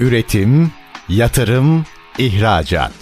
Üretim, 0.00 0.72
yatırım, 1.08 1.84
ihracat. 2.18 2.92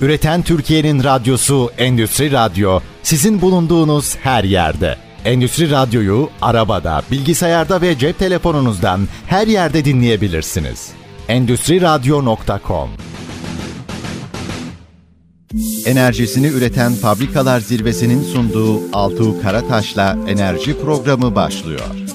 Üreten 0.00 0.42
Türkiye'nin 0.42 1.04
radyosu 1.04 1.70
Endüstri 1.78 2.32
Radyo 2.32 2.80
sizin 3.02 3.40
bulunduğunuz 3.40 4.16
her 4.16 4.44
yerde. 4.44 4.96
Endüstri 5.24 5.70
Radyo'yu 5.70 6.30
arabada, 6.40 7.02
bilgisayarda 7.10 7.80
ve 7.80 7.98
cep 7.98 8.18
telefonunuzdan 8.18 9.08
her 9.26 9.46
yerde 9.46 9.84
dinleyebilirsiniz. 9.84 10.90
Endüstri 11.28 11.80
Radyo.com 11.80 12.90
Enerjisini 15.86 16.46
üreten 16.46 16.92
fabrikalar 16.92 17.60
zirvesinin 17.60 18.22
sunduğu 18.22 18.80
Altuğ 18.92 19.42
Karataş'la 19.42 20.18
enerji 20.28 20.80
programı 20.80 21.34
başlıyor. 21.34 22.11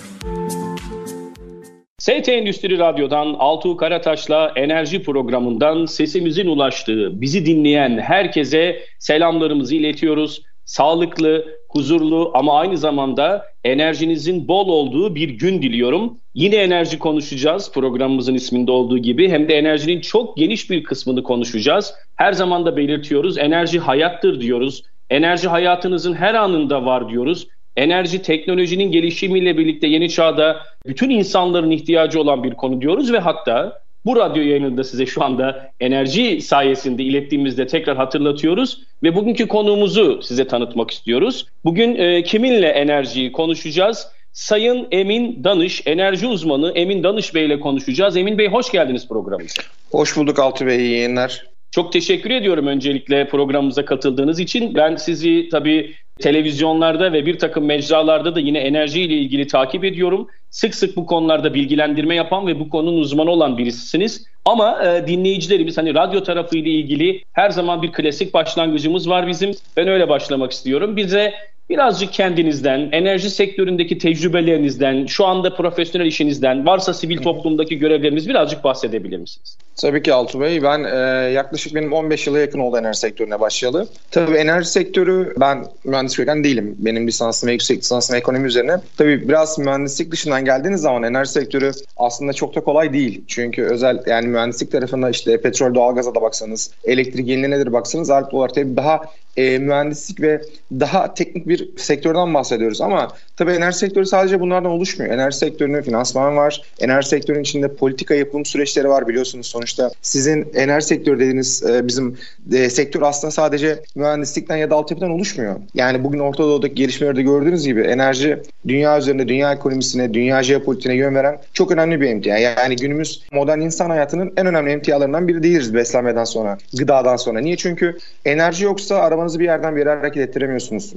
ST 2.08 2.30
Endüstri 2.30 2.78
Radyo'dan 2.80 3.36
Altuğ 3.40 3.78
Karataş'la 3.78 4.52
enerji 4.56 5.04
programından 5.04 5.86
sesimizin 5.86 6.48
ulaştığı, 6.48 7.22
bizi 7.22 7.46
dinleyen 7.46 7.98
herkese 7.98 8.80
selamlarımızı 9.00 9.76
iletiyoruz. 9.76 10.42
Sağlıklı, 10.66 11.46
huzurlu 11.70 12.32
ama 12.34 12.60
aynı 12.60 12.78
zamanda 12.78 13.46
enerjinizin 13.64 14.48
bol 14.48 14.68
olduğu 14.68 15.16
bir 15.16 15.30
gün 15.30 15.62
diliyorum. 15.62 16.20
Yine 16.34 16.56
enerji 16.56 17.00
konuşacağız 17.00 17.72
programımızın 17.74 18.34
isminde 18.34 18.72
olduğu 18.72 18.98
gibi 18.98 19.30
hem 19.30 19.50
de 19.50 19.58
enerjinin 19.58 20.02
çok 20.02 20.38
geniş 20.38 20.70
bir 20.70 20.84
kısmını 20.84 21.24
konuşacağız. 21.24 21.94
Her 22.16 22.34
zaman 22.34 22.66
da 22.66 22.78
belirtiyoruz 22.78 23.38
enerji 23.38 23.80
hayattır 23.80 24.42
diyoruz. 24.42 24.84
Enerji 25.10 25.48
hayatınızın 25.48 26.14
her 26.14 26.34
anında 26.34 26.86
var 26.86 27.10
diyoruz. 27.10 27.48
Enerji 27.78 28.22
teknolojinin 28.22 28.92
gelişimiyle 28.92 29.58
birlikte 29.58 29.88
yeni 29.88 30.10
çağda 30.10 30.62
bütün 30.88 31.10
insanların 31.10 31.72
ihtiyacı 31.72 32.22
olan 32.22 32.44
bir 32.44 32.54
konu 32.54 32.82
diyoruz 32.82 33.14
ve 33.14 33.20
hatta 33.20 33.82
bu 34.06 34.16
radyo 34.16 34.44
yayınında 34.44 34.84
size 34.84 35.06
şu 35.06 35.24
anda 35.24 35.72
enerji 35.80 36.42
sayesinde 36.42 37.04
ilettiğimizde 37.04 37.68
tekrar 37.68 37.98
hatırlatıyoruz 37.98 38.82
ve 39.04 39.16
bugünkü 39.16 39.48
konuğumuzu 39.48 40.22
size 40.22 40.48
tanıtmak 40.48 40.92
istiyoruz. 40.92 41.48
Bugün 41.66 41.96
e, 41.96 42.24
kiminle 42.24 42.68
enerjiyi 42.68 43.32
konuşacağız? 43.32 44.08
Sayın 44.34 44.88
Emin 44.92 45.44
Danış, 45.44 45.82
enerji 45.86 46.28
uzmanı 46.28 46.72
Emin 46.76 47.04
Danış 47.04 47.36
Bey 47.36 47.46
ile 47.46 47.60
konuşacağız. 47.60 48.18
Emin 48.18 48.38
Bey 48.38 48.48
hoş 48.48 48.72
geldiniz 48.72 49.08
programımıza. 49.08 49.62
Hoş 49.92 50.18
bulduk 50.18 50.40
Altı 50.40 50.66
Bey, 50.66 50.78
iyi 50.78 50.92
yayınlar. 50.92 51.57
Çok 51.72 51.94
teşekkür 51.94 52.32
ediyorum 52.32 52.68
öncelikle 52.68 53.28
programımıza 53.28 53.86
katıldığınız 53.86 54.40
için. 54.40 54.76
Ben 54.76 54.96
sizi 54.96 55.50
tabii 55.50 55.96
televizyonlarda 56.20 57.14
ve 57.14 57.26
bir 57.26 57.40
takım 57.40 57.66
mecralarda 57.66 58.36
da 58.36 58.40
yine 58.40 58.60
enerji 58.60 59.02
ile 59.02 59.14
ilgili 59.14 59.48
takip 59.48 59.84
ediyorum. 59.84 60.28
Sık 60.50 60.76
sık 60.76 60.96
bu 60.96 61.06
konularda 61.06 61.54
bilgilendirme 61.54 62.16
yapan 62.16 62.48
ve 62.48 62.60
bu 62.60 62.70
konunun 62.70 62.98
uzmanı 62.98 63.32
olan 63.32 63.58
birisisiniz. 63.58 64.26
Ama 64.46 64.86
e, 64.86 65.08
dinleyicilerimiz 65.08 65.78
hani 65.78 65.94
radyo 65.94 66.24
tarafı 66.24 66.58
ile 66.58 66.70
ilgili 66.70 67.24
her 67.34 67.50
zaman 67.50 67.82
bir 67.82 67.92
klasik 67.92 68.34
başlangıcımız 68.34 69.10
var 69.10 69.28
bizim. 69.28 69.52
Ben 69.78 69.88
öyle 69.88 70.10
başlamak 70.10 70.52
istiyorum. 70.52 70.98
Bize 70.98 71.34
Birazcık 71.70 72.14
kendinizden, 72.14 72.90
enerji 72.92 73.30
sektöründeki 73.30 73.98
tecrübelerinizden, 73.98 75.06
şu 75.06 75.26
anda 75.26 75.56
profesyonel 75.56 76.06
işinizden, 76.06 76.66
varsa 76.66 76.94
sivil 76.94 77.18
toplumdaki 77.18 77.78
görevleriniz 77.78 78.30
birazcık 78.30 78.64
bahsedebilir 78.64 79.18
misiniz? 79.18 79.58
Tabii 79.82 80.04
ki 80.04 80.14
Altu 80.14 80.42
Bey. 80.42 80.64
Ben 80.64 80.84
e, 80.84 80.98
yaklaşık 81.32 81.76
benim 81.76 81.94
15 81.94 82.28
yıla 82.28 82.40
yakın 82.40 82.60
oldu 82.60 82.78
enerji 82.78 83.00
sektörüne 83.00 83.40
başlayalı. 83.40 83.88
Tabii 84.12 84.38
enerji 84.38 84.70
sektörü, 84.70 85.34
ben 85.40 85.66
mühendis 85.84 86.16
köken 86.16 86.44
değilim. 86.44 86.76
Benim 86.78 87.08
lisansım 87.08 87.50
ve 87.50 87.52
yüksek 87.52 87.78
lisansım 87.78 88.16
ekonomi 88.16 88.48
üzerine. 88.48 88.78
Tabii 88.98 89.28
biraz 89.28 89.60
mühendislik 89.60 90.12
dışından 90.12 90.46
geldiğiniz 90.46 90.82
zaman 90.82 91.04
enerji 91.04 91.32
sektörü 91.32 91.72
aslında 91.98 92.34
çok 92.34 92.56
da 92.56 92.60
kolay 92.62 92.94
değil. 92.94 93.22
Çünkü 93.28 93.64
özel 93.64 94.04
yani 94.06 94.28
mühendislik 94.28 94.72
tarafında 94.72 95.10
işte 95.10 95.42
petrol, 95.42 95.76
doğalgaza 95.76 96.16
da 96.16 96.22
baksanız, 96.22 96.72
elektrik 96.84 97.28
yenilenebilir 97.28 97.74
baksanız 97.74 98.10
ağırlıklı 98.10 98.38
olarak 98.38 98.56
tabii 98.56 98.78
daha 98.78 99.02
e, 99.38 99.58
mühendislik 99.58 100.22
ve 100.22 100.42
daha 100.72 101.14
teknik 101.14 101.48
bir 101.48 101.57
sektörden 101.78 102.34
bahsediyoruz. 102.34 102.82
Ama 102.82 103.08
tabii 103.38 103.52
enerji 103.52 103.78
sektörü 103.78 104.06
sadece 104.06 104.40
bunlardan 104.40 104.72
oluşmuyor. 104.72 105.14
Enerji 105.14 105.38
sektörünün 105.38 105.82
finansman 105.82 106.36
var. 106.38 106.62
Enerji 106.80 107.10
sektörünün 107.10 107.44
içinde 107.44 107.74
politika 107.74 108.16
yapım 108.16 108.46
süreçleri 108.46 108.90
var 108.90 109.08
biliyorsunuz. 109.08 109.48
Sonuçta 109.48 109.92
sizin 110.02 110.48
enerji 110.56 110.88
sektörü 110.88 111.20
dediğiniz 111.20 111.64
e, 111.64 111.88
bizim 111.88 112.18
e, 112.54 112.70
sektör 112.70 113.02
aslında 113.02 113.32
sadece 113.32 113.80
mühendislikten 113.96 114.58
ya 114.58 114.70
da 114.70 114.76
altyapıdan 114.76 115.12
oluşmuyor. 115.12 115.56
Yani 115.74 116.04
bugün 116.04 116.20
Orta 116.20 116.44
Doğu'daki 116.44 116.76
gelişmelerde 116.76 117.22
gördüğünüz 117.22 117.66
gibi 117.66 117.82
enerji 117.82 118.40
dünya 118.68 118.98
üzerinde 118.98 119.28
dünya 119.28 119.54
ekonomisine, 119.54 120.14
dünya 120.14 120.44
jeopolitiğine 120.44 120.98
yön 121.00 121.16
veren 121.16 121.40
çok 121.54 121.72
önemli 121.72 122.02
bir 122.02 122.10
emtia. 122.10 122.38
Yani 122.38 122.76
günümüz 122.76 123.24
modern 123.32 123.60
insan 123.60 123.90
hayatının 123.90 124.34
en 124.38 124.46
önemli 124.46 124.72
emtialarından 124.72 125.28
biri 125.28 125.44
değiliz 125.44 125.74
beslenmeden 125.74 126.24
sonra, 126.24 126.58
gıdadan 126.78 127.16
sonra. 127.16 127.40
Niye? 127.40 127.58
Çünkü 127.58 127.98
enerji 128.26 128.66
yoksa 128.66 128.96
arabanızı 128.96 129.40
bir 129.40 129.46
yerden 129.46 129.76
bir 129.76 129.80
yere 129.80 129.90
hareket 129.90 130.30
ettiremiyorsunuz. 130.30 130.94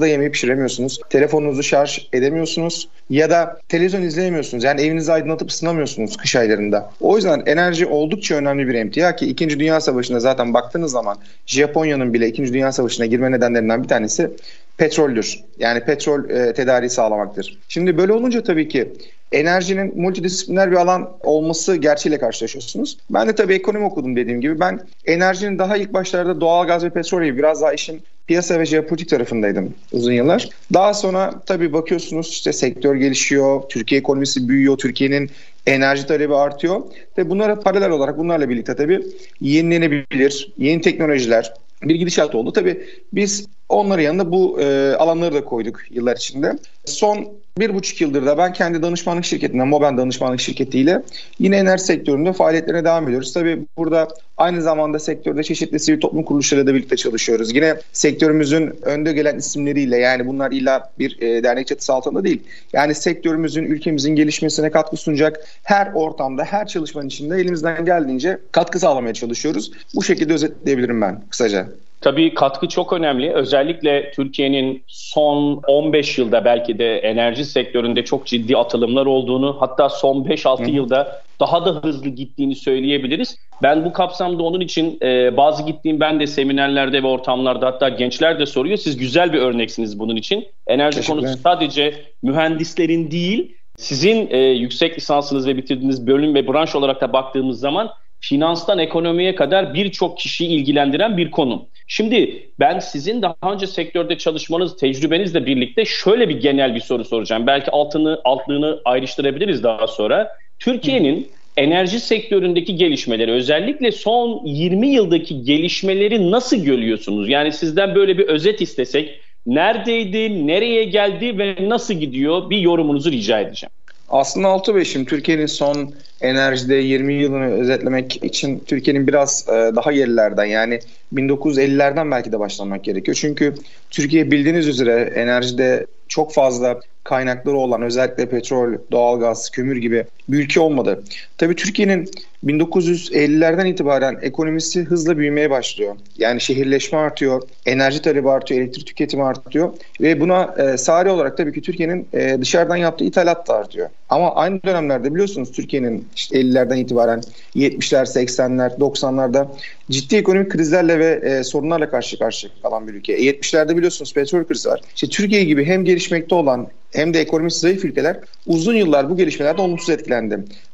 Mutfağınızda 0.00 0.06
yemeği 0.06 0.32
pişiremiyorsunuz. 0.32 1.00
Telefonunuzu 1.10 1.62
şarj 1.62 2.08
edemiyorsunuz. 2.12 2.88
Ya 3.10 3.30
da 3.30 3.60
televizyon 3.68 4.02
izleyemiyorsunuz. 4.02 4.64
Yani 4.64 4.80
evinizi 4.80 5.12
aydınlatıp 5.12 5.50
ısınamıyorsunuz 5.50 6.16
kış 6.16 6.36
aylarında. 6.36 6.90
O 7.00 7.16
yüzden 7.16 7.42
enerji 7.46 7.86
oldukça 7.86 8.34
önemli 8.34 8.68
bir 8.68 8.74
emtia 8.74 9.16
ki 9.16 9.26
2. 9.26 9.60
Dünya 9.60 9.80
Savaşı'nda 9.80 10.20
zaten 10.20 10.54
baktığınız 10.54 10.92
zaman 10.92 11.18
Japonya'nın 11.46 12.14
bile 12.14 12.28
2. 12.28 12.52
Dünya 12.52 12.72
Savaşı'na 12.72 13.06
girme 13.06 13.30
nedenlerinden 13.30 13.82
bir 13.82 13.88
tanesi 13.88 14.30
petroldür. 14.78 15.40
Yani 15.58 15.80
petrol 15.80 16.30
e, 16.30 16.52
tedariği 16.52 16.90
sağlamaktır. 16.90 17.58
Şimdi 17.68 17.98
böyle 17.98 18.12
olunca 18.12 18.42
tabii 18.42 18.68
ki 18.68 18.92
enerjinin 19.32 20.00
multidisipliner 20.00 20.70
bir 20.70 20.76
alan 20.76 21.10
olması 21.22 21.76
gerçeğiyle 21.76 22.20
karşılaşıyorsunuz. 22.20 22.98
Ben 23.10 23.28
de 23.28 23.34
tabii 23.34 23.54
ekonomi 23.54 23.84
okudum 23.84 24.16
dediğim 24.16 24.40
gibi. 24.40 24.60
Ben 24.60 24.80
enerjinin 25.06 25.58
daha 25.58 25.76
ilk 25.76 25.92
başlarda 25.92 26.40
doğal 26.40 26.66
gaz 26.66 26.84
ve 26.84 26.90
petrol 26.90 27.24
gibi 27.24 27.38
biraz 27.38 27.62
daha 27.62 27.72
işin 27.72 28.02
piyasa 28.30 28.60
ve 28.60 28.66
jeopolitik 28.66 29.08
tarafındaydım 29.08 29.74
uzun 29.92 30.12
yıllar. 30.12 30.48
Daha 30.74 30.94
sonra 30.94 31.42
tabii 31.46 31.72
bakıyorsunuz 31.72 32.28
işte 32.28 32.52
sektör 32.52 32.96
gelişiyor, 32.96 33.62
Türkiye 33.68 34.00
ekonomisi 34.00 34.48
büyüyor, 34.48 34.78
Türkiye'nin 34.78 35.30
enerji 35.66 36.06
talebi 36.06 36.34
artıyor. 36.34 36.82
Ve 37.18 37.30
bunlara 37.30 37.60
paralel 37.60 37.90
olarak 37.90 38.18
bunlarla 38.18 38.48
birlikte 38.48 38.76
tabii 38.76 39.02
yenilenebilir, 39.40 40.52
yeni 40.58 40.80
teknolojiler, 40.80 41.52
bir 41.82 41.94
gidişat 41.94 42.34
oldu. 42.34 42.52
Tabii 42.52 42.86
biz 43.12 43.46
onların 43.70 44.02
yanında 44.02 44.32
bu 44.32 44.60
e, 44.60 44.94
alanları 44.94 45.34
da 45.34 45.44
koyduk 45.44 45.80
yıllar 45.90 46.16
içinde. 46.16 46.58
Son 46.84 47.28
bir 47.58 47.74
buçuk 47.74 48.00
yıldır 48.00 48.26
da 48.26 48.38
ben 48.38 48.52
kendi 48.52 48.82
danışmanlık 48.82 49.24
şirketinden, 49.24 49.68
Moben 49.68 49.98
danışmanlık 49.98 50.40
şirketiyle 50.40 51.02
yine 51.38 51.56
enerji 51.56 51.84
sektöründe 51.84 52.32
faaliyetlerine 52.32 52.84
devam 52.84 53.08
ediyoruz. 53.08 53.32
Tabii 53.32 53.66
burada 53.76 54.08
aynı 54.36 54.62
zamanda 54.62 54.98
sektörde 54.98 55.42
çeşitli 55.42 55.80
sivil 55.80 56.00
toplum 56.00 56.22
kuruluşlarıyla 56.22 56.72
da 56.72 56.74
birlikte 56.74 56.96
çalışıyoruz. 56.96 57.54
Yine 57.54 57.76
sektörümüzün 57.92 58.74
önde 58.82 59.12
gelen 59.12 59.38
isimleriyle 59.38 59.96
yani 59.96 60.26
bunlar 60.26 60.52
illa 60.52 60.90
bir 60.98 61.22
e, 61.22 61.42
dernek 61.42 61.66
çatısı 61.66 61.92
altında 61.92 62.24
değil. 62.24 62.42
Yani 62.72 62.94
sektörümüzün, 62.94 63.64
ülkemizin 63.64 64.14
gelişmesine 64.14 64.70
katkı 64.70 64.96
sunacak 64.96 65.40
her 65.62 65.92
ortamda, 65.94 66.44
her 66.44 66.66
çalışmanın 66.66 67.08
içinde 67.08 67.36
elimizden 67.36 67.84
geldiğince 67.84 68.38
katkı 68.52 68.78
sağlamaya 68.78 69.14
çalışıyoruz. 69.14 69.72
Bu 69.94 70.02
şekilde 70.02 70.32
özetleyebilirim 70.32 71.00
ben 71.00 71.22
kısaca. 71.30 71.68
Tabii 72.00 72.34
katkı 72.34 72.68
çok 72.68 72.92
önemli. 72.92 73.32
Özellikle 73.32 74.10
Türkiye'nin 74.10 74.82
son 74.86 75.62
15 75.66 76.18
yılda 76.18 76.44
belki 76.44 76.78
de 76.78 76.98
enerji 76.98 77.44
sektöründe 77.44 78.04
çok 78.04 78.26
ciddi 78.26 78.56
atılımlar 78.56 79.06
olduğunu 79.06 79.56
hatta 79.60 79.88
son 79.88 80.24
5-6 80.24 80.70
yılda 80.70 81.22
daha 81.40 81.66
da 81.66 81.70
hızlı 81.70 82.08
gittiğini 82.08 82.56
söyleyebiliriz. 82.56 83.38
Ben 83.62 83.84
bu 83.84 83.92
kapsamda 83.92 84.42
onun 84.42 84.60
için 84.60 84.98
e, 85.02 85.36
bazı 85.36 85.62
gittiğim 85.62 86.00
ben 86.00 86.20
de 86.20 86.26
seminerlerde 86.26 87.02
ve 87.02 87.06
ortamlarda 87.06 87.66
hatta 87.66 87.88
gençler 87.88 88.38
de 88.38 88.46
soruyor. 88.46 88.76
Siz 88.76 88.96
güzel 88.96 89.32
bir 89.32 89.38
örneksiniz 89.38 89.98
bunun 89.98 90.16
için. 90.16 90.48
Enerji 90.66 91.06
konusu 91.06 91.38
sadece 91.42 91.94
mühendislerin 92.22 93.10
değil 93.10 93.56
sizin 93.76 94.28
e, 94.30 94.38
yüksek 94.38 94.98
lisansınız 94.98 95.46
ve 95.46 95.56
bitirdiğiniz 95.56 96.06
bölüm 96.06 96.34
ve 96.34 96.48
branş 96.48 96.74
olarak 96.74 97.00
da 97.00 97.12
baktığımız 97.12 97.60
zaman 97.60 97.90
finanstan 98.20 98.78
ekonomiye 98.78 99.34
kadar 99.34 99.74
birçok 99.74 100.18
kişiyi 100.18 100.48
ilgilendiren 100.48 101.16
bir 101.16 101.30
konu. 101.30 101.68
Şimdi 101.86 102.46
ben 102.60 102.78
sizin 102.78 103.22
daha 103.22 103.52
önce 103.52 103.66
sektörde 103.66 104.18
çalışmanız, 104.18 104.76
tecrübenizle 104.76 105.46
birlikte 105.46 105.84
şöyle 105.84 106.28
bir 106.28 106.40
genel 106.40 106.74
bir 106.74 106.80
soru 106.80 107.04
soracağım. 107.04 107.46
Belki 107.46 107.70
altını 107.70 108.20
altlığını 108.24 108.80
ayrıştırabiliriz 108.84 109.62
daha 109.62 109.86
sonra. 109.86 110.32
Türkiye'nin 110.58 111.28
enerji 111.56 112.00
sektöründeki 112.00 112.76
gelişmeleri 112.76 113.32
özellikle 113.32 113.92
son 113.92 114.46
20 114.46 114.88
yıldaki 114.88 115.42
gelişmeleri 115.42 116.30
nasıl 116.30 116.56
görüyorsunuz? 116.64 117.28
Yani 117.28 117.52
sizden 117.52 117.94
böyle 117.94 118.18
bir 118.18 118.26
özet 118.26 118.60
istesek 118.60 119.20
neredeydi, 119.46 120.46
nereye 120.46 120.84
geldi 120.84 121.38
ve 121.38 121.56
nasıl 121.68 121.94
gidiyor 121.94 122.50
bir 122.50 122.58
yorumunuzu 122.58 123.12
rica 123.12 123.40
edeceğim. 123.40 123.70
Aslında 124.10 124.48
6-5'im 124.48 125.04
Türkiye'nin 125.04 125.46
son 125.46 125.94
enerjide 126.20 126.74
20 126.74 127.14
yılını 127.14 127.46
özetlemek 127.46 128.24
için 128.24 128.58
Türkiye'nin 128.66 129.06
biraz 129.06 129.46
e, 129.48 129.52
daha 129.52 129.92
gerilerden 129.92 130.44
yani 130.44 130.80
1950'lerden 131.14 132.10
belki 132.10 132.32
de 132.32 132.38
başlamak 132.38 132.84
gerekiyor. 132.84 133.16
Çünkü 133.20 133.54
Türkiye 133.90 134.30
bildiğiniz 134.30 134.68
üzere 134.68 135.12
enerjide 135.14 135.86
çok 136.08 136.32
fazla 136.32 136.80
kaynakları 137.04 137.56
olan 137.56 137.82
özellikle 137.82 138.28
petrol, 138.28 138.74
doğalgaz, 138.92 139.50
kömür 139.50 139.76
gibi 139.76 140.04
bir 140.32 140.38
ülke 140.38 140.60
olmadı. 140.60 141.02
Tabii 141.38 141.56
Türkiye'nin 141.56 142.10
1950'lerden 142.46 143.66
itibaren 143.66 144.18
ekonomisi 144.22 144.84
hızla 144.84 145.18
büyümeye 145.18 145.50
başlıyor. 145.50 145.96
Yani 146.18 146.40
şehirleşme 146.40 146.98
artıyor, 146.98 147.42
enerji 147.66 148.02
talebi 148.02 148.30
artıyor, 148.30 148.60
elektrik 148.60 148.86
tüketimi 148.86 149.24
artıyor 149.24 149.72
ve 150.00 150.20
buna 150.20 150.54
e, 150.58 150.76
sari 150.76 151.10
olarak 151.10 151.36
tabii 151.36 151.52
ki 151.52 151.62
Türkiye'nin 151.62 152.08
e, 152.12 152.38
dışarıdan 152.40 152.76
yaptığı 152.76 153.04
ithalat 153.04 153.48
da 153.48 153.54
artıyor. 153.54 153.88
Ama 154.08 154.34
aynı 154.34 154.62
dönemlerde 154.62 155.14
biliyorsunuz 155.14 155.52
Türkiye'nin 155.52 156.08
işte 156.16 156.40
50'lerden 156.40 156.76
itibaren 156.76 157.22
70'ler, 157.56 158.04
80'ler, 158.04 158.78
90'larda 158.78 159.46
ciddi 159.90 160.16
ekonomik 160.16 160.50
krizlerle 160.50 160.98
ve 160.98 161.20
e, 161.24 161.44
sorunlarla 161.44 161.90
karşı 161.90 162.18
karşıya 162.18 162.52
kalan 162.62 162.88
bir 162.88 162.94
ülke. 162.94 163.18
70'lerde 163.18 163.76
biliyorsunuz 163.76 164.14
petrol 164.14 164.44
krizi 164.44 164.68
var. 164.68 164.80
İşte 164.94 165.08
Türkiye 165.08 165.44
gibi 165.44 165.64
hem 165.64 165.84
gelişmekte 165.84 166.34
olan 166.34 166.68
hem 166.92 167.14
de 167.14 167.20
ekonomisi 167.20 167.60
zayıf 167.60 167.84
ülkeler 167.84 168.16
uzun 168.46 168.74
yıllar 168.74 169.10
bu 169.10 169.16
gelişmelerden 169.16 169.62
olumsuz 169.62 169.90
etkilendi. 169.90 170.19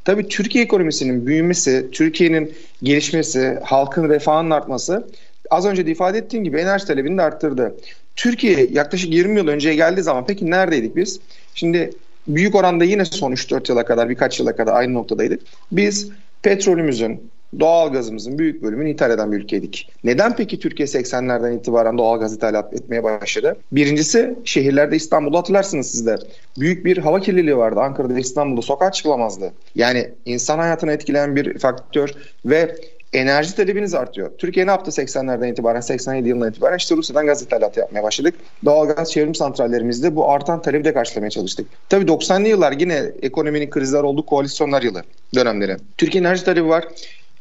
Tabii 0.05 0.29
Türkiye 0.29 0.65
ekonomisinin 0.65 1.27
büyümesi, 1.27 1.87
Türkiye'nin 1.93 2.55
gelişmesi, 2.83 3.59
halkın 3.63 4.09
refahının 4.09 4.51
artması 4.51 5.07
az 5.51 5.67
önce 5.67 5.87
de 5.87 5.91
ifade 5.91 6.19
ettiğim 6.19 6.45
gibi 6.45 6.59
enerji 6.59 6.87
talebini 6.87 7.19
de 7.19 7.23
arttırdı. 7.23 7.77
Türkiye 8.17 8.69
yaklaşık 8.73 9.13
20 9.13 9.37
yıl 9.37 9.49
önceye 9.49 9.75
geldiği 9.75 10.03
zaman 10.03 10.27
peki 10.27 10.51
neredeydik 10.51 10.97
biz? 10.97 11.21
Şimdi 11.55 11.91
büyük 12.29 12.55
oranda 12.55 12.85
yine 12.85 13.05
son 13.05 13.33
3-4 13.33 13.71
yıla 13.71 13.85
kadar 13.85 14.09
birkaç 14.09 14.41
yıla 14.41 14.57
kadar 14.57 14.73
aynı 14.73 14.95
noktadaydık. 14.95 15.41
Biz 15.73 16.11
petrolümüzün, 16.43 17.31
doğal 17.61 17.93
gazımızın 17.93 18.39
büyük 18.39 18.63
bölümünü 18.63 18.91
ithal 18.91 19.11
eden 19.11 19.33
bir 19.33 19.37
ülkeydik. 19.37 19.91
Neden 20.05 20.37
peki 20.37 20.59
Türkiye 20.59 20.87
80'lerden 20.87 21.59
itibaren 21.59 21.99
doğal 21.99 22.21
gaz 22.21 22.35
ithalat 22.35 22.75
etmeye 22.75 23.03
başladı? 23.03 23.57
Birincisi 23.73 24.35
şehirlerde 24.45 24.97
İstanbul'da 24.97 25.39
hatırlarsınız 25.39 25.91
siz 25.91 26.07
de. 26.07 26.17
Büyük 26.59 26.85
bir 26.85 26.99
hava 26.99 27.21
kirliliği 27.21 27.57
vardı. 27.57 27.81
Ankara'da 27.81 28.19
İstanbul'da 28.19 28.63
sokağa 28.63 28.93
çıkılamazdı. 28.93 29.53
Yani 29.75 30.11
insan 30.25 30.59
hayatını 30.59 30.93
etkileyen 30.93 31.37
bir 31.37 31.59
faktör 31.59 32.11
ve 32.45 32.77
enerji 33.13 33.55
talebiniz 33.55 33.95
artıyor. 33.95 34.31
Türkiye 34.39 34.67
ne 34.67 34.71
yaptı 34.71 34.91
80'lerden 34.91 35.53
itibaren, 35.53 35.81
87 35.81 36.29
yılından 36.29 36.51
itibaren? 36.51 36.77
İşte 36.77 36.97
Rusya'dan 36.97 37.27
gaz 37.27 37.43
ithalatı 37.43 37.81
yapmaya 37.81 38.03
başladık. 38.03 38.35
Doğalgaz 38.65 39.13
çevrim 39.13 39.35
santrallerimizde 39.35 40.17
bu 40.17 40.31
artan 40.31 40.63
talebi 40.63 40.85
de 40.85 40.93
karşılamaya 40.93 41.31
çalıştık. 41.31 41.67
Tabii 41.89 42.05
90'lı 42.05 42.49
yıllar 42.49 42.73
yine 42.73 43.03
ekonominin 43.23 43.71
krizler 43.71 44.03
oldu, 44.03 44.27
koalisyonlar 44.27 44.83
yılı 44.83 45.03
dönemleri. 45.35 45.77
Türkiye 45.99 46.21
enerji 46.21 46.45
talebi 46.45 46.69
var. 46.69 46.85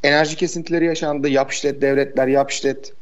Enerji 0.05 0.35
kesintileri 0.35 0.85
yaşandı. 0.85 1.29
Yap 1.29 1.51
devletler, 1.81 2.27
yap 2.27 2.51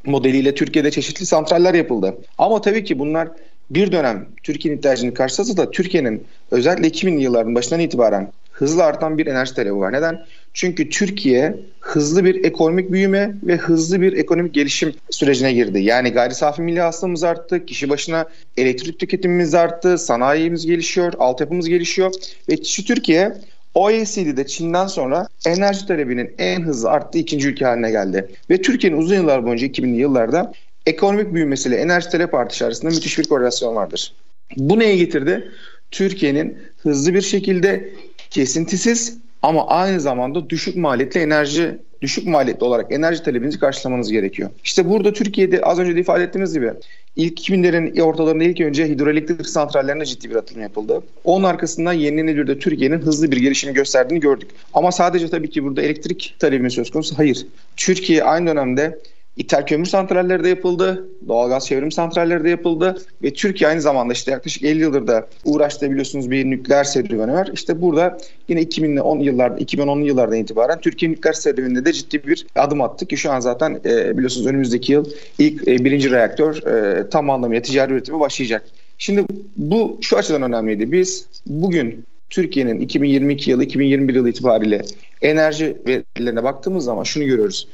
modeliyle 0.05 0.55
Türkiye'de 0.55 0.91
çeşitli 0.91 1.25
santraller 1.25 1.73
yapıldı. 1.73 2.17
Ama 2.37 2.61
tabii 2.61 2.83
ki 2.83 2.99
bunlar 2.99 3.27
bir 3.69 3.91
dönem 3.91 4.25
Türkiye'nin 4.43 4.77
ihtiyacını 4.77 5.13
karşılasa 5.13 5.57
da 5.57 5.71
Türkiye'nin 5.71 6.23
özellikle 6.51 6.87
2000'li 6.87 7.23
yılların 7.23 7.55
başından 7.55 7.79
itibaren 7.79 8.31
hızlı 8.51 8.83
artan 8.83 9.17
bir 9.17 9.27
enerji 9.27 9.55
talebi 9.55 9.75
var. 9.75 9.93
Neden? 9.93 10.25
Çünkü 10.53 10.89
Türkiye 10.89 11.55
hızlı 11.79 12.25
bir 12.25 12.45
ekonomik 12.45 12.91
büyüme 12.91 13.35
ve 13.43 13.55
hızlı 13.55 14.01
bir 14.01 14.13
ekonomik 14.13 14.53
gelişim 14.53 14.93
sürecine 15.09 15.53
girdi. 15.53 15.79
Yani 15.79 16.09
gayri 16.09 16.35
safi 16.35 16.61
milli 16.61 16.81
hasılamız 16.81 17.23
arttı, 17.23 17.65
kişi 17.65 17.89
başına 17.89 18.25
elektrik 18.57 18.99
tüketimimiz 18.99 19.53
arttı, 19.53 19.97
sanayimiz 19.97 20.65
gelişiyor, 20.65 21.13
altyapımız 21.19 21.69
gelişiyor 21.69 22.11
ve 22.49 22.63
şu 22.63 22.85
Türkiye 22.85 23.33
OECD'de 23.73 24.47
Çin'den 24.47 24.87
sonra 24.87 25.27
enerji 25.47 25.87
talebinin 25.87 26.35
en 26.37 26.61
hızlı 26.61 26.89
arttığı 26.89 27.17
ikinci 27.17 27.47
ülke 27.47 27.65
haline 27.65 27.91
geldi. 27.91 28.27
Ve 28.49 28.61
Türkiye'nin 28.61 28.97
uzun 28.97 29.15
yıllar 29.15 29.45
boyunca 29.45 29.67
2000'li 29.67 29.99
yıllarda 29.99 30.53
ekonomik 30.85 31.33
büyümesiyle 31.33 31.75
enerji 31.75 32.09
talep 32.09 32.33
artışı 32.33 32.65
arasında 32.65 32.91
müthiş 32.91 33.19
bir 33.19 33.23
korelasyon 33.23 33.75
vardır. 33.75 34.13
Bu 34.57 34.79
neye 34.79 34.97
getirdi? 34.97 35.51
Türkiye'nin 35.91 36.57
hızlı 36.77 37.13
bir 37.13 37.21
şekilde 37.21 37.89
kesintisiz 38.29 39.17
ama 39.41 39.67
aynı 39.67 39.99
zamanda 39.99 40.49
düşük 40.49 40.75
maliyetli 40.75 41.19
enerji 41.19 41.79
düşük 42.03 42.27
maliyetli 42.27 42.63
olarak 42.63 42.91
enerji 42.91 43.23
talebinizi 43.23 43.59
karşılamanız 43.59 44.11
gerekiyor. 44.11 44.49
İşte 44.63 44.89
burada 44.89 45.13
Türkiye'de 45.13 45.61
az 45.61 45.79
önce 45.79 45.95
de 45.95 45.99
ifade 45.99 46.23
ettiğimiz 46.23 46.53
gibi 46.53 46.71
ilk 47.15 47.39
2000'lerin 47.39 48.01
ortalarında 48.01 48.43
ilk 48.43 48.61
önce 48.61 48.89
hidroelektrik 48.89 49.47
santrallerine 49.47 50.05
ciddi 50.05 50.29
bir 50.29 50.35
atılım 50.35 50.61
yapıldı. 50.61 51.03
Onun 51.23 51.43
arkasından 51.43 51.93
yenilenebilirde 51.93 52.59
Türkiye'nin 52.59 52.99
hızlı 52.99 53.31
bir 53.31 53.37
gelişimi 53.37 53.73
gösterdiğini 53.73 54.19
gördük. 54.19 54.49
Ama 54.73 54.91
sadece 54.91 55.29
tabii 55.29 55.49
ki 55.49 55.63
burada 55.63 55.81
elektrik 55.81 56.35
talebi 56.39 56.71
söz 56.71 56.91
konusu. 56.91 57.17
Hayır. 57.17 57.47
Türkiye 57.77 58.23
aynı 58.23 58.47
dönemde 58.49 58.99
İthal 59.37 59.65
kömür 59.65 59.85
santralleri 59.85 60.43
de 60.43 60.49
yapıldı. 60.49 61.09
Doğalgaz 61.27 61.67
çevrim 61.67 61.91
santralleri 61.91 62.43
de 62.43 62.49
yapıldı. 62.49 62.97
Ve 63.23 63.33
Türkiye 63.33 63.69
aynı 63.69 63.81
zamanda 63.81 64.13
işte 64.13 64.31
yaklaşık 64.31 64.63
50 64.63 64.81
yıldır 64.81 65.07
da 65.07 65.27
uğraştığı 65.45 65.91
biliyorsunuz 65.91 66.31
bir 66.31 66.45
nükleer 66.45 66.83
serüveni 66.83 67.33
var. 67.33 67.49
İşte 67.53 67.81
burada 67.81 68.17
yine 68.47 68.61
2010 68.61 69.19
yıllarda 69.19 69.59
2010'lu 69.63 70.05
yıllardan 70.05 70.37
itibaren 70.37 70.79
Türkiye 70.79 71.11
nükleer 71.11 71.33
serüveninde 71.33 71.85
de 71.85 71.93
ciddi 71.93 72.27
bir 72.27 72.45
adım 72.55 72.81
attık 72.81 73.09
ki 73.09 73.17
şu 73.17 73.31
an 73.31 73.39
zaten 73.39 73.79
e, 73.85 74.17
biliyorsunuz 74.17 74.47
önümüzdeki 74.47 74.91
yıl 74.91 75.05
ilk 75.39 75.67
e, 75.67 75.85
birinci 75.85 76.11
reaktör 76.11 76.67
e, 76.67 77.09
tam 77.09 77.29
anlamıyla 77.29 77.61
ticari 77.61 77.93
üretimi 77.93 78.19
başlayacak. 78.19 78.65
Şimdi 78.97 79.25
bu 79.57 79.97
şu 80.01 80.17
açıdan 80.17 80.41
önemliydi. 80.41 80.91
Biz 80.91 81.27
bugün 81.45 82.05
Türkiye'nin 82.29 82.79
2022 82.79 83.51
yılı 83.51 83.63
2021 83.63 84.15
yılı 84.15 84.29
itibariyle 84.29 84.81
enerji 85.21 85.77
verilerine 85.87 86.43
baktığımız 86.43 86.85
zaman 86.85 87.03
şunu 87.03 87.23
görüyoruz. 87.23 87.67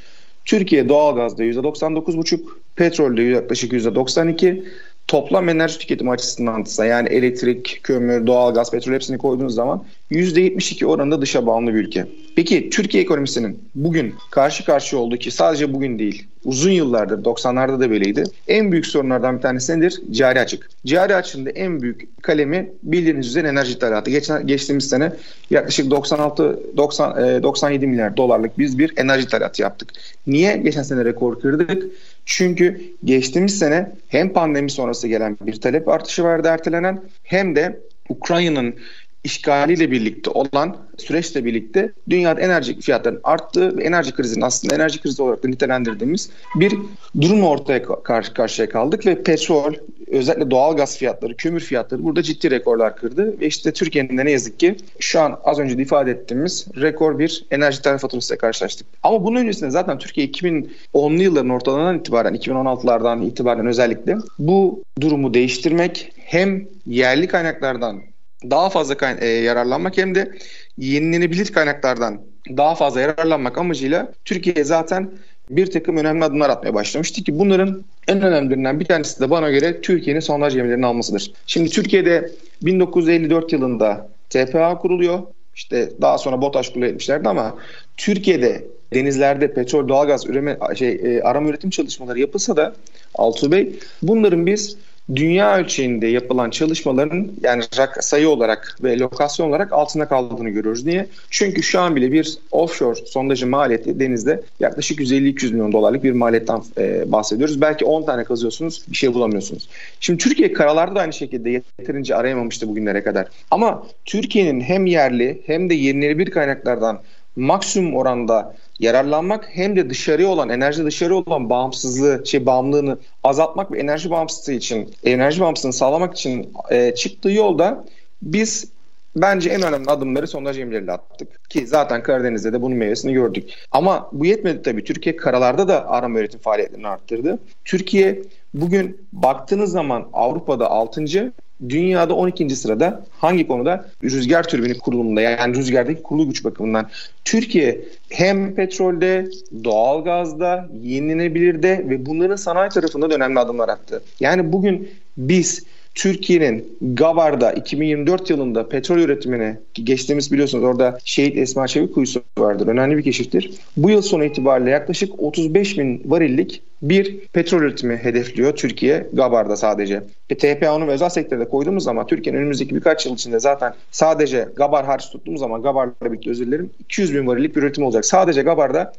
Türkiye 0.50 0.90
doğalgazda 0.90 1.44
%99,5, 1.44 2.40
petrolde 2.76 3.22
yaklaşık 3.22 3.74
%92, 3.74 4.64
toplam 5.10 5.50
enerji 5.50 5.80
tüketimi 5.80 6.12
açısından 6.12 6.64
ise 6.64 6.86
yani 6.86 7.10
elektrik, 7.10 7.80
kömür, 7.84 8.28
doğalgaz, 8.28 8.72
petrol 8.72 8.94
hepsini 8.94 9.18
koyduğunuz 9.18 9.56
zaman 9.56 9.84
%72 10.12 10.86
oranında 10.86 11.22
dışa 11.22 11.46
bağımlı 11.46 11.74
bir 11.74 11.80
ülke. 11.80 12.06
Peki 12.36 12.70
Türkiye 12.70 13.04
ekonomisinin 13.04 13.60
bugün 13.76 14.16
karşı 14.32 14.66
karşıya 14.66 15.02
olduğu 15.02 15.18
ki 15.18 15.32
sadece 15.32 15.74
bugün 15.74 16.00
değil 16.00 16.28
uzun 16.46 16.72
yıllardır 16.72 17.24
90'larda 17.24 17.80
da 17.80 17.90
böyleydi. 17.90 18.24
En 18.48 18.72
büyük 18.72 18.86
sorunlardan 18.86 19.38
bir 19.38 19.42
tanesi 19.42 19.80
nedir? 19.80 20.02
Cari 20.12 20.40
açık. 20.40 20.70
Cari 20.86 21.16
açığında 21.16 21.50
en 21.50 21.82
büyük 21.82 22.24
kalemi 22.24 22.72
bildiğiniz 22.84 23.28
üzere 23.28 23.48
enerji 23.48 23.74
ithalatı. 23.74 24.12
Geçen, 24.12 24.48
geçtiğimiz 24.48 24.90
sene 24.90 25.12
yaklaşık 25.50 25.92
96 25.92 26.60
90 26.78 27.44
97 27.44 27.88
milyar 27.88 28.18
dolarlık 28.18 28.58
biz 28.60 28.80
bir 28.80 28.94
enerji 28.98 29.26
ithalatı 29.26 29.62
yaptık. 29.62 29.92
Niye 30.28 30.58
geçen 30.58 30.84
sene 30.84 31.06
rekor 31.06 31.40
kırdık? 31.40 31.84
Çünkü 32.32 32.82
geçtiğimiz 33.04 33.60
sene 33.60 33.92
hem 34.08 34.34
pandemi 34.34 34.72
sonrası 34.72 35.08
gelen 35.08 35.38
bir 35.42 35.62
talep 35.62 35.88
artışı 35.88 36.24
vardı 36.24 36.48
ertelenen 36.48 37.04
hem 37.24 37.56
de 37.56 37.80
Ukrayna'nın 38.10 38.76
işgaliyle 39.24 39.92
birlikte 39.92 40.30
olan 40.30 40.78
süreçle 40.98 41.46
birlikte 41.46 41.92
dünyada 42.10 42.42
enerji 42.42 42.80
fiyatlarının 42.80 43.22
arttığı 43.24 43.78
ve 43.78 43.84
enerji 43.84 44.12
krizinin 44.12 44.46
aslında 44.46 44.76
enerji 44.76 45.02
krizi 45.02 45.22
olarak 45.22 45.44
da 45.44 45.48
nitelendirdiğimiz 45.48 46.30
bir 46.56 46.74
durum 47.22 47.44
ortaya 47.44 47.84
karşı 48.04 48.34
karşıya 48.34 48.70
kaldık 48.70 49.06
ve 49.06 49.24
petrol 49.24 49.74
özellikle 50.08 50.52
doğal 50.52 50.78
gaz 50.78 50.98
fiyatları, 50.98 51.36
kömür 51.36 51.60
fiyatları 51.60 52.04
burada 52.04 52.24
ciddi 52.24 52.52
rekorlar 52.52 52.96
kırdı 52.96 53.40
ve 53.40 53.48
işte 53.48 53.74
Türkiye'nin 53.74 54.18
de 54.18 54.26
ne 54.26 54.32
yazık 54.32 54.60
ki 54.60 54.76
şu 55.00 55.20
an 55.20 55.40
az 55.44 55.60
önce 55.60 55.78
de 55.78 55.82
ifade 55.82 56.12
ettiğimiz 56.12 56.68
rekor 56.82 57.20
bir 57.20 57.46
enerji 57.52 57.82
tarif 57.82 58.02
faturasıyla 58.02 58.38
karşılaştık. 58.38 58.88
Ama 59.04 59.24
bunun 59.24 59.40
öncesinde 59.40 59.70
zaten 59.70 59.98
Türkiye 59.98 60.28
2010'lu 60.28 61.22
yılların 61.24 61.50
ortalarından 61.50 62.00
itibaren 62.00 62.36
2016'lardan 62.36 63.26
itibaren 63.26 63.68
özellikle 63.68 64.18
bu 64.40 64.84
durumu 65.02 65.34
değiştirmek 65.34 66.12
hem 66.16 66.68
yerli 66.86 67.28
kaynaklardan 67.28 68.09
daha 68.44 68.70
fazla 68.70 68.98
kay- 68.98 69.18
e, 69.22 69.26
yararlanmak 69.28 69.98
hem 69.98 70.16
de 70.16 70.32
yenilenebilir 70.78 71.54
kaynaklardan 71.54 72.22
daha 72.58 72.76
fazla 72.76 73.02
yararlanmak 73.02 73.58
amacıyla 73.58 74.12
Türkiye 74.26 74.64
zaten 74.64 75.12
bir 75.50 75.72
takım 75.72 75.98
önemli 75.98 76.24
adımlar 76.26 76.50
atmaya 76.50 76.74
başlamıştı 76.74 77.24
ki 77.24 77.40
bunların 77.40 77.84
en 78.08 78.22
önemlilerinden 78.22 78.80
bir 78.80 78.86
tanesi 78.86 79.20
de 79.22 79.30
bana 79.30 79.50
göre 79.50 79.82
Türkiye'nin 79.82 80.20
sondaj 80.20 80.54
gemilerini 80.54 80.86
almasıdır. 80.86 81.32
Şimdi 81.46 81.70
Türkiye'de 81.70 82.32
1954 82.62 83.54
yılında 83.54 84.10
TPA 84.30 84.78
kuruluyor. 84.78 85.22
İşte 85.56 85.90
daha 86.02 86.18
sonra 86.18 86.42
BOTAŞ 86.42 86.70
kurulu 86.70 86.86
etmişlerdi 86.86 87.30
ama 87.30 87.58
Türkiye'de 87.98 88.68
denizlerde 88.94 89.54
petrol, 89.54 89.88
doğalgaz 89.88 90.26
üreme, 90.28 90.58
şey, 90.76 90.90
e, 90.90 91.22
arama 91.22 91.50
üretim 91.50 91.70
çalışmaları 91.70 92.20
yapılsa 92.20 92.58
da 92.58 92.76
Altuğ 93.16 93.52
Bey 93.52 93.80
bunların 94.02 94.46
biz 94.46 94.78
dünya 95.16 95.58
ölçeğinde 95.58 96.08
yapılan 96.08 96.50
çalışmaların 96.50 97.28
yani 97.42 97.64
sayı 98.00 98.30
olarak 98.30 98.78
ve 98.84 99.00
lokasyon 99.00 99.50
olarak 99.50 99.74
altında 99.74 100.08
kaldığını 100.08 100.50
görüyoruz. 100.50 100.86
Niye? 100.86 101.08
Çünkü 101.30 101.64
şu 101.64 101.80
an 101.80 101.96
bile 101.96 102.12
bir 102.12 102.38
offshore 102.52 103.06
sondajı 103.06 103.48
maliyeti 103.48 104.00
denizde 104.00 104.42
yaklaşık 104.60 105.00
150-200 105.00 105.52
milyon 105.52 105.72
dolarlık 105.72 106.04
bir 106.04 106.12
maliyetten 106.12 106.62
e, 106.78 107.12
bahsediyoruz. 107.12 107.62
Belki 107.62 107.86
10 107.86 108.06
tane 108.06 108.24
kazıyorsunuz 108.24 108.84
bir 108.88 108.96
şey 108.98 109.14
bulamıyorsunuz. 109.14 109.70
Şimdi 110.00 110.24
Türkiye 110.24 110.54
karalarda 110.54 110.96
da 110.96 111.00
aynı 111.00 111.14
şekilde 111.14 111.50
yeterince 111.50 112.16
arayamamıştı 112.16 112.68
bugünlere 112.68 113.04
kadar. 113.04 113.28
Ama 113.52 113.88
Türkiye'nin 114.06 114.62
hem 114.62 114.86
yerli 114.86 115.42
hem 115.46 115.70
de 115.70 115.74
yenilenebilir 115.74 116.32
kaynaklardan 116.32 117.00
maksimum 117.36 117.96
oranda 117.96 118.56
yararlanmak 118.80 119.50
hem 119.52 119.76
de 119.76 119.90
dışarıya 119.90 120.28
olan 120.28 120.50
enerji 120.50 120.86
dışarı 120.86 121.16
olan 121.16 121.50
bağımsızlığı 121.50 122.26
şey 122.26 122.46
bağımlılığını 122.46 122.98
azaltmak 123.24 123.72
ve 123.72 123.80
enerji 123.80 124.12
bağımsızlığı 124.12 124.54
için 124.54 124.94
enerji 125.04 125.42
bağımsızlığını 125.42 125.74
sağlamak 125.74 126.18
için 126.18 126.54
e, 126.72 126.96
çıktığı 126.96 127.32
yolda 127.32 127.86
biz 128.22 128.68
Bence 129.16 129.50
en 129.50 129.62
önemli 129.62 129.90
adımları 129.90 130.28
sondaj 130.28 130.58
gemileriyle 130.58 130.92
attık. 130.92 131.50
Ki 131.50 131.68
zaten 131.68 132.04
Karadeniz'de 132.04 132.54
de 132.54 132.62
bunun 132.62 132.78
meyvesini 132.78 133.14
gördük. 133.14 133.50
Ama 133.72 134.10
bu 134.12 134.26
yetmedi 134.26 134.62
tabii. 134.62 134.84
Türkiye 134.84 135.16
karalarda 135.16 135.68
da 135.68 135.90
arama 135.90 136.20
üretim 136.20 136.40
faaliyetlerini 136.40 136.88
arttırdı. 136.88 137.40
Türkiye 137.66 138.22
bugün 138.54 138.98
baktığınız 139.14 139.72
zaman 139.72 140.08
Avrupa'da 140.14 140.70
6. 140.70 141.34
Dünyada 141.70 142.14
12. 142.16 142.56
sırada 142.56 143.06
hangi 143.18 143.48
konuda? 143.48 143.86
Rüzgar 144.04 144.48
türbini 144.48 144.78
kurulumunda 144.78 145.22
yani 145.22 145.56
rüzgardaki 145.56 146.04
kurulu 146.04 146.28
güç 146.28 146.44
bakımından. 146.44 146.90
Türkiye 147.26 147.82
hem 148.10 148.56
petrolde, 148.56 149.30
doğalgazda, 149.64 150.70
yenilenebilirde 150.82 151.86
ve 151.90 152.06
bunların 152.06 152.36
sanayi 152.36 152.70
tarafında 152.70 153.10
da 153.10 153.16
önemli 153.16 153.40
adımlar 153.40 153.70
attı. 153.70 154.04
Yani 154.20 154.52
bugün 154.54 154.90
biz 155.18 155.66
Türkiye'nin 155.96 156.78
Gabar'da 156.82 157.52
2024 157.52 158.30
yılında 158.30 158.70
petrol 158.70 158.98
üretimine 158.98 159.60
geçtiğimiz 159.74 160.32
biliyorsunuz 160.32 160.64
orada 160.64 160.98
Şehit 161.06 161.38
Esma 161.38 161.68
Çevik 161.68 161.94
kuyusu 161.94 162.24
vardır. 162.38 162.68
Önemli 162.68 162.98
bir 162.98 163.04
keşiftir. 163.04 163.52
Bu 163.78 163.90
yıl 163.90 164.02
sonu 164.02 164.26
itibariyle 164.26 164.70
yaklaşık 164.70 165.24
35 165.24 165.78
bin 165.78 166.02
varillik 166.06 166.62
bir 166.82 167.20
petrol 167.34 167.62
üretimi 167.62 167.96
hedefliyor 167.96 168.56
Türkiye 168.56 169.08
Gabar'da 169.14 169.56
sadece. 169.56 170.04
E, 170.30 170.38
TPA'nın 170.38 170.88
özel 170.88 171.10
sektörde 171.10 171.46
koyduğumuz 171.46 171.84
zaman 171.84 172.08
Türkiye'nin 172.08 172.40
önümüzdeki 172.40 172.76
birkaç 172.76 173.06
yıl 173.06 173.14
içinde 173.14 173.40
zaten 173.40 173.74
sadece 173.92 174.48
Gabar 174.56 174.86
hariç 174.86 175.10
tuttuğumuz 175.10 175.40
zaman 175.40 175.62
Gabar'la 175.62 175.94
birlikte 176.02 176.30
özür 176.30 176.48
dilerim 176.48 176.70
200 176.80 177.16
bin 177.16 177.28
varillik 177.28 177.56
bir 177.56 177.62
üretim 177.62 177.84
olacak. 177.84 178.06
Sadece 178.06 178.42
Gabar'da 178.42 178.94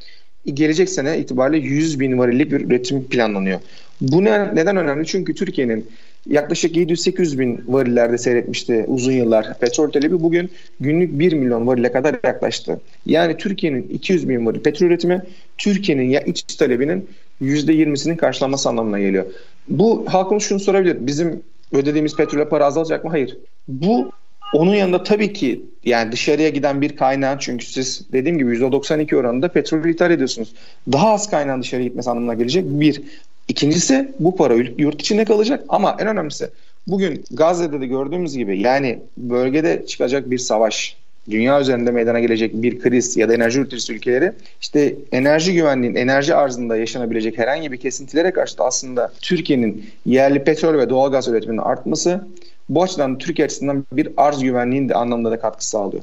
gelecek 0.46 0.88
sene 0.88 1.18
itibariyle 1.18 1.66
100 1.66 2.00
bin 2.00 2.18
varillik 2.18 2.52
bir 2.52 2.60
üretim 2.60 3.04
planlanıyor. 3.04 3.60
Bu 4.00 4.24
ne, 4.24 4.54
neden 4.54 4.76
önemli? 4.76 5.06
Çünkü 5.06 5.34
Türkiye'nin 5.34 5.86
yaklaşık 6.26 6.76
700-800 6.76 7.38
bin 7.38 7.64
varillerde 7.68 8.18
seyretmişti 8.18 8.84
uzun 8.88 9.12
yıllar 9.12 9.58
petrol 9.58 9.90
talebi. 9.90 10.22
Bugün 10.22 10.50
günlük 10.80 11.18
1 11.18 11.32
milyon 11.32 11.66
varile 11.66 11.92
kadar 11.92 12.16
yaklaştı. 12.24 12.80
Yani 13.06 13.36
Türkiye'nin 13.36 13.88
200 13.88 14.28
bin 14.28 14.46
varil 14.46 14.60
petrol 14.60 14.86
üretimi 14.86 15.22
Türkiye'nin 15.58 16.10
ya 16.10 16.20
iç 16.20 16.42
talebinin 16.42 17.08
%20'sinin 17.42 18.16
karşılanması 18.16 18.68
anlamına 18.68 18.98
geliyor. 18.98 19.26
Bu 19.68 20.04
halkımız 20.08 20.42
şunu 20.42 20.60
sorabilir. 20.60 20.96
Bizim 21.00 21.42
ödediğimiz 21.72 22.16
petrole 22.16 22.48
para 22.48 22.64
azalacak 22.64 23.04
mı? 23.04 23.10
Hayır. 23.10 23.38
Bu 23.68 24.10
onun 24.54 24.74
yanında 24.74 25.02
tabii 25.02 25.32
ki 25.32 25.64
yani 25.84 26.12
dışarıya 26.12 26.48
giden 26.48 26.80
bir 26.80 26.96
kaynağın 26.96 27.38
çünkü 27.38 27.66
siz 27.66 28.12
dediğim 28.12 28.38
gibi 28.38 28.56
%92 28.56 29.16
oranında 29.16 29.48
petrol 29.48 29.84
ithal 29.84 30.10
ediyorsunuz. 30.10 30.52
Daha 30.92 31.12
az 31.12 31.30
kaynağın 31.30 31.62
dışarı 31.62 31.82
gitmesi 31.82 32.10
anlamına 32.10 32.34
gelecek. 32.34 32.64
Bir. 32.66 33.02
İkincisi 33.50 34.08
bu 34.18 34.36
para 34.36 34.54
yurt 34.54 35.00
içinde 35.00 35.24
kalacak. 35.24 35.64
Ama 35.68 35.96
en 36.00 36.06
önemlisi 36.06 36.50
bugün 36.86 37.24
Gazze'de 37.30 37.80
de 37.80 37.86
gördüğümüz 37.86 38.36
gibi 38.36 38.60
yani 38.60 38.98
bölgede 39.16 39.86
çıkacak 39.86 40.30
bir 40.30 40.38
savaş, 40.38 40.96
dünya 41.30 41.60
üzerinde 41.60 41.90
meydana 41.90 42.20
gelecek 42.20 42.54
bir 42.54 42.80
kriz 42.80 43.16
ya 43.16 43.28
da 43.28 43.34
enerji 43.34 43.60
üreticisi 43.60 43.92
ülkeleri 43.92 44.32
işte 44.60 44.94
enerji 45.12 45.54
güvenliğinin, 45.54 45.98
enerji 45.98 46.34
arzında 46.34 46.76
yaşanabilecek 46.76 47.38
herhangi 47.38 47.72
bir 47.72 47.76
kesintilere 47.76 48.30
karşı 48.30 48.58
da 48.58 48.64
aslında 48.64 49.12
Türkiye'nin 49.22 49.84
yerli 50.06 50.44
petrol 50.44 50.78
ve 50.78 50.90
doğalgaz 50.90 51.28
üretiminin 51.28 51.58
artması 51.58 52.26
bu 52.70 52.82
açıdan 52.82 53.18
Türkiye 53.18 53.46
açısından 53.46 53.84
bir 53.92 54.08
arz 54.16 54.42
güvenliğinin 54.42 54.88
de 54.88 54.94
anlamda 54.94 55.30
da 55.30 55.40
katkı 55.40 55.68
sağlıyor. 55.68 56.02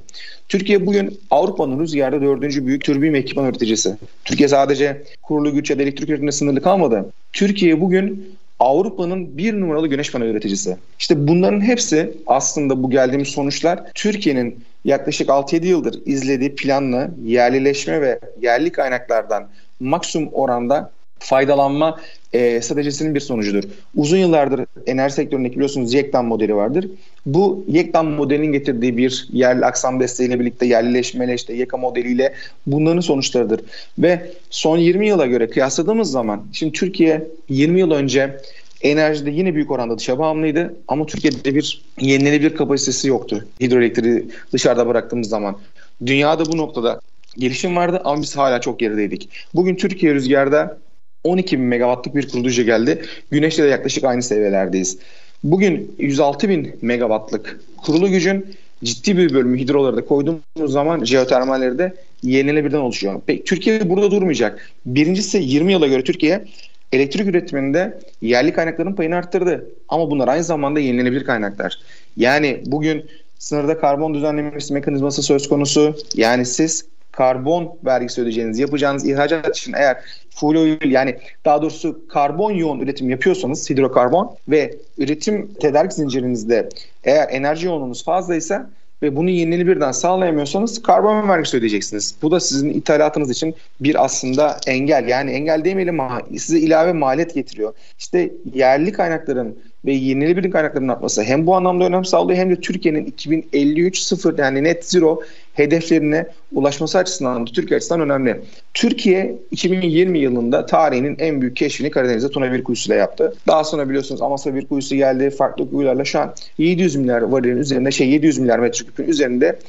Türkiye 0.50 0.86
bugün 0.86 1.20
Avrupa'nın 1.32 1.80
rüzgarda 1.80 2.22
dördüncü 2.22 2.66
büyük 2.66 2.84
türbin 2.84 3.14
ve 3.14 3.18
ekipman 3.18 3.46
üreticisi. 3.46 3.98
Türkiye 4.26 4.50
sadece 4.50 5.04
kurulu 5.24 5.54
güç 5.54 5.70
ya 5.70 5.80
da 5.80 5.84
elektrik 5.84 6.10
üretimine 6.10 6.32
sınırlı 6.32 6.62
kalmadı. 6.62 7.06
Türkiye 7.34 7.82
bugün 7.82 8.38
Avrupa'nın 8.60 9.38
bir 9.38 9.54
numaralı 9.54 9.88
güneş 9.88 10.12
paneli 10.12 10.30
üreticisi. 10.30 10.78
İşte 11.00 11.28
bunların 11.28 11.62
hepsi 11.62 12.14
aslında 12.28 12.84
bu 12.84 12.90
geldiğimiz 12.90 13.28
sonuçlar 13.28 13.80
Türkiye'nin 13.96 14.64
yaklaşık 14.86 15.30
6-7 15.30 15.66
yıldır 15.66 16.02
izlediği 16.06 16.56
planlı 16.56 17.12
yerlileşme 17.26 18.02
ve 18.02 18.20
yerli 18.42 18.72
kaynaklardan 18.72 19.48
maksimum 19.80 20.30
oranda 20.34 20.92
faydalanma 21.20 22.00
e, 22.34 22.62
stratejisinin 22.62 23.16
bir 23.16 23.20
sonucudur. 23.20 23.64
Uzun 23.96 24.18
yıllardır 24.18 24.66
enerji 24.88 25.16
sektöründeki 25.16 25.56
biliyorsunuz 25.56 25.94
Yektan 25.94 26.26
modeli 26.26 26.56
vardır. 26.56 26.90
Bu 27.26 27.66
Yektan 27.68 28.06
modelinin 28.06 28.52
getirdiği 28.52 28.98
bir 28.98 29.28
yerli 29.34 29.66
aksam 29.66 30.00
desteğiyle 30.00 30.40
birlikte 30.40 30.66
yerlileşmeyle 30.66 31.34
işte 31.34 31.54
YEKA 31.54 31.78
modeliyle 31.78 32.34
bunların 32.68 33.02
sonuçlarıdır. 33.02 33.62
Ve 34.00 34.32
son 34.50 34.78
20 34.78 35.08
yıla 35.08 35.26
göre 35.26 35.50
kıyasladığımız 35.50 36.12
zaman 36.12 36.46
şimdi 36.54 36.72
Türkiye 36.72 37.28
20 37.50 37.80
yıl 37.80 37.92
önce 37.92 38.38
enerjide 38.82 39.32
yine 39.32 39.56
büyük 39.56 39.72
oranda 39.72 39.98
dışa 39.98 40.20
bağımlıydı 40.20 40.76
ama 40.88 41.06
Türkiye'de 41.06 41.56
bir 41.56 41.82
yenilenebilir 42.00 42.56
kapasitesi 42.56 43.08
yoktu. 43.08 43.48
Hidroelektriği 43.62 44.26
dışarıda 44.54 44.88
bıraktığımız 44.88 45.30
zaman. 45.30 45.58
Dünyada 46.06 46.46
bu 46.46 46.58
noktada 46.58 47.00
gelişim 47.38 47.76
vardı 47.76 48.02
ama 48.04 48.22
biz 48.22 48.38
hala 48.38 48.62
çok 48.62 48.80
gerideydik. 48.80 49.30
Bugün 49.54 49.76
Türkiye 49.76 50.14
rüzgarda 50.14 50.78
12 51.24 51.60
bin 51.60 51.66
megawattlık 51.66 52.16
bir 52.16 52.30
kurulu 52.30 52.50
geldi. 52.50 53.02
Güneşte 53.32 53.64
de 53.64 53.68
yaklaşık 53.68 54.04
aynı 54.04 54.24
seviyelerdeyiz. 54.24 54.98
Bugün 55.44 55.96
106 56.00 56.50
bin 56.50 56.76
megawattlık 56.82 57.60
kurulu 57.78 58.10
gücün 58.10 58.46
ciddi 58.84 59.18
bir 59.18 59.34
bölümü 59.34 59.60
hidrolarda 59.60 60.06
koyduğumuz 60.06 60.72
zaman 60.72 61.04
jeotermalleri 61.04 61.78
de 61.78 61.94
yenilenebilirden 62.24 62.80
oluşuyor. 62.80 63.22
Peki 63.26 63.44
Türkiye 63.44 63.90
burada 63.90 64.12
durmayacak. 64.12 64.72
Birincisi 64.86 65.38
20 65.38 65.72
yıla 65.72 65.88
göre 65.88 66.04
Türkiye 66.04 66.46
elektrik 66.92 67.28
üretiminde 67.28 68.00
yerli 68.22 68.54
kaynakların 68.54 68.94
payını 68.94 69.16
arttırdı. 69.16 69.66
Ama 69.90 70.12
bunlar 70.12 70.28
aynı 70.28 70.44
zamanda 70.44 70.80
yenilenebilir 70.80 71.24
kaynaklar. 71.24 71.80
Yani 72.18 72.62
bugün 72.66 73.06
sınırda 73.40 73.80
karbon 73.80 74.14
düzenlemesi 74.14 74.74
mekanizması 74.74 75.24
söz 75.24 75.50
konusu. 75.50 75.96
Yani 76.16 76.46
siz 76.46 76.86
karbon 77.18 77.80
vergisi 77.86 78.22
ödeyeceğiniz, 78.22 78.60
yapacağınız 78.60 79.10
ihracat 79.10 79.58
için 79.58 79.74
eğer 79.74 79.98
full 80.30 80.86
yani 80.86 81.18
daha 81.46 81.62
doğrusu 81.62 82.08
karbon 82.08 82.52
yoğun 82.52 82.80
üretim 82.80 83.10
yapıyorsanız 83.10 83.70
hidrokarbon 83.70 84.36
ve 84.48 84.76
üretim 84.98 85.54
tedarik 85.54 85.94
zincirinizde 85.94 86.70
eğer 87.04 87.28
enerji 87.30 87.66
yoğunluğunuz 87.66 88.04
fazlaysa 88.04 88.70
ve 89.02 89.16
bunu 89.16 89.28
birden 89.28 89.92
sağlayamıyorsanız 89.92 90.82
karbon 90.82 91.30
vergisi 91.30 91.58
ödeyeceksiniz. 91.58 92.16
Bu 92.22 92.32
da 92.32 92.40
sizin 92.40 92.70
ithalatınız 92.70 93.30
için 93.30 93.56
bir 93.80 94.06
aslında 94.06 94.58
engel. 94.68 95.08
Yani 95.08 95.32
engel 95.32 95.66
demeyelim 95.66 96.00
ama 96.00 96.22
size 96.38 96.60
ilave 96.60 96.94
maliyet 96.94 97.34
getiriyor. 97.34 97.74
İşte 98.00 98.32
yerli 98.54 98.92
kaynakların 98.92 99.58
ve 99.86 99.94
yenilenebilir 99.94 100.52
kaynakların 100.52 100.88
artması 100.88 101.24
hem 101.24 101.48
bu 101.48 101.56
anlamda 101.56 101.86
önem 101.86 102.06
sağlıyor 102.06 102.40
hem 102.40 102.50
de 102.50 102.56
Türkiye'nin 102.56 103.06
2053 103.06 104.00
sıfır 104.00 104.38
yani 104.38 104.64
net 104.64 104.86
zero 104.86 105.22
hedeflerine 105.58 106.28
ulaşması 106.52 106.98
açısından 106.98 107.48
da 107.48 107.52
Türkiye 107.52 107.78
açısından 107.78 108.02
önemli. 108.02 108.42
Türkiye 108.74 109.36
2020 109.52 110.20
yılında 110.20 110.66
tarihinin 110.66 111.16
en 111.20 111.42
büyük 111.42 111.56
keşfini 111.56 111.92
Karadeniz'de 111.92 112.30
Tuna 112.30 112.52
bir 112.54 112.64
kuyusuyla 112.64 112.96
yaptı. 112.96 113.34
Daha 113.48 113.64
sonra 113.64 113.90
biliyorsunuz 113.90 114.22
Amasya 114.22 114.56
bir 114.56 114.68
kuyusu 114.68 114.96
geldi. 114.96 115.30
Farklı 115.30 115.72
kuyularla 115.72 116.06
şu 116.06 116.20
an 116.20 116.34
700 116.58 116.96
milyar 116.96 117.22
varilin 117.22 117.58
üzerinde 117.58 117.92
şey 117.92 118.10
700 118.10 118.38
milyar 118.38 118.60
metreküpün 118.60 119.08
üzerinde 119.08 119.60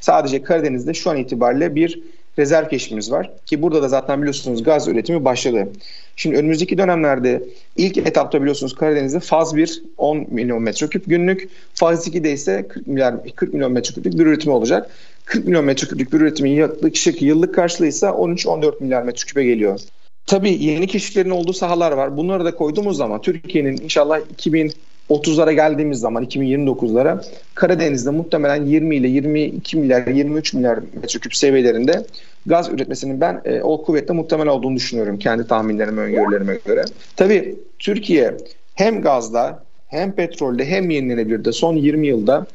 sadece 0.00 0.42
Karadeniz'de 0.42 0.94
şu 0.94 1.10
an 1.10 1.16
itibariyle 1.16 1.74
bir 1.74 2.02
rezerv 2.38 2.68
keşfimiz 2.68 3.12
var. 3.12 3.30
Ki 3.46 3.62
burada 3.62 3.82
da 3.82 3.88
zaten 3.88 4.18
biliyorsunuz 4.20 4.62
gaz 4.62 4.88
üretimi 4.88 5.24
başladı. 5.24 5.68
Şimdi 6.16 6.36
önümüzdeki 6.36 6.78
dönemlerde 6.78 7.42
ilk 7.76 7.96
etapta 7.96 8.40
biliyorsunuz 8.40 8.74
Karadeniz'de 8.74 9.20
faz 9.20 9.56
1 9.56 9.82
10 9.98 10.26
milyon 10.30 10.62
metreküp 10.62 11.06
günlük, 11.06 11.48
faz 11.74 12.08
2'de 12.08 12.32
ise 12.32 12.68
40 12.68 12.86
milyar 12.86 13.14
40 13.36 13.54
milyon 13.54 13.72
metreküplük 13.72 14.18
bir 14.18 14.26
üretimi 14.26 14.54
olacak. 14.54 14.90
40 15.24 15.44
milyon 15.44 15.64
metreküplük 15.64 16.12
bir 16.12 16.20
üretimin 16.20 16.50
yaklaşık 16.50 17.22
yıllık 17.22 17.54
karşılığı 17.54 17.86
ise 17.86 18.06
13-14 18.06 18.82
milyar 18.82 19.02
metreküpe 19.02 19.44
geliyor. 19.44 19.80
Tabii 20.26 20.64
yeni 20.64 20.86
keşiflerin 20.86 21.30
olduğu 21.30 21.52
sahalar 21.52 21.92
var. 21.92 22.16
Bunları 22.16 22.44
da 22.44 22.54
koyduğumuz 22.54 22.96
zaman 22.96 23.22
Türkiye'nin 23.22 23.76
inşallah 23.76 24.20
2030'lara 24.36 25.52
geldiğimiz 25.52 26.00
zaman 26.00 26.24
2029'lara 26.24 27.24
Karadeniz'de 27.54 28.10
muhtemelen 28.10 28.66
20 28.66 28.96
ile 28.96 29.08
22 29.08 29.76
milyar 29.76 30.06
23 30.06 30.54
milyar 30.54 30.78
metreküp 31.02 31.36
seviyelerinde 31.36 32.04
gaz 32.48 32.68
üretmesinin 32.68 33.20
ben 33.20 33.40
e, 33.44 33.62
o 33.62 33.82
kuvvetle 33.82 34.14
muhtemel 34.14 34.48
olduğunu 34.48 34.76
düşünüyorum 34.76 35.18
kendi 35.18 35.46
tahminlerime, 35.46 36.02
öngörülerime 36.02 36.58
göre. 36.66 36.84
Tabii 37.16 37.56
Türkiye 37.78 38.34
hem 38.74 39.02
gazda 39.02 39.62
hem 39.88 40.12
petrolde 40.12 40.66
hem 40.66 40.90
yenilenebilirde 40.90 41.52
son 41.52 41.76
20 41.76 42.06
yılda 42.06 42.46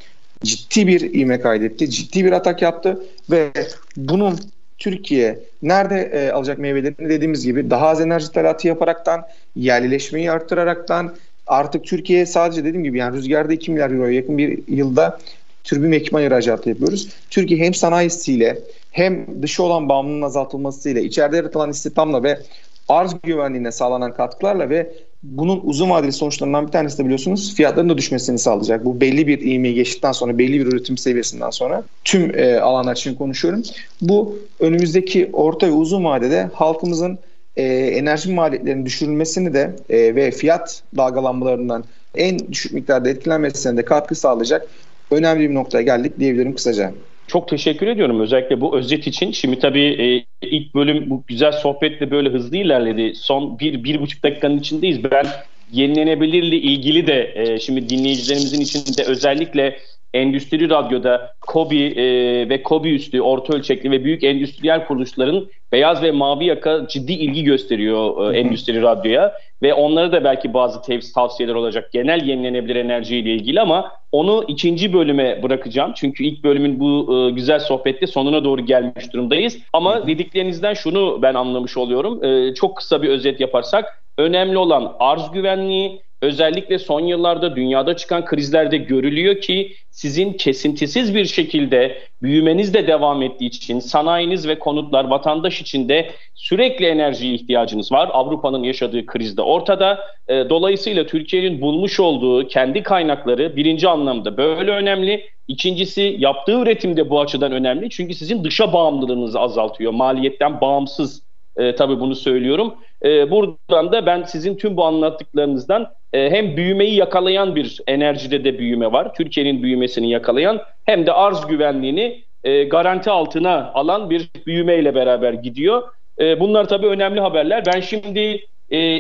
ciddi 0.44 0.88
bir 0.88 1.14
ivme 1.14 1.40
kaydetti. 1.40 1.90
Ciddi 1.90 2.26
bir 2.26 2.32
atak 2.32 2.62
yaptı 2.62 3.04
ve 3.32 3.52
bunun 3.98 4.40
Türkiye 4.78 5.40
nerede 5.62 6.02
e, 6.02 6.32
alacak 6.32 6.60
meyvelerini 6.60 7.10
dediğimiz 7.10 7.46
gibi 7.46 7.70
daha 7.70 7.88
az 7.88 8.02
enerji 8.02 8.28
ithalatı 8.28 8.68
yaparaktan, 8.68 9.26
yerlileşmeyi 9.56 10.32
arttıraraktan 10.32 11.16
artık 11.48 11.84
Türkiye 11.86 12.26
sadece 12.26 12.64
dediğim 12.64 12.84
gibi 12.84 12.98
yani 12.98 13.18
rüzgarda 13.18 13.54
2 13.54 13.72
milyar 13.72 13.92
euroya 13.92 14.12
yakın 14.12 14.38
bir 14.38 14.60
yılda 14.68 15.20
türbin 15.64 15.92
ekipman 15.92 16.24
ihracatı 16.24 16.70
yapıyoruz. 16.70 17.10
Türkiye 17.30 17.60
hem 17.60 17.74
sanayisiyle 17.74 18.60
hem 18.94 19.42
dışı 19.42 19.64
olan 19.64 19.90
bağımlılığın 19.90 20.22
azaltılmasıyla, 20.22 21.02
içeride 21.02 21.38
yaratılan 21.38 21.70
istihdamla 21.70 22.24
ve 22.24 22.40
arz 22.88 23.16
güvenliğine 23.24 23.72
sağlanan 23.72 24.14
katkılarla 24.14 24.70
ve 24.70 24.94
bunun 25.24 25.62
uzun 25.64 25.90
vadeli 25.90 26.12
sonuçlarından 26.12 26.68
bir 26.68 26.72
tanesi 26.72 26.98
de 26.98 27.04
biliyorsunuz 27.04 27.56
fiyatların 27.56 27.90
da 27.90 27.98
düşmesini 27.98 28.40
sağlayacak. 28.40 28.86
Bu 28.86 29.02
belli 29.02 29.28
bir 29.28 29.42
ivmeyi 29.42 29.76
geçtikten 29.76 30.12
sonra 30.12 30.38
belli 30.38 30.60
bir 30.60 30.66
üretim 30.66 30.98
seviyesinden 30.98 31.50
sonra 31.50 31.84
tüm 32.04 32.40
e, 32.40 32.60
alanlar 32.60 32.96
için 32.96 33.16
konuşuyorum. 33.16 33.64
Bu 34.02 34.40
önümüzdeki 34.60 35.30
orta 35.34 35.68
ve 35.68 35.72
uzun 35.72 36.06
vadede 36.06 36.50
halkımızın 36.54 37.20
e, 37.56 37.64
enerji 37.74 38.32
maliyetlerinin 38.32 38.86
düşürülmesini 38.86 39.54
de 39.54 39.76
e, 39.90 40.16
ve 40.16 40.32
fiyat 40.32 40.84
dalgalanmalarından 40.98 41.84
en 42.16 42.40
düşük 42.40 42.74
miktarda 42.74 43.10
etkilenmesine 43.10 43.78
de 43.78 43.86
katkı 43.86 44.16
sağlayacak 44.16 44.68
önemli 45.12 45.50
bir 45.50 45.56
noktaya 45.56 45.82
geldik 45.82 46.20
diyebilirim 46.20 46.56
kısaca. 46.56 46.94
Çok 47.28 47.48
teşekkür 47.48 47.88
ediyorum 47.88 48.20
özellikle 48.20 48.62
bu 48.62 48.78
özet 48.78 49.08
için. 49.08 49.32
Şimdi 49.32 49.60
tabii 49.60 50.26
e, 50.42 50.48
ilk 50.48 50.76
bölüm 50.76 51.10
bu 51.10 51.24
güzel 51.28 51.52
sohbetle 51.52 52.12
böyle 52.12 52.30
hızlı 52.30 52.58
ilerledi. 52.58 53.16
Son 53.16 53.60
bir, 53.60 53.84
bir 53.84 54.02
buçuk 54.02 54.24
dakikanın 54.24 54.60
içindeyiz. 54.60 55.04
Ben 55.04 55.26
yenilenebilirle 55.72 56.56
ilgili 56.56 57.08
de 57.08 57.34
e, 57.36 57.60
şimdi 57.60 57.90
dinleyicilerimizin 57.90 58.62
içinde 58.62 59.04
özellikle 59.04 59.80
endüstri 60.14 60.70
radyoda 60.70 61.34
KOBİ 61.42 61.86
e, 61.86 62.06
ve 62.50 62.64
KOBİ 62.64 62.96
üstü 62.96 63.22
orta 63.22 63.54
ölçekli 63.54 63.92
ve 63.92 64.04
büyük 64.04 64.24
endüstriyel 64.24 64.86
kuruluşların 64.86 65.48
beyaz 65.72 66.04
ve 66.04 66.12
mavi 66.12 66.46
yaka 66.46 66.88
ciddi 66.88 67.14
ilgi 67.14 67.44
gösteriyor 67.44 68.34
e, 68.34 68.40
endüstri 68.40 68.82
radyoya 68.82 69.34
ve 69.62 69.74
onlara 69.74 70.12
da 70.12 70.24
belki 70.24 70.54
bazı 70.54 70.82
tevsiz 70.82 71.14
tavsiyeler 71.14 71.56
olacak 71.56 71.92
genel 71.92 72.28
yenilenebilir 72.28 72.76
enerji 72.76 73.18
ile 73.18 73.34
ilgili 73.34 73.62
ama 73.62 73.92
onu 74.12 74.46
ikinci 74.48 74.94
bölüme 74.94 75.44
bırakacağım. 75.44 75.92
Çünkü 75.96 76.24
ilk 76.24 76.44
bölümün 76.44 76.80
bu 76.80 77.18
e, 77.18 77.32
güzel 77.32 77.60
sohbette 77.60 78.08
sonuna 78.08 78.44
doğru 78.44 78.66
gelmiş 78.66 79.14
durumdayız. 79.14 79.58
Ama 79.74 80.08
dediklerinizden 80.08 80.74
şunu 80.74 81.22
ben 81.22 81.34
anlamış 81.34 81.78
oluyorum. 81.78 82.24
E, 82.24 82.54
çok 82.54 82.78
kısa 82.78 83.02
bir 83.02 83.10
özet 83.10 83.40
yaparsak 83.40 84.04
önemli 84.18 84.58
olan 84.58 84.96
arz 85.00 85.32
güvenliği, 85.32 86.02
özellikle 86.24 86.80
son 86.80 87.00
yıllarda 87.00 87.56
dünyada 87.56 87.96
çıkan 87.96 88.26
krizlerde 88.26 88.78
görülüyor 88.78 89.42
ki 89.42 89.76
sizin 89.90 90.34
kesintisiz 90.34 91.16
bir 91.16 91.26
şekilde 91.26 91.98
büyümeniz 92.22 92.74
de 92.74 92.88
devam 92.88 93.22
ettiği 93.22 93.46
için 93.46 93.80
sanayiniz 93.80 94.48
ve 94.48 94.60
konutlar 94.60 95.06
vatandaş 95.06 95.62
için 95.62 95.90
de 95.90 96.12
sürekli 96.36 96.86
enerjiye 96.86 97.34
ihtiyacınız 97.34 97.92
var. 97.92 98.10
Avrupa'nın 98.14 98.64
yaşadığı 98.64 99.06
krizde 99.06 99.42
ortada. 99.42 100.00
E, 100.28 100.50
dolayısıyla 100.50 101.06
Türkiye'nin 101.06 101.62
bulmuş 101.62 102.00
olduğu 102.00 102.48
kendi 102.48 102.84
kaynakları 102.84 103.56
birinci 103.56 103.90
anlamda 103.90 104.38
böyle 104.38 104.72
önemli. 104.72 105.26
İkincisi 105.48 106.16
yaptığı 106.20 106.62
üretim 106.62 106.98
de 106.98 107.10
bu 107.10 107.22
açıdan 107.22 107.52
önemli. 107.52 107.90
Çünkü 107.90 108.14
sizin 108.14 108.44
dışa 108.44 108.74
bağımlılığınızı 108.74 109.40
azaltıyor. 109.40 109.92
Maliyetten 109.92 110.62
bağımsız 110.62 111.24
e, 111.58 111.76
tabii 111.76 112.00
bunu 112.00 112.16
söylüyorum. 112.16 112.74
E, 113.04 113.32
buradan 113.32 113.92
da 113.92 114.06
ben 114.06 114.24
sizin 114.24 114.56
tüm 114.56 114.78
bu 114.78 114.86
anlattıklarınızdan 114.86 115.94
e, 116.14 116.30
hem 116.30 116.58
büyümeyi 116.58 116.96
yakalayan 116.96 117.56
bir 117.56 117.82
enerjide 117.88 118.44
de 118.44 118.60
büyüme 118.60 118.92
var. 118.92 119.14
Türkiye'nin 119.14 119.64
büyümesini 119.64 120.10
yakalayan 120.10 120.62
hem 120.86 121.06
de 121.06 121.12
arz 121.12 121.48
güvenliğini 121.48 122.24
e, 122.44 122.64
garanti 122.64 123.10
altına 123.10 123.72
alan 123.74 124.10
bir 124.10 124.30
büyümeyle 124.46 124.96
beraber 124.96 125.34
gidiyor. 125.34 125.84
E, 126.20 126.40
bunlar 126.40 126.68
tabii 126.68 126.88
önemli 126.88 127.20
haberler. 127.20 127.64
Ben 127.66 127.80
şimdi 127.80 128.46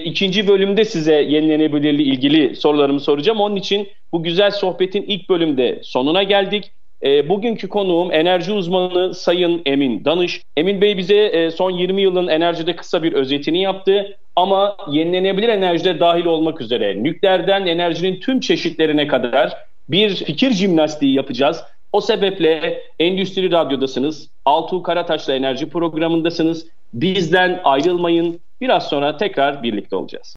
ikinci 0.05 0.47
bölümde 0.47 0.85
size 0.85 1.21
yenilenebilirliği 1.21 2.13
ilgili 2.13 2.55
sorularımı 2.55 2.99
soracağım. 2.99 3.41
Onun 3.41 3.55
için 3.55 3.87
bu 4.11 4.23
güzel 4.23 4.51
sohbetin 4.51 5.01
ilk 5.01 5.29
bölümde 5.29 5.79
sonuna 5.83 6.23
geldik. 6.23 6.71
E, 7.03 7.29
bugünkü 7.29 7.69
konuğum 7.69 8.11
enerji 8.11 8.51
uzmanı 8.51 9.13
Sayın 9.13 9.61
Emin 9.65 10.05
Danış. 10.05 10.41
Emin 10.57 10.81
Bey 10.81 10.97
bize 10.97 11.15
e, 11.15 11.51
son 11.51 11.71
20 11.71 12.01
yılın 12.01 12.27
enerjide 12.27 12.75
kısa 12.75 13.03
bir 13.03 13.13
özetini 13.13 13.61
yaptı. 13.61 14.17
Ama 14.35 14.77
yenilenebilir 14.91 15.49
enerjide 15.49 15.99
dahil 15.99 16.25
olmak 16.25 16.61
üzere 16.61 17.03
nükleerden 17.03 17.65
enerjinin 17.65 18.19
tüm 18.19 18.39
çeşitlerine 18.39 19.07
kadar 19.07 19.53
bir 19.89 20.15
fikir 20.15 20.51
jimnastiği 20.51 21.13
yapacağız. 21.13 21.63
O 21.91 22.01
sebeple 22.01 22.81
Endüstri 22.99 23.51
Radyo'dasınız. 23.51 24.29
Altuğ 24.45 24.83
Karataş'la 24.83 25.35
enerji 25.35 25.69
programındasınız. 25.69 26.67
Bizden 26.93 27.61
ayrılmayın. 27.63 28.39
Biraz 28.61 28.89
sonra 28.89 29.17
tekrar 29.17 29.63
birlikte 29.63 29.95
olacağız. 29.95 30.35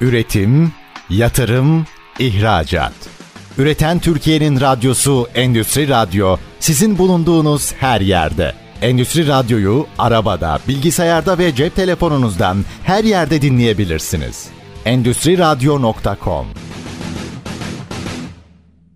Üretim, 0.00 0.72
yatırım, 1.10 1.86
ihracat. 2.18 3.17
Üreten 3.58 3.98
Türkiye'nin 3.98 4.60
radyosu 4.60 5.26
Endüstri 5.34 5.88
Radyo 5.88 6.36
sizin 6.58 6.98
bulunduğunuz 6.98 7.74
her 7.74 8.00
yerde. 8.00 8.52
Endüstri 8.82 9.28
Radyo'yu 9.28 9.86
arabada, 9.98 10.58
bilgisayarda 10.68 11.38
ve 11.38 11.54
cep 11.54 11.76
telefonunuzdan 11.76 12.56
her 12.84 13.04
yerde 13.04 13.42
dinleyebilirsiniz. 13.42 14.50
Endüstri 14.84 15.38
Radyo.com 15.38 16.46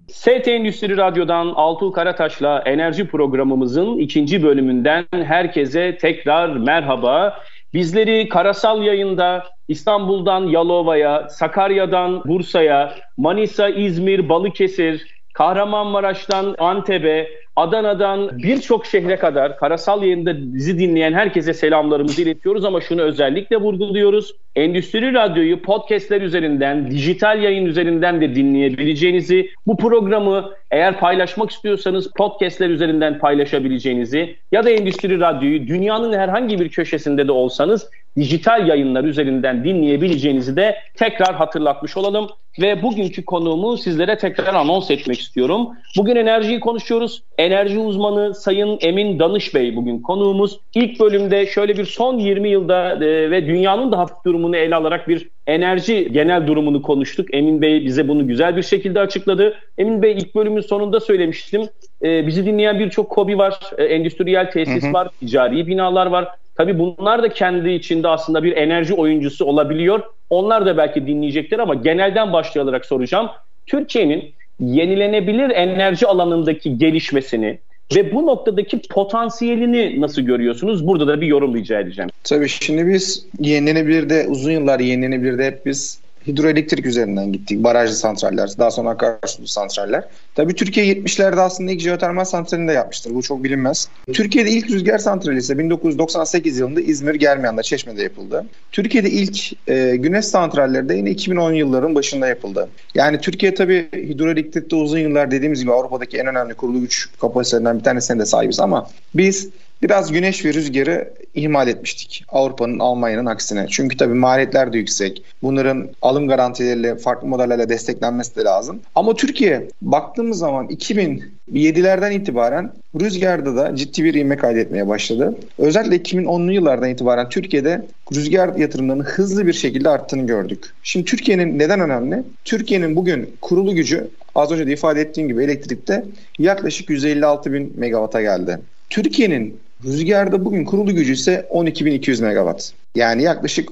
ST 0.09 0.49
Endüstri 0.49 0.97
Radyo'dan 0.97 1.47
Altuğ 1.47 1.93
Karataş'la 1.93 2.63
enerji 2.67 3.09
programımızın 3.09 3.99
ikinci 3.99 4.43
bölümünden 4.43 5.05
herkese 5.13 5.99
tekrar 6.01 6.49
merhaba. 6.49 7.39
Bizleri 7.75 8.29
karasal 8.29 8.83
yayında 8.83 9.45
İstanbul'dan 9.69 10.47
Yalova'ya, 10.47 11.29
Sakarya'dan 11.29 12.25
Bursa'ya, 12.25 12.95
Manisa, 13.17 13.69
İzmir, 13.69 14.29
Balıkesir, 14.29 15.22
Kahramanmaraş'tan 15.33 16.55
Antep'e, 16.59 17.29
Adana'dan 17.57 18.39
birçok 18.39 18.87
şehre 18.87 19.17
kadar 19.17 19.57
karasal 19.57 20.03
yayında 20.03 20.55
bizi 20.55 20.79
dinleyen 20.79 21.13
herkese 21.13 21.55
selamlarımızı 21.55 22.23
iletiyoruz 22.23 22.65
ama 22.65 22.81
şunu 22.81 23.03
özellikle 23.03 23.57
vurguluyoruz. 23.57 24.33
Endüstri 24.57 25.15
Radyo'yu 25.15 25.63
podcastler 25.63 26.21
üzerinden, 26.21 26.91
dijital 26.91 27.43
yayın 27.43 27.67
üzerinden 27.67 28.21
de 28.21 28.35
dinleyebileceğinizi, 28.35 29.51
bu 29.67 29.77
programı 29.77 30.51
eğer 30.71 30.99
paylaşmak 30.99 31.51
istiyorsanız 31.51 32.11
podcastler 32.17 32.71
üzerinden 32.71 33.19
paylaşabileceğinizi 33.19 34.37
ya 34.53 34.65
da 34.65 34.71
Endüstri 34.71 35.21
Radyo'yu 35.21 35.67
dünyanın 35.67 36.13
herhangi 36.13 36.61
bir 36.61 36.69
köşesinde 36.69 37.29
de 37.29 37.33
olsanız 37.33 37.91
dijital 38.17 38.69
yayınlar 38.69 39.05
üzerinden 39.05 39.65
dinleyebileceğinizi 39.65 40.57
de 40.57 40.77
tekrar 40.95 41.35
hatırlatmış 41.35 41.97
olalım. 41.97 42.29
Ve 42.61 42.83
bugünkü 42.83 43.25
konuğumu 43.25 43.77
sizlere 43.77 44.19
tekrar 44.19 44.55
anons 44.55 44.91
etmek 44.91 45.21
istiyorum. 45.21 45.69
Bugün 45.97 46.17
enerjiyi 46.17 46.61
konuşuyoruz. 46.61 47.23
Enerji 47.39 47.79
uzmanı 47.79 48.35
Sayın 48.35 48.79
Emin 48.81 49.19
Danış 49.19 49.55
Bey 49.55 49.77
bugün 49.77 49.99
konuğumuz. 49.99 50.61
İlk 50.75 51.01
bölümde 51.01 51.47
şöyle 51.47 51.79
bir 51.79 51.85
son 51.85 52.19
20 52.19 52.49
yılda 52.51 53.05
e, 53.05 53.31
ve 53.31 53.47
dünyanın 53.47 53.93
da 53.93 53.99
hafif 53.99 54.17
durumunu 54.27 54.57
ele 54.57 54.75
alarak 54.75 55.09
bir 55.09 55.29
enerji 55.47 56.13
genel 56.13 56.47
durumunu 56.47 56.83
konuştuk. 56.83 57.35
Emin 57.35 57.63
Bey 57.63 57.85
bize 57.85 58.09
bunu 58.09 58.29
güzel 58.29 58.57
bir 58.57 58.63
şekilde 58.63 59.01
açıkladı. 59.01 59.55
Emin 59.79 60.03
Bey 60.03 60.13
ilk 60.13 60.35
bölümün 60.35 60.61
sonunda 60.61 61.01
söylemiştim. 61.01 61.63
E, 62.03 62.27
bizi 62.27 62.47
dinleyen 62.47 62.79
birçok 62.79 63.11
kobi 63.11 63.39
var, 63.39 63.61
e, 63.79 63.85
endüstriyel 63.85 64.51
tesis 64.51 64.83
hı 64.83 64.89
hı. 64.89 64.93
var, 64.93 65.09
ticari 65.21 65.67
binalar 65.67 66.07
var. 66.07 66.29
Tabii 66.55 66.79
bunlar 66.79 67.23
da 67.23 67.29
kendi 67.29 67.71
içinde 67.71 68.09
aslında 68.09 68.43
bir 68.43 68.57
enerji 68.57 68.95
oyuncusu 68.95 69.45
olabiliyor. 69.45 70.01
Onlar 70.31 70.67
da 70.67 70.77
belki 70.77 71.07
dinleyecekler 71.07 71.59
ama 71.59 71.75
genelden 71.75 72.33
başlayarak 72.33 72.87
soracağım. 72.87 73.29
Türkiye'nin 73.67 74.35
yenilenebilir 74.61 75.51
enerji 75.51 76.07
alanındaki 76.07 76.79
gelişmesini 76.79 77.59
ve 77.97 78.15
bu 78.15 78.27
noktadaki 78.27 78.81
potansiyelini 78.91 80.01
nasıl 80.01 80.23
görüyorsunuz? 80.23 80.87
Burada 80.87 81.07
da 81.07 81.21
bir 81.21 81.27
yorum 81.27 81.55
rica 81.57 81.81
edeceğim. 81.81 82.11
Tabii 82.25 82.49
şimdi 82.49 82.87
biz 82.87 83.27
yenilenebilirde 83.39 84.27
uzun 84.29 84.53
yıllar 84.53 84.81
yenilenebilirde 84.81 85.47
hep 85.47 85.67
biz 85.67 86.02
hidroelektrik 86.27 86.87
üzerinden 86.87 87.33
gittik. 87.33 87.65
Barajlı 87.65 87.95
santraller, 87.95 88.51
daha 88.59 88.71
sonra 88.71 88.91
akarsu 88.91 89.47
santraller. 89.47 90.05
Tabii 90.35 90.55
Türkiye 90.55 90.87
70'lerde 90.87 91.41
aslında 91.41 91.73
ilk 91.73 91.81
jeotermal 91.81 92.25
santralini 92.25 92.69
de 92.69 92.73
yapmıştır. 92.73 93.15
Bu 93.15 93.23
çok 93.23 93.45
bilinmez. 93.45 93.89
Türkiye'de 94.13 94.51
ilk 94.51 94.71
rüzgar 94.71 94.99
santrali 94.99 95.39
ise 95.39 95.59
1998 95.59 96.59
yılında 96.59 96.81
İzmir 96.81 97.15
Germiyan'da 97.15 97.63
Çeşme'de 97.63 98.03
yapıldı. 98.03 98.47
Türkiye'de 98.73 99.11
ilk 99.11 99.69
e, 99.69 99.97
güneş 99.97 100.25
santralleri 100.25 100.89
de 100.89 100.95
yine 100.95 101.11
2010 101.11 101.53
yılların 101.53 101.95
başında 101.95 102.29
yapıldı. 102.29 102.69
Yani 102.95 103.21
Türkiye 103.21 103.55
tabii 103.55 103.89
hidroelektrikte 103.93 104.77
uzun 104.77 104.99
yıllar 104.99 105.31
dediğimiz 105.31 105.61
gibi 105.61 105.73
Avrupa'daki 105.73 106.19
en 106.19 106.27
önemli 106.27 106.55
kurulu 106.55 106.81
güç 106.81 107.09
kapasitelerinden 107.21 107.79
bir 107.79 107.85
tanesine 107.85 108.19
de 108.19 108.27
sahibiz 108.27 108.61
ama 108.61 108.89
biz 109.15 109.49
Biraz 109.83 110.13
güneş 110.13 110.45
ve 110.45 110.55
rüzgarı 110.55 111.15
ihmal 111.35 111.69
etmiştik 111.69 112.25
Avrupa'nın, 112.29 112.79
Almanya'nın 112.79 113.27
aksine. 113.27 113.67
Çünkü 113.71 113.97
tabii 113.97 114.15
maliyetler 114.15 114.73
de 114.73 114.79
yüksek. 114.79 115.23
Bunların 115.43 115.89
alım 116.03 116.29
garantileriyle, 116.29 116.97
farklı 116.97 117.29
modellerle 117.29 117.69
desteklenmesi 117.69 118.37
de 118.37 118.41
lazım. 118.41 118.81
Ama 118.95 119.15
Türkiye 119.15 119.69
baktığımız 119.83 120.39
zaman 120.39 120.67
2007'lerden 120.67 122.13
itibaren 122.13 122.73
rüzgarda 123.01 123.57
da 123.57 123.77
ciddi 123.77 124.05
bir 124.05 124.15
ivme 124.15 124.37
kaydetmeye 124.37 124.89
başladı. 124.89 125.37
Özellikle 125.59 125.97
2010'lu 125.97 126.53
yıllardan 126.53 126.91
itibaren 126.91 127.29
Türkiye'de 127.29 127.87
rüzgar 128.15 128.57
yatırımlarının 128.57 129.05
hızlı 129.05 129.47
bir 129.47 129.53
şekilde 129.53 129.89
arttığını 129.89 130.27
gördük. 130.27 130.65
Şimdi 130.83 131.05
Türkiye'nin 131.05 131.59
neden 131.59 131.81
önemli? 131.81 132.23
Türkiye'nin 132.45 132.97
bugün 132.97 133.37
kurulu 133.41 133.75
gücü 133.75 134.09
az 134.35 134.53
önce 134.53 134.67
de 134.67 134.73
ifade 134.73 135.01
ettiğim 135.01 135.29
gibi 135.29 135.45
elektrikte 135.45 136.05
yaklaşık 136.39 136.91
156 136.91 137.53
bin 137.53 137.73
megawata 137.77 138.23
geldi. 138.23 138.59
Türkiye'nin 138.91 139.61
Rüzgarda 139.85 140.45
bugün 140.45 140.65
kurulu 140.65 140.95
gücü 140.95 141.13
ise 141.13 141.49
12.200 141.51 142.23
megawatt. 142.23 142.73
Yani 142.95 143.23
yaklaşık 143.23 143.69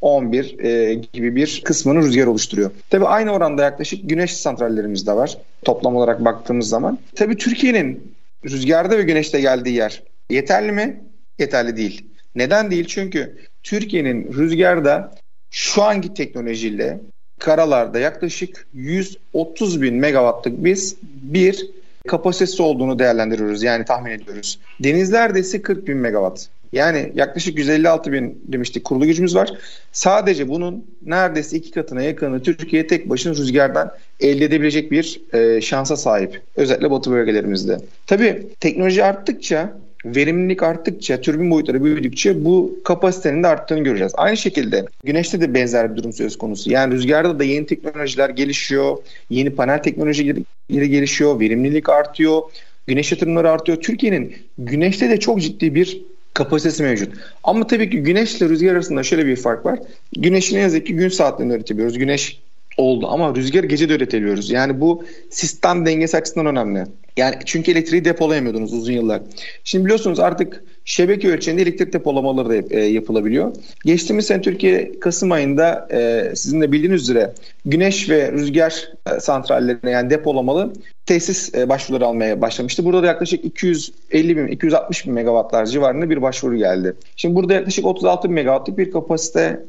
11 0.00 0.58
e, 0.58 0.94
gibi 1.12 1.36
bir 1.36 1.62
kısmını 1.64 1.98
rüzgar 1.98 2.26
oluşturuyor. 2.26 2.70
Tabii 2.90 3.06
aynı 3.06 3.32
oranda 3.32 3.62
yaklaşık 3.62 4.10
güneş 4.10 4.36
santrallerimiz 4.36 5.06
de 5.06 5.12
var 5.12 5.38
toplam 5.64 5.96
olarak 5.96 6.24
baktığımız 6.24 6.68
zaman. 6.68 6.98
Tabii 7.14 7.36
Türkiye'nin 7.36 8.14
rüzgarda 8.44 8.98
ve 8.98 9.02
güneşte 9.02 9.40
geldiği 9.40 9.74
yer 9.74 10.02
yeterli 10.30 10.72
mi? 10.72 11.00
Yeterli 11.38 11.76
değil. 11.76 12.06
Neden 12.34 12.70
değil? 12.70 12.84
Çünkü 12.88 13.38
Türkiye'nin 13.62 14.32
rüzgarda 14.32 15.14
şu 15.50 15.82
anki 15.82 16.14
teknolojiyle 16.14 17.00
karalarda 17.38 17.98
yaklaşık 17.98 18.66
130 18.74 19.82
bin 19.82 19.94
megawattlık 19.94 20.64
biz 20.64 20.96
bir 21.22 21.70
kapasitesi 22.08 22.62
olduğunu 22.62 22.98
değerlendiriyoruz. 22.98 23.62
Yani 23.62 23.84
tahmin 23.84 24.10
ediyoruz. 24.10 24.58
Denizlerde 24.80 25.40
ise 25.40 25.62
40 25.62 25.88
bin 25.88 25.96
megawatt. 25.96 26.48
Yani 26.72 27.12
yaklaşık 27.14 27.58
156 27.58 28.12
bin 28.12 28.42
demiştik 28.44 28.84
kurulu 28.84 29.06
gücümüz 29.06 29.36
var. 29.36 29.52
Sadece 29.92 30.48
bunun 30.48 30.84
neredeyse 31.06 31.56
iki 31.56 31.70
katına 31.70 32.02
yakını 32.02 32.42
Türkiye 32.42 32.86
tek 32.86 33.10
başına 33.10 33.32
rüzgardan 33.32 33.92
elde 34.20 34.44
edebilecek 34.44 34.90
bir 34.90 35.20
e, 35.32 35.60
şansa 35.60 35.96
sahip. 35.96 36.42
Özellikle 36.56 36.90
batı 36.90 37.10
bölgelerimizde. 37.10 37.78
Tabii 38.06 38.46
teknoloji 38.60 39.04
arttıkça 39.04 39.76
verimlilik 40.04 40.62
arttıkça, 40.62 41.20
türbin 41.20 41.50
boyutları 41.50 41.84
büyüdükçe 41.84 42.44
bu 42.44 42.78
kapasitenin 42.84 43.42
de 43.42 43.46
arttığını 43.46 43.80
göreceğiz. 43.80 44.12
Aynı 44.16 44.36
şekilde 44.36 44.84
güneşte 45.04 45.40
de 45.40 45.54
benzer 45.54 45.92
bir 45.92 45.96
durum 45.96 46.12
söz 46.12 46.38
konusu. 46.38 46.70
Yani 46.70 46.94
rüzgarda 46.94 47.38
da 47.38 47.44
yeni 47.44 47.66
teknolojiler 47.66 48.30
gelişiyor, 48.30 48.96
yeni 49.30 49.50
panel 49.50 49.82
teknolojileri 49.82 50.44
gelişiyor, 50.68 51.40
verimlilik 51.40 51.88
artıyor, 51.88 52.42
güneş 52.86 53.12
yatırımları 53.12 53.50
artıyor. 53.50 53.80
Türkiye'nin 53.80 54.36
güneşte 54.58 55.10
de 55.10 55.20
çok 55.20 55.40
ciddi 55.40 55.74
bir 55.74 56.02
kapasitesi 56.34 56.82
mevcut. 56.82 57.14
Ama 57.44 57.66
tabii 57.66 57.90
ki 57.90 58.02
güneşle 58.02 58.48
rüzgar 58.48 58.72
arasında 58.72 59.02
şöyle 59.02 59.26
bir 59.26 59.36
fark 59.36 59.66
var. 59.66 59.78
Güneşi 60.12 60.54
ne 60.54 60.60
yazık 60.60 60.86
ki 60.86 60.94
gün 60.94 61.08
saatlerinde 61.08 61.54
üretebiliyoruz. 61.54 61.98
Güneş 61.98 62.40
oldu 62.80 63.06
ama 63.10 63.34
rüzgar 63.34 63.64
gece 63.64 63.88
de 63.88 63.94
üretebiliyoruz. 63.94 64.50
Yani 64.50 64.80
bu 64.80 65.04
sistem 65.30 65.86
dengesi 65.86 66.16
açısından 66.16 66.46
önemli. 66.46 66.84
Yani 67.16 67.34
çünkü 67.44 67.70
elektriği 67.70 68.04
depolayamıyordunuz 68.04 68.72
uzun 68.72 68.92
yıllar. 68.92 69.22
Şimdi 69.64 69.84
biliyorsunuz 69.84 70.20
artık 70.20 70.64
şebeke 70.84 71.30
ölçeğinde 71.30 71.62
elektrik 71.62 71.92
depolamaları 71.92 72.48
da 72.48 72.74
e, 72.76 72.80
yapılabiliyor. 72.80 73.52
Geçtiğimiz 73.84 74.26
sene 74.26 74.42
Türkiye 74.42 75.00
Kasım 75.00 75.32
ayında 75.32 75.88
e, 75.92 76.32
sizin 76.34 76.60
de 76.60 76.72
bildiğiniz 76.72 77.02
üzere 77.02 77.32
güneş 77.66 78.10
ve 78.10 78.32
rüzgar 78.32 78.88
e, 79.16 79.20
santrallerine 79.20 79.90
yani 79.90 80.10
depolamalı 80.10 80.72
tesis 81.06 81.54
e, 81.54 81.68
başvuruları 81.68 82.06
almaya 82.06 82.40
başlamıştı. 82.40 82.84
Burada 82.84 83.02
da 83.02 83.06
yaklaşık 83.06 83.44
250 83.44 84.36
bin, 84.36 84.46
260 84.46 85.06
bin 85.06 85.12
megawattlar 85.14 85.66
civarında 85.66 86.10
bir 86.10 86.22
başvuru 86.22 86.56
geldi. 86.56 86.94
Şimdi 87.16 87.34
burada 87.34 87.54
yaklaşık 87.54 87.86
36 87.86 88.28
bin 88.28 88.34
megawattlık 88.34 88.78
bir 88.78 88.90
kapasite 88.90 89.60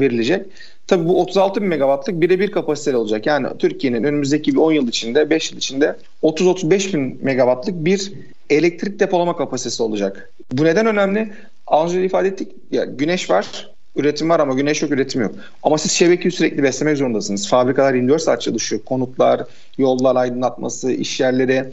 verilecek. 0.00 0.46
Tabii 0.90 1.08
bu 1.08 1.20
36 1.20 1.60
bin 1.60 1.68
megawattlık 1.68 2.20
birebir 2.20 2.50
kapasiteli 2.50 2.96
olacak. 2.96 3.26
Yani 3.26 3.46
Türkiye'nin 3.58 4.04
önümüzdeki 4.04 4.52
bir 4.52 4.56
10 4.56 4.72
yıl 4.72 4.88
içinde, 4.88 5.30
5 5.30 5.50
yıl 5.50 5.58
içinde 5.58 5.96
30-35 6.22 6.94
bin 6.94 7.18
megawattlık 7.22 7.84
bir 7.84 8.12
elektrik 8.50 9.00
depolama 9.00 9.36
kapasitesi 9.36 9.82
olacak. 9.82 10.32
Bu 10.52 10.64
neden 10.64 10.86
önemli? 10.86 11.32
Az 11.66 11.94
önce 11.94 12.04
ifade 12.04 12.28
ettik. 12.28 12.52
Ya, 12.70 12.84
güneş 12.84 13.30
var, 13.30 13.70
üretim 13.96 14.28
var 14.28 14.40
ama 14.40 14.54
güneş 14.54 14.82
yok, 14.82 14.90
üretim 14.90 15.22
yok. 15.22 15.34
Ama 15.62 15.78
siz 15.78 15.92
şebekeyi 15.92 16.32
sürekli 16.32 16.62
beslemek 16.62 16.96
zorundasınız. 16.96 17.48
Fabrikalar 17.48 17.94
24 17.94 18.22
saat 18.22 18.42
çalışıyor. 18.42 18.82
Konutlar, 18.84 19.44
yollar 19.78 20.16
aydınlatması, 20.16 20.92
iş 20.92 21.20
yerleri. 21.20 21.64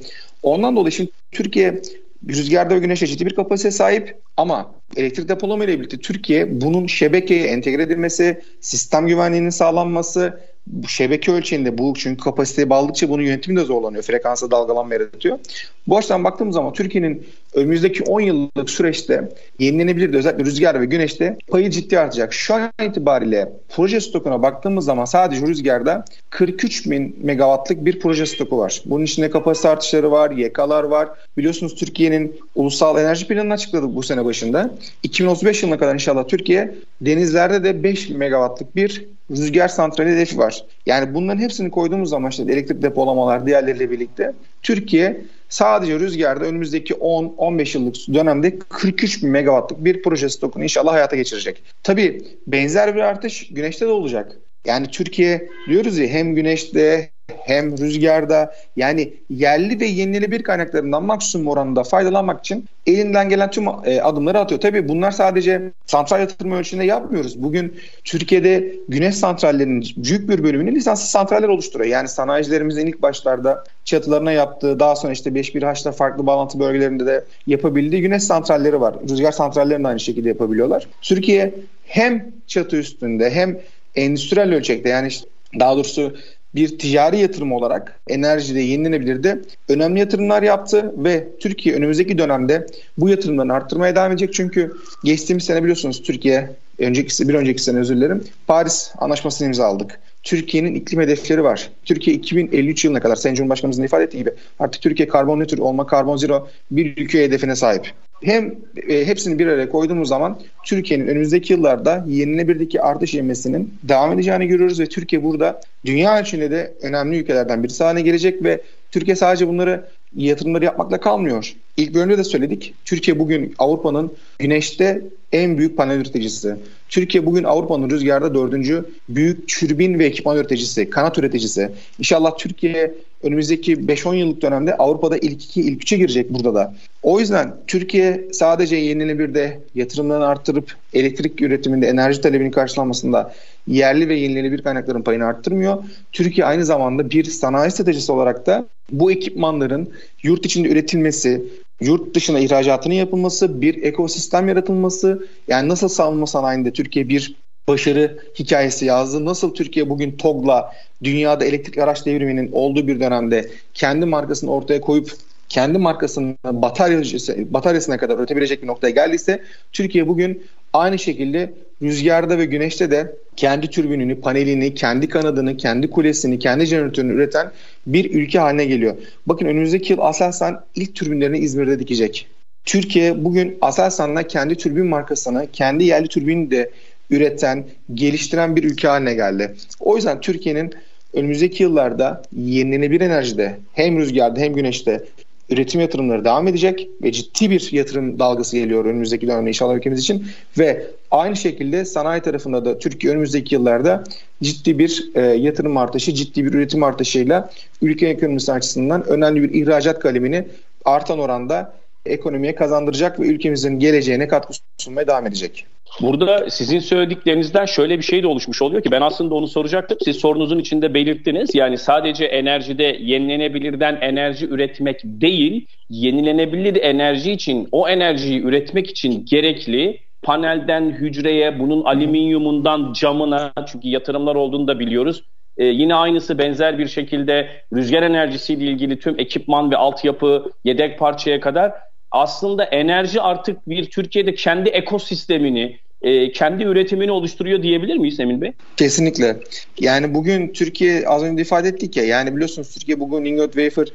Ondan 0.43 0.75
dolayı 0.75 0.91
şimdi 0.91 1.11
Türkiye 1.31 1.81
rüzgarda 2.29 2.75
ve 2.75 2.79
güneşe 2.79 3.07
ciddi 3.07 3.25
bir 3.25 3.35
kapasite 3.35 3.71
sahip 3.71 4.21
ama 4.37 4.71
elektrik 4.95 5.29
depolama 5.29 5.65
ile 5.65 5.79
birlikte 5.79 5.97
Türkiye 5.97 6.61
bunun 6.61 6.87
şebekeye 6.87 7.47
entegre 7.47 7.83
edilmesi, 7.83 8.41
sistem 8.61 9.07
güvenliğinin 9.07 9.49
sağlanması, 9.49 10.39
bu 10.67 10.87
şebeke 10.87 11.31
ölçeğinde 11.31 11.77
bu 11.77 11.93
çünkü 11.97 12.23
kapasiteye 12.23 12.69
bağladıkça 12.69 13.09
bunun 13.09 13.23
yönetimi 13.23 13.59
de 13.59 13.63
zorlanıyor. 13.63 14.03
Frekansa 14.03 14.51
dalgalanma 14.51 14.93
yaratıyor. 14.93 15.39
Bu 15.87 15.97
açıdan 15.97 16.23
baktığımız 16.23 16.55
zaman 16.55 16.73
Türkiye'nin 16.73 17.27
önümüzdeki 17.53 18.03
10 18.03 18.21
yıllık 18.21 18.69
süreçte 18.69 19.29
yenilenebilir 19.59 20.13
de 20.13 20.17
özellikle 20.17 20.45
rüzgar 20.45 20.81
ve 20.81 20.85
güneşte 20.85 21.37
payı 21.47 21.69
ciddi 21.69 21.99
artacak. 21.99 22.33
Şu 22.33 22.53
an 22.53 22.71
itibariyle 22.89 23.51
proje 23.69 24.01
stokuna 24.01 24.41
baktığımız 24.41 24.85
zaman 24.85 25.05
sadece 25.05 25.47
rüzgarda 25.47 26.05
43 26.29 26.89
bin 26.89 27.15
megawattlık 27.23 27.85
bir 27.85 27.99
proje 27.99 28.25
stoku 28.25 28.57
var. 28.57 28.81
Bunun 28.85 29.05
içinde 29.05 29.29
kapasite 29.29 29.69
artışları 29.69 30.11
var, 30.11 30.31
YK'lar 30.31 30.83
var. 30.83 31.09
Biliyorsunuz 31.37 31.75
Türkiye'nin 31.75 32.39
ulusal 32.55 32.99
enerji 33.01 33.27
planını 33.27 33.53
açıkladık 33.53 33.95
bu 33.95 34.03
sene 34.03 34.25
başında. 34.25 34.71
2035 35.03 35.63
yılına 35.63 35.77
kadar 35.77 35.93
inşallah 35.93 36.27
Türkiye 36.27 36.75
denizlerde 37.01 37.63
de 37.63 37.83
5 37.83 38.09
megawattlık 38.09 38.75
bir 38.75 39.05
rüzgar 39.31 39.67
santrali 39.67 40.09
hedefi 40.09 40.37
var. 40.37 40.63
Yani 40.85 41.13
bunların 41.13 41.41
hepsini 41.41 41.71
koyduğumuz 41.71 42.09
zaman 42.09 42.29
işte 42.29 42.43
elektrik 42.43 42.81
depolamalar 42.81 43.45
diğerleriyle 43.45 43.91
birlikte 43.91 44.33
Türkiye 44.63 45.21
sadece 45.49 45.99
rüzgarda 45.99 46.45
önümüzdeki 46.45 46.93
10-15 46.93 47.77
yıllık 47.77 47.95
dönemde 48.13 48.59
43 48.59 49.23
bin 49.23 49.29
megawattlık 49.29 49.85
bir 49.85 50.01
proje 50.01 50.29
stokunu 50.29 50.63
inşallah 50.63 50.93
hayata 50.93 51.15
geçirecek. 51.15 51.63
Tabii 51.83 52.21
benzer 52.47 52.95
bir 52.95 53.01
artış 53.01 53.47
güneşte 53.47 53.85
de 53.85 53.91
olacak. 53.91 54.37
Yani 54.67 54.87
Türkiye 54.87 55.49
diyoruz 55.67 55.97
ya 55.97 56.07
hem 56.07 56.35
güneşte 56.35 57.09
hem 57.47 57.77
rüzgarda 57.77 58.55
yani 58.75 59.13
yerli 59.29 59.79
ve 59.79 59.85
yenilenebilir 59.85 60.43
kaynaklarından 60.43 61.03
maksimum 61.03 61.47
oranda 61.47 61.83
faydalanmak 61.83 62.39
için 62.39 62.65
elinden 62.85 63.29
gelen 63.29 63.51
tüm 63.51 63.67
e, 63.67 64.01
adımları 64.01 64.39
atıyor. 64.39 64.61
Tabii 64.61 64.87
bunlar 64.87 65.11
sadece 65.11 65.61
santral 65.85 66.19
yatırma 66.19 66.57
ölçüsünde 66.57 66.83
yapmıyoruz. 66.83 67.43
Bugün 67.43 67.75
Türkiye'de 68.03 68.75
güneş 68.89 69.15
santrallerinin 69.15 69.87
büyük 69.97 70.29
bir 70.29 70.43
bölümünü 70.43 70.75
lisanslı 70.75 71.07
santraller 71.07 71.47
oluşturuyor. 71.47 71.89
Yani 71.89 72.07
sanayicilerimizin 72.07 72.87
ilk 72.87 73.01
başlarda 73.01 73.63
çatılarına 73.85 74.31
yaptığı 74.31 74.79
daha 74.79 74.95
sonra 74.95 75.13
işte 75.13 75.29
5.1H'da 75.29 75.91
farklı 75.91 76.25
bağlantı 76.25 76.59
bölgelerinde 76.59 77.05
de 77.05 77.25
yapabildiği 77.47 78.01
güneş 78.01 78.23
santralleri 78.23 78.81
var. 78.81 78.95
Rüzgar 79.09 79.31
santrallerini 79.31 79.83
de 79.83 79.87
aynı 79.87 79.99
şekilde 79.99 80.29
yapabiliyorlar. 80.29 80.87
Türkiye 81.01 81.53
hem 81.85 82.31
çatı 82.47 82.77
üstünde 82.77 83.29
hem 83.31 83.59
endüstriyel 83.97 84.53
ölçekte 84.53 84.89
yani 84.89 85.07
işte 85.07 85.27
daha 85.59 85.75
doğrusu 85.75 86.13
bir 86.55 86.79
ticari 86.79 87.19
yatırım 87.19 87.51
olarak 87.51 87.99
enerjide 88.07 88.59
yenilenebilirde 88.59 89.41
önemli 89.69 89.99
yatırımlar 89.99 90.43
yaptı 90.43 90.93
ve 90.97 91.27
Türkiye 91.39 91.75
önümüzdeki 91.75 92.17
dönemde 92.17 92.67
bu 92.97 93.09
yatırımlarını 93.09 93.53
arttırmaya 93.53 93.95
devam 93.95 94.11
edecek. 94.11 94.33
Çünkü 94.33 94.77
geçtiğimiz 95.03 95.43
sene 95.43 95.63
biliyorsunuz 95.63 96.03
Türkiye 96.03 96.49
önceki 96.79 97.29
bir 97.29 97.33
önceki 97.33 97.63
sene 97.63 97.79
özür 97.79 97.95
dilerim 97.95 98.23
Paris 98.47 98.91
Anlaşması'nı 98.97 99.47
imzaladık. 99.47 99.99
Türkiye'nin 100.27 100.75
iklim 100.75 101.01
hedefleri 101.01 101.43
var. 101.43 101.69
Türkiye 101.85 102.15
2053 102.15 102.85
yılına 102.85 102.99
kadar 102.99 103.15
Sayın 103.15 103.35
Cumhurbaşkanımızın 103.35 103.83
ifade 103.83 104.03
ettiği 104.03 104.17
gibi 104.17 104.31
artık 104.59 104.81
Türkiye 104.81 105.07
karbon 105.07 105.39
nötr 105.39 105.57
olma, 105.57 105.87
karbon 105.87 106.17
zero 106.17 106.47
bir 106.71 106.97
ülke 106.97 107.23
hedefine 107.23 107.55
sahip. 107.55 107.91
Hem 108.23 108.55
e, 108.89 109.05
hepsini 109.05 109.39
bir 109.39 109.47
araya 109.47 109.69
koyduğumuz 109.69 110.09
zaman 110.09 110.39
Türkiye'nin 110.65 111.07
önümüzdeki 111.07 111.53
yıllarda 111.53 112.05
yenilenebilirdeki 112.07 112.81
artış 112.81 113.13
yemesinin 113.13 113.73
devam 113.83 114.13
edeceğini 114.13 114.47
görüyoruz 114.47 114.79
ve 114.79 114.85
Türkiye 114.85 115.23
burada 115.23 115.61
dünya 115.85 116.19
ölçüğünde 116.19 116.51
de 116.51 116.73
önemli 116.81 117.17
ülkelerden 117.17 117.63
birisi 117.63 117.83
haline 117.83 118.01
gelecek 118.01 118.43
ve 118.43 118.61
Türkiye 118.91 119.15
sadece 119.15 119.47
bunları 119.47 119.85
yatırımları 120.15 120.65
yapmakla 120.65 120.99
kalmıyor. 120.99 121.53
İlk 121.77 121.93
bölümde 121.93 122.17
de 122.17 122.23
söyledik. 122.23 122.73
Türkiye 122.85 123.19
bugün 123.19 123.55
Avrupa'nın 123.59 124.11
güneşte 124.39 125.01
en 125.31 125.57
büyük 125.57 125.77
panel 125.77 125.99
üreticisi. 125.99 126.55
Türkiye 126.89 127.25
bugün 127.25 127.43
Avrupa'nın 127.43 127.89
rüzgarda 127.89 128.33
dördüncü 128.33 128.85
büyük 129.09 129.47
türbin 129.47 129.99
ve 129.99 130.05
ekipman 130.05 130.37
üreticisi, 130.37 130.89
kanat 130.89 131.17
üreticisi. 131.17 131.71
İnşallah 131.99 132.37
Türkiye 132.37 132.93
önümüzdeki 133.23 133.75
5-10 133.75 134.15
yıllık 134.15 134.41
dönemde 134.41 134.77
Avrupa'da 134.77 135.17
ilk 135.17 135.43
iki, 135.43 135.61
ilk 135.61 135.81
üçe 135.81 135.97
girecek 135.97 136.33
burada 136.33 136.55
da. 136.55 136.73
O 137.03 137.19
yüzden 137.19 137.55
Türkiye 137.67 138.27
sadece 138.31 138.75
yenilenebilirde 138.75 139.59
yatırımlarını 139.75 140.27
arttırıp 140.27 140.75
elektrik 140.93 141.41
üretiminde 141.41 141.87
enerji 141.87 142.21
talebinin 142.21 142.51
karşılanmasında 142.51 143.33
yerli 143.67 144.09
ve 144.09 144.15
yenilenebilir 144.15 144.63
kaynakların 144.63 145.01
payını 145.01 145.25
arttırmıyor. 145.25 145.83
Türkiye 146.11 146.47
aynı 146.47 146.65
zamanda 146.65 147.09
bir 147.09 147.23
sanayi 147.23 147.71
stratejisi 147.71 148.11
olarak 148.11 148.45
da 148.45 148.65
bu 148.91 149.11
ekipmanların 149.11 149.93
yurt 150.23 150.45
içinde 150.45 150.69
üretilmesi, 150.69 151.43
yurt 151.81 152.15
dışına 152.15 152.39
ihracatının 152.39 152.95
yapılması, 152.95 153.61
bir 153.61 153.83
ekosistem 153.83 154.47
yaratılması, 154.47 155.27
yani 155.47 155.69
nasıl 155.69 155.87
savunma 155.87 156.27
sanayinde 156.27 156.71
Türkiye 156.71 157.09
bir 157.09 157.35
başarı 157.67 158.17
hikayesi 158.39 158.85
yazdı. 158.85 159.25
Nasıl 159.25 159.53
Türkiye 159.53 159.89
bugün 159.89 160.11
TOG'la 160.11 160.73
dünyada 161.03 161.45
elektrik 161.45 161.77
araç 161.77 162.05
devriminin 162.05 162.51
olduğu 162.51 162.87
bir 162.87 162.99
dönemde 162.99 163.49
kendi 163.73 164.05
markasını 164.05 164.51
ortaya 164.51 164.81
koyup 164.81 165.11
kendi 165.49 165.77
markasının 165.77 166.37
bataryası, 166.43 167.53
bataryasına 167.53 167.97
kadar 167.97 168.17
üretebilecek 168.17 168.61
bir 168.61 168.67
noktaya 168.67 168.89
geldiyse 168.89 169.43
Türkiye 169.71 170.07
bugün 170.07 170.43
aynı 170.73 170.99
şekilde 170.99 171.53
rüzgarda 171.81 172.37
ve 172.37 172.45
güneşte 172.45 172.91
de 172.91 173.15
kendi 173.35 173.69
türbününü, 173.69 174.21
panelini, 174.21 174.73
kendi 174.73 175.09
kanadını, 175.09 175.57
kendi 175.57 175.89
kulesini, 175.89 176.39
kendi 176.39 176.65
jeneratörünü 176.65 177.13
üreten 177.13 177.51
bir 177.87 178.13
ülke 178.13 178.39
haline 178.39 178.65
geliyor. 178.65 178.95
Bakın 179.25 179.45
önümüzdeki 179.45 179.93
yıl 179.93 179.99
Aselsan 179.99 180.63
ilk 180.75 180.95
türbinlerini 180.95 181.39
İzmir'de 181.39 181.79
dikecek. 181.79 182.27
Türkiye 182.65 183.23
bugün 183.25 183.57
Aselsan'la 183.61 184.23
kendi 184.23 184.55
türbin 184.55 184.85
markasını, 184.85 185.47
kendi 185.53 185.83
yerli 185.83 186.07
türbini 186.07 186.51
de 186.51 186.71
üreten, 187.09 187.65
geliştiren 187.93 188.55
bir 188.55 188.63
ülke 188.63 188.87
haline 188.87 189.13
geldi. 189.13 189.55
O 189.79 189.95
yüzden 189.95 190.21
Türkiye'nin 190.21 190.73
önümüzdeki 191.13 191.63
yıllarda 191.63 192.21
yenilenebilir 192.37 193.01
enerjide 193.01 193.59
hem 193.73 193.99
rüzgarda 193.99 194.39
hem 194.39 194.53
güneşte 194.53 195.03
üretim 195.49 195.81
yatırımları 195.81 196.25
devam 196.25 196.47
edecek 196.47 196.89
ve 197.03 197.11
ciddi 197.11 197.49
bir 197.49 197.69
yatırım 197.71 198.19
dalgası 198.19 198.57
geliyor 198.57 198.85
önümüzdeki 198.85 199.27
dönemde 199.27 199.49
inşallah 199.49 199.75
ülkemiz 199.75 199.99
için 199.99 200.27
ve 200.57 200.87
aynı 201.11 201.35
şekilde 201.35 201.85
sanayi 201.85 202.21
tarafında 202.21 202.65
da 202.65 202.79
Türkiye 202.79 203.13
önümüzdeki 203.13 203.55
yıllarda 203.55 204.03
ciddi 204.43 204.79
bir 204.79 205.09
e, 205.15 205.21
yatırım 205.21 205.77
artışı, 205.77 206.13
ciddi 206.13 206.45
bir 206.45 206.53
üretim 206.53 206.83
artışıyla 206.83 207.51
ülke 207.81 208.07
ekonomisi 208.07 208.51
açısından 208.51 209.07
önemli 209.07 209.43
bir 209.43 209.61
ihracat 209.61 209.99
kalemini 209.99 210.47
artan 210.85 211.19
oranda 211.19 211.73
ekonomiye 212.05 212.55
kazandıracak 212.55 213.19
ve 213.19 213.27
ülkemizin 213.27 213.79
geleceğine 213.79 214.27
katkı 214.27 214.53
sunmaya 214.77 215.07
devam 215.07 215.27
edecek. 215.27 215.65
Burada 216.01 216.49
sizin 216.49 216.79
söylediklerinizden 216.79 217.65
şöyle 217.65 217.97
bir 217.97 218.03
şey 218.03 218.23
de 218.23 218.27
oluşmuş 218.27 218.61
oluyor 218.61 218.83
ki 218.83 218.91
ben 218.91 219.01
aslında 219.01 219.35
onu 219.35 219.47
soracaktım. 219.47 219.97
Siz 220.05 220.17
sorunuzun 220.17 220.59
içinde 220.59 220.93
belirttiniz. 220.93 221.55
Yani 221.55 221.77
sadece 221.77 222.25
enerjide 222.25 222.97
yenilenebilirden 222.99 223.97
enerji 224.01 224.47
üretmek 224.47 225.01
değil, 225.03 225.67
yenilenebilir 225.89 226.81
enerji 226.81 227.31
için 227.31 227.67
o 227.71 227.89
enerjiyi 227.89 228.41
üretmek 228.41 228.89
için 228.89 229.25
gerekli 229.25 229.99
panelden 230.21 230.89
hücreye, 230.89 231.59
bunun 231.59 231.83
alüminyumundan 231.83 232.93
camına 232.93 233.53
çünkü 233.71 233.87
yatırımlar 233.87 234.35
olduğunu 234.35 234.67
da 234.67 234.79
biliyoruz. 234.79 235.23
Ee, 235.57 235.65
yine 235.65 235.95
aynısı 235.95 236.37
benzer 236.37 236.79
bir 236.79 236.87
şekilde 236.87 237.49
rüzgar 237.73 238.03
enerjisiyle 238.03 238.65
ilgili 238.65 238.99
tüm 238.99 239.19
ekipman 239.19 239.71
ve 239.71 239.77
altyapı, 239.77 240.51
yedek 240.63 240.99
parçaya 240.99 241.39
kadar 241.39 241.71
aslında 242.17 242.63
enerji 242.63 243.21
artık 243.21 243.69
bir 243.69 243.89
Türkiye'de 243.89 244.35
kendi 244.35 244.69
ekosistemini, 244.69 245.79
e, 246.01 246.31
kendi 246.31 246.63
üretimini 246.63 247.11
oluşturuyor 247.11 247.63
diyebilir 247.63 247.97
miyiz 247.97 248.19
Emin 248.19 248.41
Bey? 248.41 248.51
Kesinlikle. 248.77 249.37
Yani 249.79 250.13
bugün 250.13 250.53
Türkiye 250.53 251.07
az 251.07 251.23
önce 251.23 251.41
ifade 251.41 251.67
ettik 251.67 251.97
ya 251.97 252.03
yani 252.03 252.35
biliyorsunuz 252.35 252.73
Türkiye 252.73 252.99
bugün 252.99 253.25
Ingot 253.25 253.53
Wafer 253.53 253.87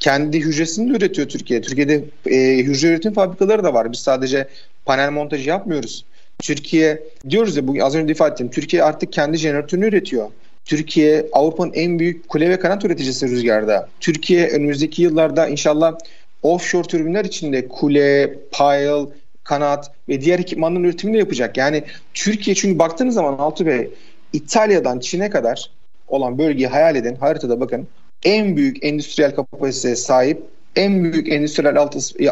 kendi 0.00 0.40
hücresini 0.40 0.92
de 0.92 0.96
üretiyor 0.96 1.28
Türkiye. 1.28 1.60
Türkiye'de 1.60 2.04
e, 2.26 2.58
hücre 2.58 2.88
üretim 2.88 3.12
fabrikaları 3.12 3.64
da 3.64 3.74
var. 3.74 3.92
Biz 3.92 3.98
sadece 3.98 4.48
panel 4.84 5.10
montajı 5.10 5.48
yapmıyoruz. 5.48 6.04
Türkiye 6.38 7.02
diyoruz 7.30 7.56
ya 7.56 7.66
bugün 7.66 7.80
az 7.80 7.94
önce 7.94 8.12
ifade 8.12 8.32
ettim. 8.32 8.50
Türkiye 8.50 8.82
artık 8.82 9.12
kendi 9.12 9.36
jeneratörünü 9.36 9.86
üretiyor. 9.86 10.30
Türkiye 10.64 11.26
Avrupa'nın 11.32 11.72
en 11.72 11.98
büyük 11.98 12.28
kule 12.28 12.50
ve 12.50 12.58
kanat 12.58 12.84
üreticisi 12.84 13.28
rüzgarda. 13.28 13.88
Türkiye 14.00 14.48
önümüzdeki 14.48 15.02
yıllarda 15.02 15.48
inşallah 15.48 15.94
offshore 16.42 16.82
türbinler 16.82 17.24
içinde 17.24 17.68
kule, 17.68 18.38
pile, 18.52 19.06
kanat 19.44 19.92
ve 20.08 20.20
diğer 20.20 20.38
ekipmanların 20.38 20.84
üretimini 20.84 21.14
de 21.14 21.18
yapacak. 21.18 21.56
Yani 21.56 21.84
Türkiye 22.14 22.54
çünkü 22.54 22.78
baktığınız 22.78 23.14
zaman 23.14 23.38
Altı 23.38 23.66
Bey 23.66 23.90
İtalya'dan 24.32 24.98
Çin'e 24.98 25.30
kadar 25.30 25.70
olan 26.08 26.38
bölgeyi 26.38 26.66
hayal 26.66 26.96
edin. 26.96 27.14
Haritada 27.14 27.60
bakın. 27.60 27.88
En 28.24 28.56
büyük 28.56 28.84
endüstriyel 28.84 29.34
kapasiteye 29.34 29.96
sahip 29.96 30.42
en 30.76 31.04
büyük 31.04 31.32
endüstriyel 31.32 31.78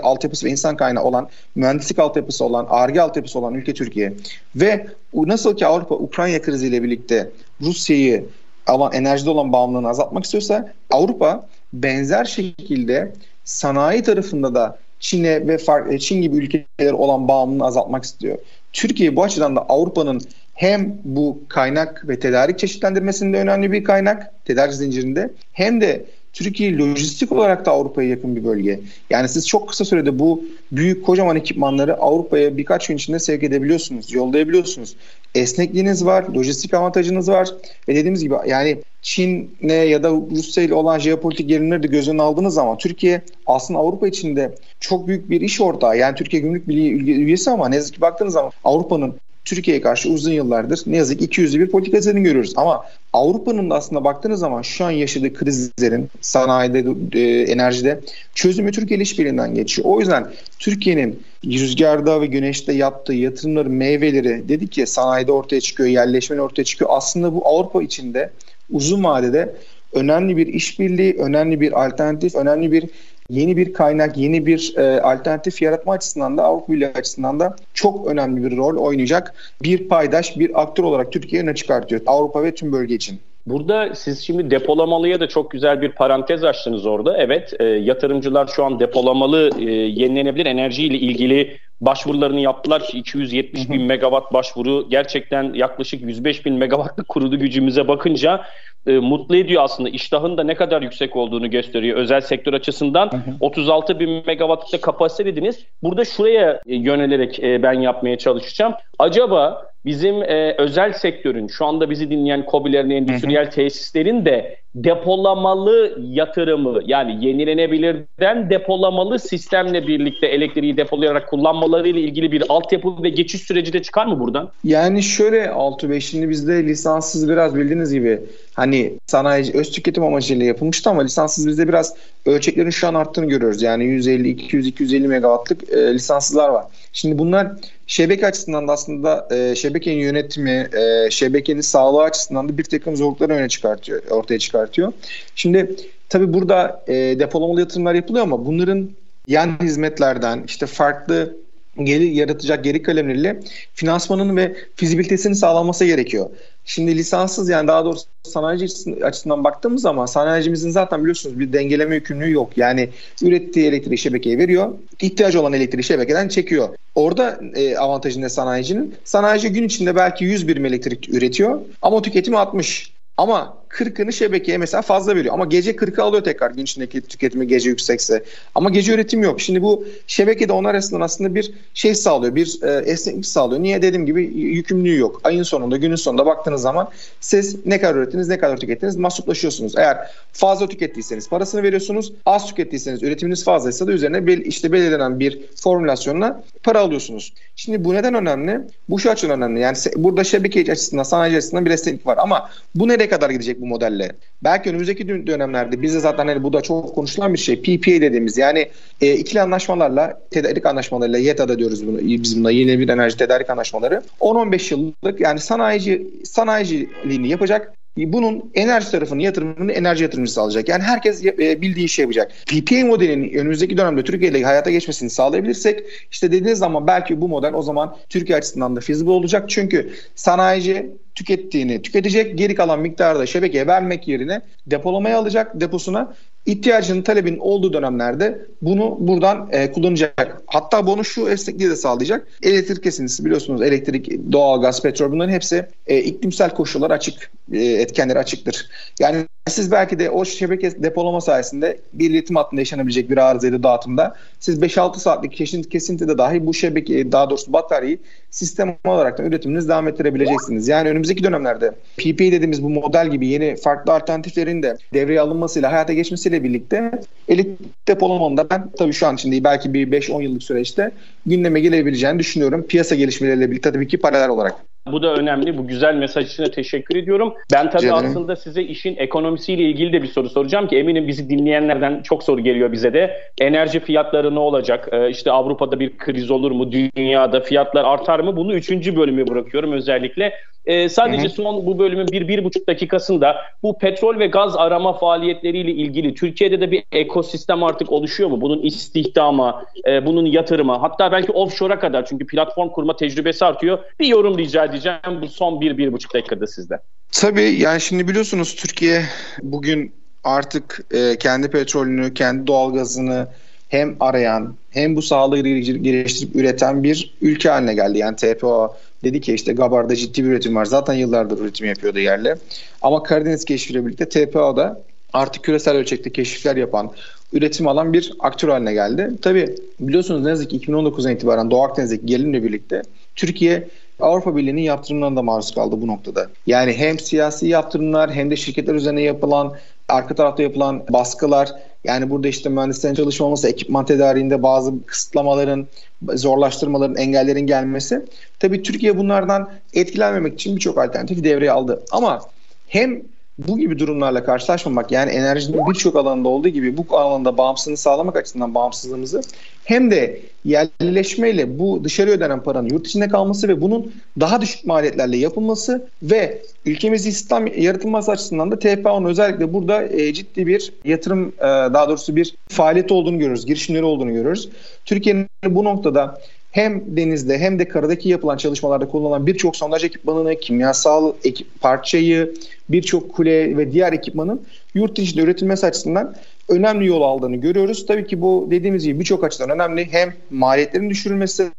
altyapısı 0.03 0.47
ve 0.47 0.51
insan 0.51 0.77
kaynağı 0.77 1.05
olan, 1.05 1.29
mühendislik 1.55 1.99
altyapısı 1.99 2.45
olan, 2.45 2.67
ARGE 2.71 3.03
altyapısı 3.03 3.39
olan 3.39 3.55
ülke 3.55 3.75
Türkiye. 3.75 4.13
Ve 4.57 4.87
nasıl 5.15 5.57
ki 5.57 5.67
Avrupa 5.67 5.95
Ukrayna 5.95 6.41
kriziyle 6.41 6.83
birlikte 6.83 7.31
Rusya'yı 7.61 8.25
alan 8.67 8.93
enerjide 8.93 9.31
olan 9.31 9.53
bağımlılığını 9.53 9.89
azaltmak 9.89 10.25
istiyorsa 10.25 10.73
Avrupa 10.91 11.49
benzer 11.73 12.25
şekilde 12.25 13.13
sanayi 13.47 14.03
tarafında 14.03 14.55
da 14.55 14.79
Çin'e 15.01 15.47
ve 15.47 15.59
farklı, 15.59 15.99
Çin 15.99 16.23
gibi 16.23 16.37
ülkeler 16.37 16.93
olan 16.93 17.29
bağımlılığını 17.29 17.65
azaltmak 17.65 18.05
istiyor. 18.05 18.39
Türkiye 18.73 19.17
bu 19.17 19.23
açıdan 19.23 19.57
da 19.57 19.61
Avrupa'nın 19.61 20.21
hem 20.55 20.95
bu 21.05 21.41
kaynak 21.49 22.09
ve 22.09 22.21
tedarik 22.21 22.59
çeşitlendirmesinde 22.59 23.39
önemli 23.39 23.73
bir 23.73 23.85
kaynak 23.85 24.45
tedarik 24.45 24.75
zincirinde 24.75 25.31
hem 25.53 25.81
de 25.81 26.05
Türkiye 26.37 26.79
lojistik 26.79 27.33
olarak 27.33 27.67
da 27.67 27.71
Avrupa'ya 27.71 28.09
yakın 28.09 28.37
bir 28.37 28.45
bölge. 28.45 28.81
Yani 29.11 29.29
siz 29.29 29.49
çok 29.49 29.69
kısa 29.69 29.85
sürede 29.85 30.19
bu 30.19 30.45
büyük 30.73 31.07
kocaman 31.07 31.37
ekipmanları 31.37 31.97
Avrupa'ya 31.97 32.57
birkaç 32.57 32.87
gün 32.87 32.97
içinde 32.97 33.19
sevk 33.19 33.43
edebiliyorsunuz, 33.43 34.13
yollayabiliyorsunuz. 34.13 34.97
Esnekliğiniz 35.35 36.05
var, 36.05 36.25
lojistik 36.35 36.75
avantajınız 36.75 37.29
var 37.29 37.49
ve 37.89 37.95
dediğimiz 37.95 38.23
gibi 38.23 38.35
yani 38.47 38.79
Çin'le 39.03 39.89
ya 39.89 40.03
da 40.03 40.11
Rusya 40.11 40.65
ile 40.65 40.75
olan 40.75 40.99
jeopolitik 40.99 41.49
gerilimleri 41.49 41.83
de 41.83 41.87
göz 41.87 42.09
önüne 42.09 42.23
aldığınız 42.23 42.55
zaman 42.55 42.79
Türkiye 42.79 43.23
aslında 43.47 43.81
Avrupa 43.81 44.09
içinde 44.09 44.55
çok 44.81 45.07
büyük 45.07 45.31
bir 45.31 45.41
iş 45.41 45.61
ortağı. 45.61 45.99
Yani 45.99 46.15
Türkiye 46.15 46.43
Gümrük 46.43 46.69
Birliği 46.69 46.93
üyesi 47.15 47.51
ama 47.51 47.69
ne 47.69 47.77
yazık 47.77 47.95
ki 47.95 48.01
baktığınız 48.01 48.33
zaman 48.33 48.53
Avrupa'nın 48.65 49.15
Türkiye'ye 49.47 49.83
karşı 49.83 50.09
uzun 50.09 50.33
yıllardır 50.33 50.83
ne 50.87 50.97
yazık 50.97 51.19
ki 51.19 51.27
200'lü 51.27 51.61
bir 51.61 51.71
politikasını 51.71 52.21
görüyoruz. 52.21 52.53
Ama 52.57 52.85
Avrupa'nın 53.13 53.71
da 53.71 53.75
aslında 53.75 54.05
baktığınız 54.05 54.41
zaman 54.41 54.63
şu 54.63 54.85
an 54.85 54.91
yaşadığı 54.91 55.35
krizlerin 55.35 56.11
sanayide, 56.21 56.85
e, 57.13 57.43
enerjide 57.43 58.01
çözümü 58.35 58.73
Türkiye 58.73 58.97
ile 58.97 59.03
işbirliğinden 59.03 59.55
geçiyor. 59.55 59.89
O 59.89 60.01
yüzden 60.01 60.27
Türkiye'nin 60.59 61.23
rüzgarda 61.45 62.21
ve 62.21 62.27
güneşte 62.27 62.73
yaptığı 62.73 63.15
yatırımların 63.15 63.73
meyveleri 63.73 64.49
dedik 64.49 64.79
ya 64.79 64.87
sanayide 64.87 65.33
ortaya 65.33 65.61
çıkıyor, 65.61 65.89
yerleşmenin 65.89 66.41
ortaya 66.41 66.65
çıkıyor. 66.65 66.91
Aslında 66.93 67.35
bu 67.35 67.49
Avrupa 67.49 67.83
içinde 67.83 68.31
uzun 68.71 69.05
vadede 69.05 69.55
önemli 69.93 70.37
bir 70.37 70.47
işbirliği, 70.47 71.17
önemli 71.19 71.61
bir 71.61 71.85
alternatif, 71.85 72.35
önemli 72.35 72.73
bir 72.73 72.85
yeni 73.31 73.57
bir 73.57 73.73
kaynak, 73.73 74.17
yeni 74.17 74.47
bir 74.47 74.75
e, 74.77 75.01
alternatif 75.01 75.63
yaratma 75.63 75.93
açısından 75.93 76.39
da 76.39 76.45
Avrupa 76.45 76.73
Birliği 76.73 76.89
açısından 76.89 77.41
da 77.41 77.57
çok 77.75 78.07
önemli 78.07 78.51
bir 78.51 78.57
rol 78.57 78.77
oynayacak 78.77 79.35
bir 79.63 79.89
paydaş, 79.89 80.39
bir 80.39 80.63
aktör 80.63 80.85
olarak 80.85 81.13
Türkiye 81.13 81.43
öne 81.43 81.55
çıkartıyor 81.55 82.01
Avrupa 82.07 82.43
ve 82.43 82.55
tüm 82.55 82.73
bölge 82.73 82.95
için. 82.95 83.21
Burada 83.47 83.95
siz 83.95 84.21
şimdi 84.21 84.51
depolamalıya 84.51 85.21
da 85.21 85.29
çok 85.29 85.51
güzel 85.51 85.83
bir 85.83 85.93
parantez 85.93 86.45
açtınız 86.45 86.87
orada. 86.87 87.17
Evet 87.19 87.53
e, 87.61 87.65
yatırımcılar 87.65 88.47
şu 88.47 88.65
an 88.65 88.81
depolamalı 88.81 89.51
e, 89.59 89.65
yenilenebilir 89.71 90.47
enerji 90.47 90.85
ile 90.85 90.99
ilgili 90.99 91.57
başvurularını 91.81 92.41
yaptılar. 92.41 92.89
270 92.93 93.71
bin 93.71 93.83
megawatt 93.83 94.33
başvuru 94.33 94.87
gerçekten 94.91 95.55
yaklaşık 95.55 96.03
105 96.03 96.47
bin 96.47 96.55
megawattlık 96.55 97.09
kurulu 97.09 97.39
gücümüze 97.39 97.89
bakınca 97.89 98.45
e, 98.87 98.93
mutlu 98.99 99.37
ediyor 99.37 99.63
aslında. 99.63 99.89
İştahın 99.89 100.39
da 100.39 100.45
ne 100.45 100.55
kadar 100.55 100.83
yüksek 100.83 101.17
olduğunu 101.17 101.51
gösteriyor 101.51 101.99
özel 101.99 102.21
sektör 102.21 102.53
açısından. 102.53 103.07
Hı 103.07 103.17
hı. 103.17 103.37
36 103.41 104.01
bin 104.01 104.27
megawattlık 104.27 104.83
kapasite 104.83 105.27
dediniz. 105.27 105.67
Burada 105.83 106.05
şuraya 106.05 106.61
e, 106.67 106.77
yönelerek 106.77 107.41
e, 107.41 107.63
ben 107.63 107.81
yapmaya 107.81 108.19
çalışacağım. 108.19 108.75
Acaba 108.99 109.63
bizim 109.85 110.23
e, 110.23 110.55
özel 110.59 110.93
sektörün 110.93 111.47
şu 111.47 111.67
anda 111.67 111.91
bizi 111.91 112.11
dinleyen 112.11 112.47
COBİ'lerin, 112.51 112.91
endüstriyel 112.91 113.45
hı 113.45 113.47
hı. 113.47 113.51
tesislerin 113.51 114.25
de 114.25 114.57
depolamalı 114.75 115.99
yatırımı 116.03 116.81
yani 116.87 117.27
yenilenebilirden 117.27 118.51
depolamalı 118.51 119.19
sistemle 119.19 119.87
birlikte 119.87 120.27
elektriği 120.27 120.77
depolayarak 120.77 121.29
kullanmaları 121.29 121.66
ile 121.67 122.01
ilgili 122.01 122.33
bir 122.33 122.45
altyapı 122.49 123.03
ve 123.03 123.09
geçiş 123.09 123.43
süreci 123.43 123.73
de 123.73 123.83
çıkar 123.83 124.07
mı 124.07 124.21
buradan? 124.21 124.51
Yani 124.65 125.03
şöyle 125.03 125.51
6 125.51 126.01
şimdi 126.01 126.29
bizde 126.31 126.65
lisanssız 126.65 127.29
biraz 127.29 127.57
bildiğiniz 127.57 127.93
gibi 127.93 128.21
hani 128.55 128.93
sanayi 129.07 129.53
öz 129.55 129.71
tüketim 129.71 130.05
amacıyla 130.05 130.47
yapılmıştı 130.47 130.91
ama 130.91 131.03
lisanssız 131.03 131.47
bizde 131.47 131.69
biraz 131.69 131.95
ölçeklerin 132.27 132.71
şu 132.71 132.89
an 132.89 132.95
arttığını 132.95 133.27
görüyoruz. 133.27 133.63
Yani 133.63 133.85
150, 133.85 134.29
200, 134.29 134.67
250 134.67 135.09
megawattlık 135.09 135.73
e, 135.73 135.95
lisanssızlar 135.95 136.49
var. 136.49 136.65
Şimdi 136.93 137.19
bunlar 137.19 137.49
şebeke 137.87 138.27
açısından 138.27 138.69
da 138.69 138.73
aslında 138.73 139.29
e, 139.31 139.55
şebekenin 139.55 140.01
yönetimi, 140.01 140.69
e, 140.73 141.11
şebekenin 141.11 141.61
sağlığı 141.61 142.03
açısından 142.03 142.49
da 142.49 142.59
bir 142.59 142.65
takım 142.65 142.97
zorlukları 142.97 143.33
öne 143.33 143.49
çıkartıyor, 143.49 144.03
ortaya 144.11 144.39
çıkartıyor. 144.39 144.93
Şimdi 145.35 145.77
tabii 146.09 146.35
burada 146.35 146.85
e, 146.89 146.95
depolamalı 146.95 147.61
yatırımlar 147.61 147.95
yapılıyor 147.95 148.25
ama 148.25 148.47
bunların 148.47 148.91
yan 149.29 149.59
hizmetlerden 149.63 150.43
işte 150.47 150.67
farklı 150.67 151.37
gelir 151.83 152.13
yaratacak 152.13 152.65
geri 152.65 152.83
kalemleriyle 152.83 153.41
finansmanın 153.75 154.37
ve 154.37 154.57
fizibilitesini 154.77 155.35
sağlanması 155.35 155.85
gerekiyor. 155.85 156.31
Şimdi 156.65 156.97
lisanssız 156.97 157.49
yani 157.49 157.69
daha 157.69 157.85
doğrusu 157.85 158.05
sanayici 158.23 158.67
açısından 159.05 159.45
baktığımız 159.45 159.83
zaman 159.83 160.07
sanayicimizin 160.07 160.71
zaten 160.71 161.01
biliyorsunuz 161.01 161.39
bir 161.39 161.53
dengeleme 161.53 161.95
yükümlülüğü 161.95 162.33
yok. 162.33 162.51
Yani 162.57 162.89
ürettiği 163.23 163.67
elektriği 163.67 163.99
şebekeye 163.99 164.39
veriyor. 164.39 164.75
ihtiyacı 165.01 165.41
olan 165.41 165.53
elektriği 165.53 165.83
şebekeden 165.83 166.29
çekiyor. 166.29 166.69
Orada 166.95 167.41
e, 167.55 167.77
avantajı 167.77 168.21
ne 168.21 168.29
sanayicinin? 168.29 168.95
Sanayici 169.05 169.49
gün 169.49 169.65
içinde 169.65 169.97
belki 169.97 170.25
100 170.25 170.49
birim 170.49 170.65
elektrik 170.65 171.09
üretiyor 171.09 171.61
ama 171.83 172.03
tüketimi 172.03 172.39
60. 172.39 172.93
Ama 173.17 173.57
40'ını 173.77 174.13
şebekeye 174.13 174.59
mesela 174.59 174.83
fazla 174.83 175.17
veriyor. 175.17 175.35
Ama 175.35 175.45
gece 175.45 175.71
40'ı 175.71 176.05
alıyor 176.05 176.25
tekrar 176.25 176.51
gün 176.51 176.63
içindeki 176.63 177.01
tüketimi 177.01 177.47
gece 177.47 177.71
yüksekse. 177.71 178.25
Ama 178.55 178.71
gece 178.71 178.93
üretim 178.93 179.23
yok. 179.23 179.41
Şimdi 179.41 179.63
bu 179.63 179.85
şebekede 180.07 180.53
onlar 180.53 180.71
arasında 180.71 181.05
aslında 181.05 181.35
bir 181.35 181.53
şey 181.75 181.95
sağlıyor. 181.95 182.35
Bir 182.35 182.63
e, 182.63 182.91
esneklik 182.91 183.27
sağlıyor. 183.27 183.63
Niye? 183.63 183.83
Dediğim 183.83 184.07
gibi 184.07 184.25
yükümlülüğü 184.35 184.99
yok. 184.99 185.21
Ayın 185.25 185.43
sonunda 185.43 185.77
günün 185.77 185.97
sonunda 185.97 186.27
baktığınız 186.27 186.63
zaman 186.63 186.89
siz 187.21 187.67
ne 187.67 187.81
kadar 187.81 187.95
ürettiniz 187.95 188.29
ne 188.29 188.39
kadar 188.39 188.57
tükettiniz 188.57 188.97
masraflaşıyorsunuz. 188.97 189.77
Eğer 189.77 189.99
fazla 190.33 190.69
tükettiyseniz 190.69 191.29
parasını 191.29 191.63
veriyorsunuz. 191.63 192.13
Az 192.27 192.47
tükettiyseniz 192.47 193.03
üretiminiz 193.03 193.45
fazlaysa 193.45 193.87
da 193.87 193.93
üzerine 193.93 194.27
bel, 194.27 194.39
işte 194.39 194.73
belirlenen 194.73 195.21
bir 195.21 195.41
formülasyonla 195.57 196.45
para 196.63 196.81
alıyorsunuz. 196.81 197.33
Şimdi 197.57 197.85
bu 197.85 197.95
neden 197.95 198.15
önemli? 198.15 198.61
Bu 198.89 198.99
şu 198.99 199.11
açıdan 199.11 199.43
önemli. 199.43 199.61
Yani 199.61 199.77
burada 199.97 200.25
şebeke 200.25 200.73
açısından, 200.73 201.03
sanayi 201.03 201.37
açısından 201.37 201.67
bir 201.67 201.71
esneklik 201.71 202.07
var. 202.07 202.19
Ama 202.19 202.51
bu 202.75 202.89
nereye 202.89 203.09
kadar 203.09 203.31
gidecek 203.31 203.61
bu 203.61 203.66
modelle? 203.67 204.13
Belki 204.45 204.71
önümüzdeki 204.71 205.27
dönemlerde 205.27 205.83
bizde 205.83 206.01
zaten 206.01 206.27
hani 206.27 206.43
bu 206.43 206.53
da 206.53 206.61
çok 206.61 206.95
konuşulan 206.95 207.35
bir 207.35 207.39
şey. 207.39 207.63
PPA 207.63 207.91
dediğimiz 207.91 208.39
yani 208.39 208.69
e, 209.01 209.15
ikili 209.15 209.41
anlaşmalarla, 209.41 210.21
tedarik 210.31 210.67
anlaşmalarıyla, 210.67 211.19
YETA'da 211.19 211.59
diyoruz 211.59 211.87
bunu. 211.87 211.99
Biz 211.99 212.39
buna 212.39 212.51
yeni 212.51 212.79
bir 212.79 212.89
enerji 212.89 213.17
tedarik 213.17 213.51
anlaşmaları. 213.51 214.03
10-15 214.21 214.75
yıllık 214.75 215.21
yani 215.21 215.41
sanayici 215.41 216.07
sanayiciliğini 216.25 217.29
yapacak 217.29 217.73
bunun 217.97 218.51
enerji 218.55 218.91
tarafını 218.91 219.23
yatırımını 219.23 219.73
enerji 219.73 220.03
yatırımcısı 220.03 220.41
alacak. 220.41 220.69
Yani 220.69 220.83
herkes 220.83 221.25
e, 221.25 221.63
bildiği 221.63 221.85
işi 221.85 222.03
yapacak. 222.03 222.33
PPA 222.47 222.87
modelinin 222.87 223.39
önümüzdeki 223.39 223.77
dönemde 223.77 224.05
Türkiye 224.05 224.31
ile 224.31 224.43
hayata 224.43 224.71
geçmesini 224.71 225.11
sağlayabilirsek 225.11 225.85
işte 226.11 226.33
dediğiniz 226.33 226.59
zaman 226.59 226.87
belki 226.87 227.21
bu 227.21 227.29
model 227.29 227.55
o 227.55 227.63
zaman 227.63 227.97
Türkiye 228.09 228.39
açısından 228.39 228.77
da 228.77 228.81
feasible 228.81 229.11
olacak. 229.11 229.51
Çünkü 229.51 229.93
sanayici 230.15 230.91
tükettiğini 231.15 231.83
tüketecek. 231.83 232.39
Geri 232.39 232.55
kalan 232.55 232.81
miktarı 232.81 233.19
da 233.19 233.27
şebekeye 233.27 233.67
vermek 233.67 234.09
yerine 234.09 234.41
depolamaya 234.67 235.19
alacak 235.19 235.61
deposuna 235.61 236.15
ihtiyacının 236.47 237.03
talebin 237.03 237.39
olduğu 237.39 237.73
dönemlerde 237.73 238.47
bunu 238.63 238.97
buradan 239.01 239.49
e, 239.53 239.73
kullanacak. 239.73 240.43
Hatta 240.47 240.87
bunu 240.87 241.05
şu 241.05 241.29
esnekliği 241.29 241.71
de 241.71 241.77
sağlayacak. 241.77 242.29
Elektrik 242.43 242.83
kesintisi 242.83 243.25
biliyorsunuz 243.25 243.63
elektrik, 243.63 244.33
doğal 244.33 244.61
gaz, 244.61 244.83
petrol 244.83 245.13
bunların 245.13 245.33
hepsi 245.33 245.67
e, 245.87 245.99
iklimsel 245.99 246.51
koşullar 246.51 246.91
açık, 246.91 247.31
e, 247.53 247.65
etkenleri 247.65 248.19
açıktır. 248.19 248.69
Yani 249.01 249.27
siz 249.49 249.71
belki 249.73 249.99
de 249.99 250.11
o 250.11 250.25
şebeke 250.25 250.83
depolama 250.83 251.21
sayesinde 251.21 251.79
bir 251.93 252.11
iletim 252.11 252.37
hattında 252.37 252.61
yaşanabilecek 252.61 253.11
bir 253.11 253.19
arızaydı 253.19 253.63
dağıtımda 253.63 254.15
siz 254.41 254.63
5-6 254.63 254.99
saatlik 254.99 255.33
kesinti, 255.33 255.69
kesintide 255.69 256.19
dahi 256.19 256.47
bu 256.47 256.55
şebeke 256.55 257.13
daha 257.13 257.31
doğrusu 257.31 257.53
bataryayı 257.53 257.99
sistem 258.31 258.77
olarak 258.85 259.19
da 259.19 259.23
üretiminiz 259.23 259.69
devam 259.69 259.89
ettirebileceksiniz. 259.89 260.69
Yani 260.69 260.89
önümüzdeki 260.89 261.25
dönemlerde 261.25 261.71
PPA 261.97 262.25
dediğimiz 262.25 262.63
bu 262.63 262.71
model 262.71 263.11
gibi 263.11 263.27
yeni 263.27 263.57
farklı 263.57 263.93
alternatiflerin 263.93 264.63
de 264.63 264.77
devreye 264.95 265.21
alınmasıyla 265.21 265.73
hayata 265.73 265.93
geçmesiyle 265.93 266.45
birlikte 266.45 266.91
elektrik 267.29 267.89
depolamanın 267.89 268.51
ben 268.51 268.71
tabii 268.79 268.93
şu 268.93 269.07
an 269.07 269.15
için 269.15 269.31
değil 269.31 269.45
belki 269.45 269.75
bir 269.75 269.93
5-10 269.93 270.23
yıllık 270.23 270.43
süreçte 270.43 270.91
gündeme 271.27 271.61
gelebileceğini 271.61 272.19
düşünüyorum. 272.19 272.67
Piyasa 272.69 272.95
gelişmeleriyle 272.95 273.51
birlikte 273.51 273.73
tabii 273.73 273.89
ki 273.89 273.99
paralel 273.99 274.29
olarak. 274.29 274.76
Bu 274.93 275.03
da 275.03 275.15
önemli. 275.15 275.59
Bu 275.59 275.67
güzel 275.67 275.95
mesaj 275.95 276.27
için 276.33 276.45
de 276.45 276.51
teşekkür 276.51 276.97
ediyorum. 276.97 277.35
Ben 277.53 277.71
tabii 277.71 277.83
Canım. 277.83 278.07
aslında 278.07 278.37
size 278.37 278.63
işin 278.63 278.97
ekonomisiyle 278.97 279.63
ilgili 279.63 279.93
de 279.93 280.03
bir 280.03 280.09
soru 280.09 280.29
soracağım 280.29 280.69
ki 280.69 280.77
eminim 280.77 281.09
bizi 281.09 281.31
dinleyenlerden 281.31 282.03
çok 282.03 282.23
soru 282.23 282.41
geliyor 282.41 282.73
bize 282.73 282.93
de. 282.93 283.21
Enerji 283.41 283.81
fiyatları 283.81 284.35
ne 284.35 284.39
olacak? 284.39 284.89
Ee, 284.93 285.11
işte 285.11 285.33
Avrupa'da 285.33 285.81
bir 285.81 285.99
kriz 285.99 286.31
olur 286.31 286.51
mu? 286.51 286.73
Dünyada 286.73 287.41
fiyatlar 287.41 287.85
artar 287.85 288.21
mı? 288.21 288.37
Bunu 288.37 288.55
üçüncü 288.55 288.97
bölümü 288.97 289.29
bırakıyorum 289.29 289.73
özellikle. 289.73 290.33
Ee, 290.67 290.89
sadece 290.89 291.23
hı 291.23 291.27
hı. 291.27 291.31
son 291.31 291.67
bu 291.67 291.79
bölümün 291.79 292.09
bir, 292.09 292.29
bir 292.29 292.45
buçuk 292.45 292.69
dakikasında 292.69 293.37
bu 293.63 293.79
petrol 293.79 294.19
ve 294.19 294.27
gaz 294.27 294.57
arama 294.57 294.93
faaliyetleriyle 294.99 295.71
ilgili 295.71 296.15
Türkiye'de 296.15 296.61
de 296.61 296.71
bir 296.71 296.85
ekosistem 296.93 297.63
artık 297.63 297.93
oluşuyor 297.93 298.31
mu? 298.31 298.41
Bunun 298.41 298.63
istihdama, 298.63 299.65
e, 299.89 300.07
bunun 300.07 300.27
yatırıma 300.27 300.83
hatta 300.83 301.13
belki 301.13 301.33
offshore'a 301.33 301.79
kadar 301.79 302.07
çünkü 302.07 302.27
platform 302.27 302.69
kurma 302.69 302.97
tecrübesi 302.97 303.45
artıyor. 303.45 303.79
Bir 304.01 304.07
yorum 304.07 304.39
rica 304.39 304.65
edeceğim 304.65 305.21
bu 305.23 305.29
son 305.29 305.61
bir, 305.61 305.79
bir 305.79 305.93
buçuk 305.93 306.15
dakikada 306.15 306.47
sizden. 306.47 306.79
Tabii 307.13 307.57
yani 307.61 307.81
şimdi 307.81 308.09
biliyorsunuz 308.09 308.55
Türkiye 308.55 309.03
bugün 309.43 309.93
artık 310.25 310.87
e, 310.91 311.17
kendi 311.19 311.51
petrolünü, 311.51 312.15
kendi 312.15 312.47
doğalgazını 312.47 313.29
hem 313.69 313.97
arayan 314.01 314.57
hem 314.71 314.97
bu 314.97 315.03
sağlığı 315.03 315.39
geliştirip 315.39 316.37
üreten 316.37 316.83
bir 316.83 317.15
ülke 317.21 317.49
haline 317.49 317.75
geldi. 317.75 317.99
Yani 317.99 318.17
TPO 318.17 318.77
dedi 319.05 319.21
ki 319.21 319.35
işte 319.35 319.53
Gabar'da 319.53 319.97
ciddi 319.97 320.25
bir 320.25 320.29
üretim 320.29 320.57
var. 320.57 320.65
Zaten 320.65 320.95
yıllardır 320.95 321.39
üretim 321.39 321.67
yapıyordu 321.67 321.99
yerle. 321.99 322.37
Ama 322.83 323.03
Karadeniz 323.03 323.45
keşfiyle 323.45 323.87
birlikte 323.87 324.09
TPO'da 324.09 324.83
artık 325.13 325.45
küresel 325.45 325.77
ölçekte 325.77 326.13
keşifler 326.13 326.57
yapan, 326.57 326.91
üretim 327.33 327.69
alan 327.69 327.93
bir 327.93 328.13
aktör 328.21 328.49
haline 328.49 328.73
geldi. 328.73 329.11
Tabi 329.23 329.55
biliyorsunuz 329.81 330.23
ne 330.23 330.29
yazık 330.29 330.51
ki 330.51 330.59
2019'dan 330.59 331.13
itibaren 331.13 331.51
Doğu 331.51 331.63
Akdeniz'deki 331.63 332.07
gelinle 332.07 332.43
birlikte 332.43 332.83
Türkiye 333.17 333.69
Avrupa 334.01 334.37
Birliği'nin 334.37 334.63
yaptırımlarına 334.63 335.17
da 335.17 335.23
maruz 335.23 335.55
kaldı 335.55 335.81
bu 335.81 335.87
noktada. 335.87 336.27
Yani 336.47 336.73
hem 336.73 336.99
siyasi 336.99 337.49
yaptırımlar 337.49 338.13
hem 338.13 338.31
de 338.31 338.37
şirketler 338.37 338.75
üzerine 338.75 339.03
yapılan 339.03 339.55
arka 339.89 340.15
tarafta 340.15 340.43
yapılan 340.43 340.85
baskılar 340.91 341.53
yani 341.87 342.11
burada 342.11 342.29
işte 342.29 342.49
mühendislerin 342.49 342.95
çalışmaması, 342.95 343.49
ekipman 343.49 343.87
tedariğinde 343.87 344.43
bazı 344.43 344.87
kısıtlamaların, 344.87 345.67
zorlaştırmaların, 346.15 346.97
engellerin 346.97 347.47
gelmesi. 347.47 348.05
Tabii 348.41 348.63
Türkiye 348.63 348.99
bunlardan 348.99 349.51
etkilenmemek 349.75 350.35
için 350.35 350.57
birçok 350.57 350.79
alternatif 350.79 351.25
devreye 351.25 351.53
aldı. 351.53 351.83
Ama 351.91 352.21
hem 352.69 353.03
bu 353.39 353.59
gibi 353.59 353.79
durumlarla 353.79 354.25
karşılaşmamak 354.25 354.93
yani 354.93 355.11
enerjinin 355.11 355.67
birçok 355.69 355.97
alanında 355.97 356.29
olduğu 356.29 356.49
gibi 356.49 356.77
bu 356.77 356.99
alanda 356.99 357.39
bağımsızlığını 357.39 357.77
sağlamak 357.77 358.17
açısından 358.17 358.55
bağımsızlığımızı 358.55 359.21
hem 359.65 359.91
de 359.91 360.21
yerleşmeyle 360.45 361.59
bu 361.59 361.85
dışarı 361.85 362.11
ödenen 362.11 362.43
paranın 362.43 362.69
yurt 362.69 362.87
içinde 362.87 363.09
kalması 363.09 363.49
ve 363.49 363.61
bunun 363.61 363.93
daha 364.21 364.41
düşük 364.41 364.65
maliyetlerle 364.65 365.17
yapılması 365.17 365.89
ve 366.03 366.43
ülkemiz 366.67 367.07
İslam 367.07 367.47
yaratılması 367.47 368.11
açısından 368.11 368.51
da 368.51 368.59
TPA'nın 368.59 369.07
özellikle 369.07 369.53
burada 369.53 369.83
e, 369.83 370.13
ciddi 370.13 370.47
bir 370.47 370.73
yatırım 370.85 371.29
e, 371.39 371.45
daha 371.45 371.89
doğrusu 371.89 372.17
bir 372.17 372.35
faaliyet 372.49 372.93
olduğunu 372.93 373.19
görüyoruz, 373.19 373.47
girişimleri 373.47 373.85
olduğunu 373.85 374.13
görüyoruz. 374.13 374.49
Türkiye'nin 374.85 375.29
bu 375.45 375.65
noktada 375.65 376.21
hem 376.57 376.97
denizde 376.97 377.39
hem 377.39 377.59
de 377.59 377.69
karadaki 377.69 378.09
yapılan 378.09 378.37
çalışmalarda 378.37 378.89
kullanılan 378.89 379.27
birçok 379.27 379.57
sondaj 379.57 379.85
ekipmanını, 379.85 380.41
kimyasal 380.41 381.13
ekip 381.25 381.61
parçayı, 381.61 382.35
birçok 382.69 383.15
kule 383.15 383.57
ve 383.57 383.73
diğer 383.73 383.93
ekipmanın 383.93 384.41
yurt 384.75 384.99
dışında 384.99 385.23
üretilmesi 385.23 385.67
açısından 385.67 386.15
önemli 386.49 386.87
yol 386.87 387.03
aldığını 387.03 387.37
görüyoruz. 387.37 387.87
Tabii 387.87 388.07
ki 388.07 388.21
bu 388.21 388.49
dediğimiz 388.51 388.85
gibi 388.85 389.01
birçok 389.01 389.25
açıdan 389.25 389.51
önemli. 389.51 389.93
Hem 389.93 390.15
maliyetlerin 390.31 390.91
düşürülmesi, 390.91 391.51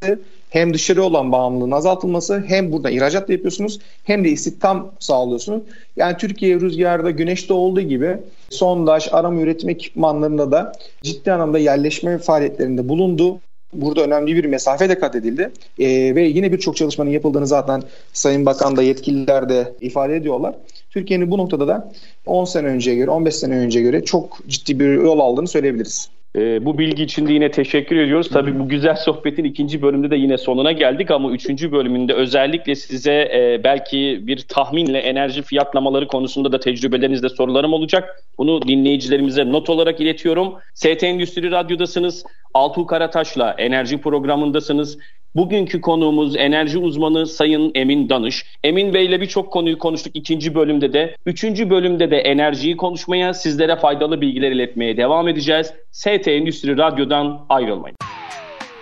hem 0.49 0.73
dışarı 0.73 1.03
olan 1.03 1.31
bağımlılığın 1.31 1.71
azaltılması, 1.71 2.43
hem 2.47 2.71
burada 2.71 2.89
ihracat 2.89 3.27
da 3.27 3.33
yapıyorsunuz, 3.33 3.79
hem 4.03 4.23
de 4.23 4.29
istihdam 4.29 4.91
sağlıyorsunuz. 4.99 5.63
Yani 5.95 6.17
Türkiye 6.17 6.60
rüzgarda, 6.60 7.12
güneşte 7.12 7.53
olduğu 7.53 7.81
gibi 7.81 8.17
sondaj, 8.49 9.07
arama 9.12 9.41
üretim 9.41 9.69
ekipmanlarında 9.69 10.51
da 10.51 10.71
ciddi 11.03 11.31
anlamda 11.31 11.60
yerleşme 11.60 12.17
faaliyetlerinde 12.17 12.89
bulundu. 12.89 13.39
Burada 13.73 14.03
önemli 14.03 14.36
bir 14.36 14.45
mesafe 14.45 14.89
de 14.89 14.99
kat 14.99 15.15
edildi. 15.15 15.51
E, 15.80 16.15
ve 16.15 16.23
yine 16.23 16.51
birçok 16.51 16.75
çalışmanın 16.75 17.10
yapıldığını 17.10 17.47
zaten 17.47 17.84
Sayın 18.13 18.45
Bakan 18.45 18.77
da 18.77 18.84
yetkililer 18.84 19.49
de 19.49 19.73
ifade 19.82 20.15
ediyorlar. 20.15 20.56
Türkiye'nin 20.89 21.32
bu 21.32 21.38
noktada 21.38 21.67
da 21.67 21.91
10 22.25 22.45
sene 22.45 22.67
önceye 22.67 22.95
göre, 22.95 23.12
15 23.12 23.36
sene 23.36 23.58
önceye 23.58 23.86
göre 23.86 24.06
çok 24.06 24.39
ciddi 24.47 24.80
bir 24.80 24.93
yol 24.93 25.19
aldığını 25.19 25.47
söyleyebiliriz. 25.47 26.10
E, 26.38 26.65
bu 26.65 26.78
bilgi 26.78 27.04
için 27.04 27.28
de 27.28 27.34
yine 27.34 27.52
teşekkür 27.52 27.95
ediyoruz. 27.95 28.30
Tabii 28.30 28.60
bu 28.60 28.69
güzel 28.69 28.95
sohbetin 28.95 29.43
ikinci 29.43 29.82
bölümünde 29.82 30.12
de 30.12 30.15
yine 30.15 30.38
sonuna 30.38 30.71
geldik 30.71 31.12
ama 31.12 31.32
üçüncü 31.32 31.71
bölümünde 31.71 32.13
özellikle 32.13 32.76
size 32.76 33.13
e, 33.13 33.62
belki 33.63 34.19
bir 34.28 34.41
tahminle 34.41 35.00
enerji 35.00 35.41
fiyatlamaları 35.41 36.08
konusunda 36.08 36.52
da 36.52 36.60
tecrübelerinizde 36.60 37.30
sorularım 37.30 37.73
olacak. 37.73 38.23
Bunu 38.38 38.62
dinleyicilerimize 38.62 39.52
not 39.52 39.69
olarak 39.69 40.00
iletiyorum. 40.00 40.54
ST 40.73 41.04
Endüstri 41.04 41.52
Radyo'dasınız. 41.52 42.26
Altuğ 42.54 42.86
Karataş'la 42.86 43.56
enerji 43.58 44.02
programındasınız. 44.02 44.97
Bugünkü 45.38 45.82
konuğumuz 45.82 46.36
enerji 46.36 46.78
uzmanı 46.78 47.28
Sayın 47.28 47.71
Emin 47.76 48.10
Danış. 48.10 48.45
Emin 48.63 48.93
Bey 48.93 49.06
ile 49.06 49.21
birçok 49.21 49.54
konuyu 49.54 49.80
konuştuk 49.80 50.15
ikinci 50.15 50.56
bölümde 50.56 50.93
de. 50.93 51.15
Üçüncü 51.26 51.69
bölümde 51.69 52.12
de 52.12 52.17
enerjiyi 52.17 52.78
konuşmaya, 52.78 53.34
sizlere 53.34 53.76
faydalı 53.76 54.21
bilgiler 54.21 54.52
iletmeye 54.52 54.97
devam 54.97 55.28
edeceğiz. 55.28 55.73
ST 55.91 56.28
Endüstri 56.28 56.78
Radyo'dan 56.78 57.45
ayrılmayın. 57.50 57.97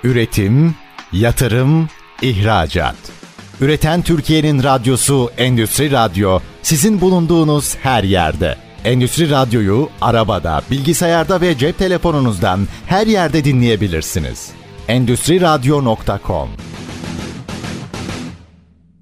Üretim, 0.04 0.76
yatırım, 1.14 1.90
ihracat. 2.22 2.96
Üreten 3.62 4.02
Türkiye'nin 4.02 4.64
radyosu 4.64 5.30
Endüstri 5.38 5.92
Radyo 5.92 6.40
sizin 6.62 7.02
bulunduğunuz 7.02 7.76
her 7.76 8.04
yerde. 8.04 8.56
Endüstri 8.86 9.30
Radyo'yu 9.30 9.90
arabada, 10.02 10.62
bilgisayarda 10.72 11.42
ve 11.42 11.58
cep 11.58 11.78
telefonunuzdan 11.78 12.60
her 12.88 13.08
yerde 13.08 13.44
dinleyebilirsiniz. 13.44 14.65
Endüstriradyo.com 14.88 16.50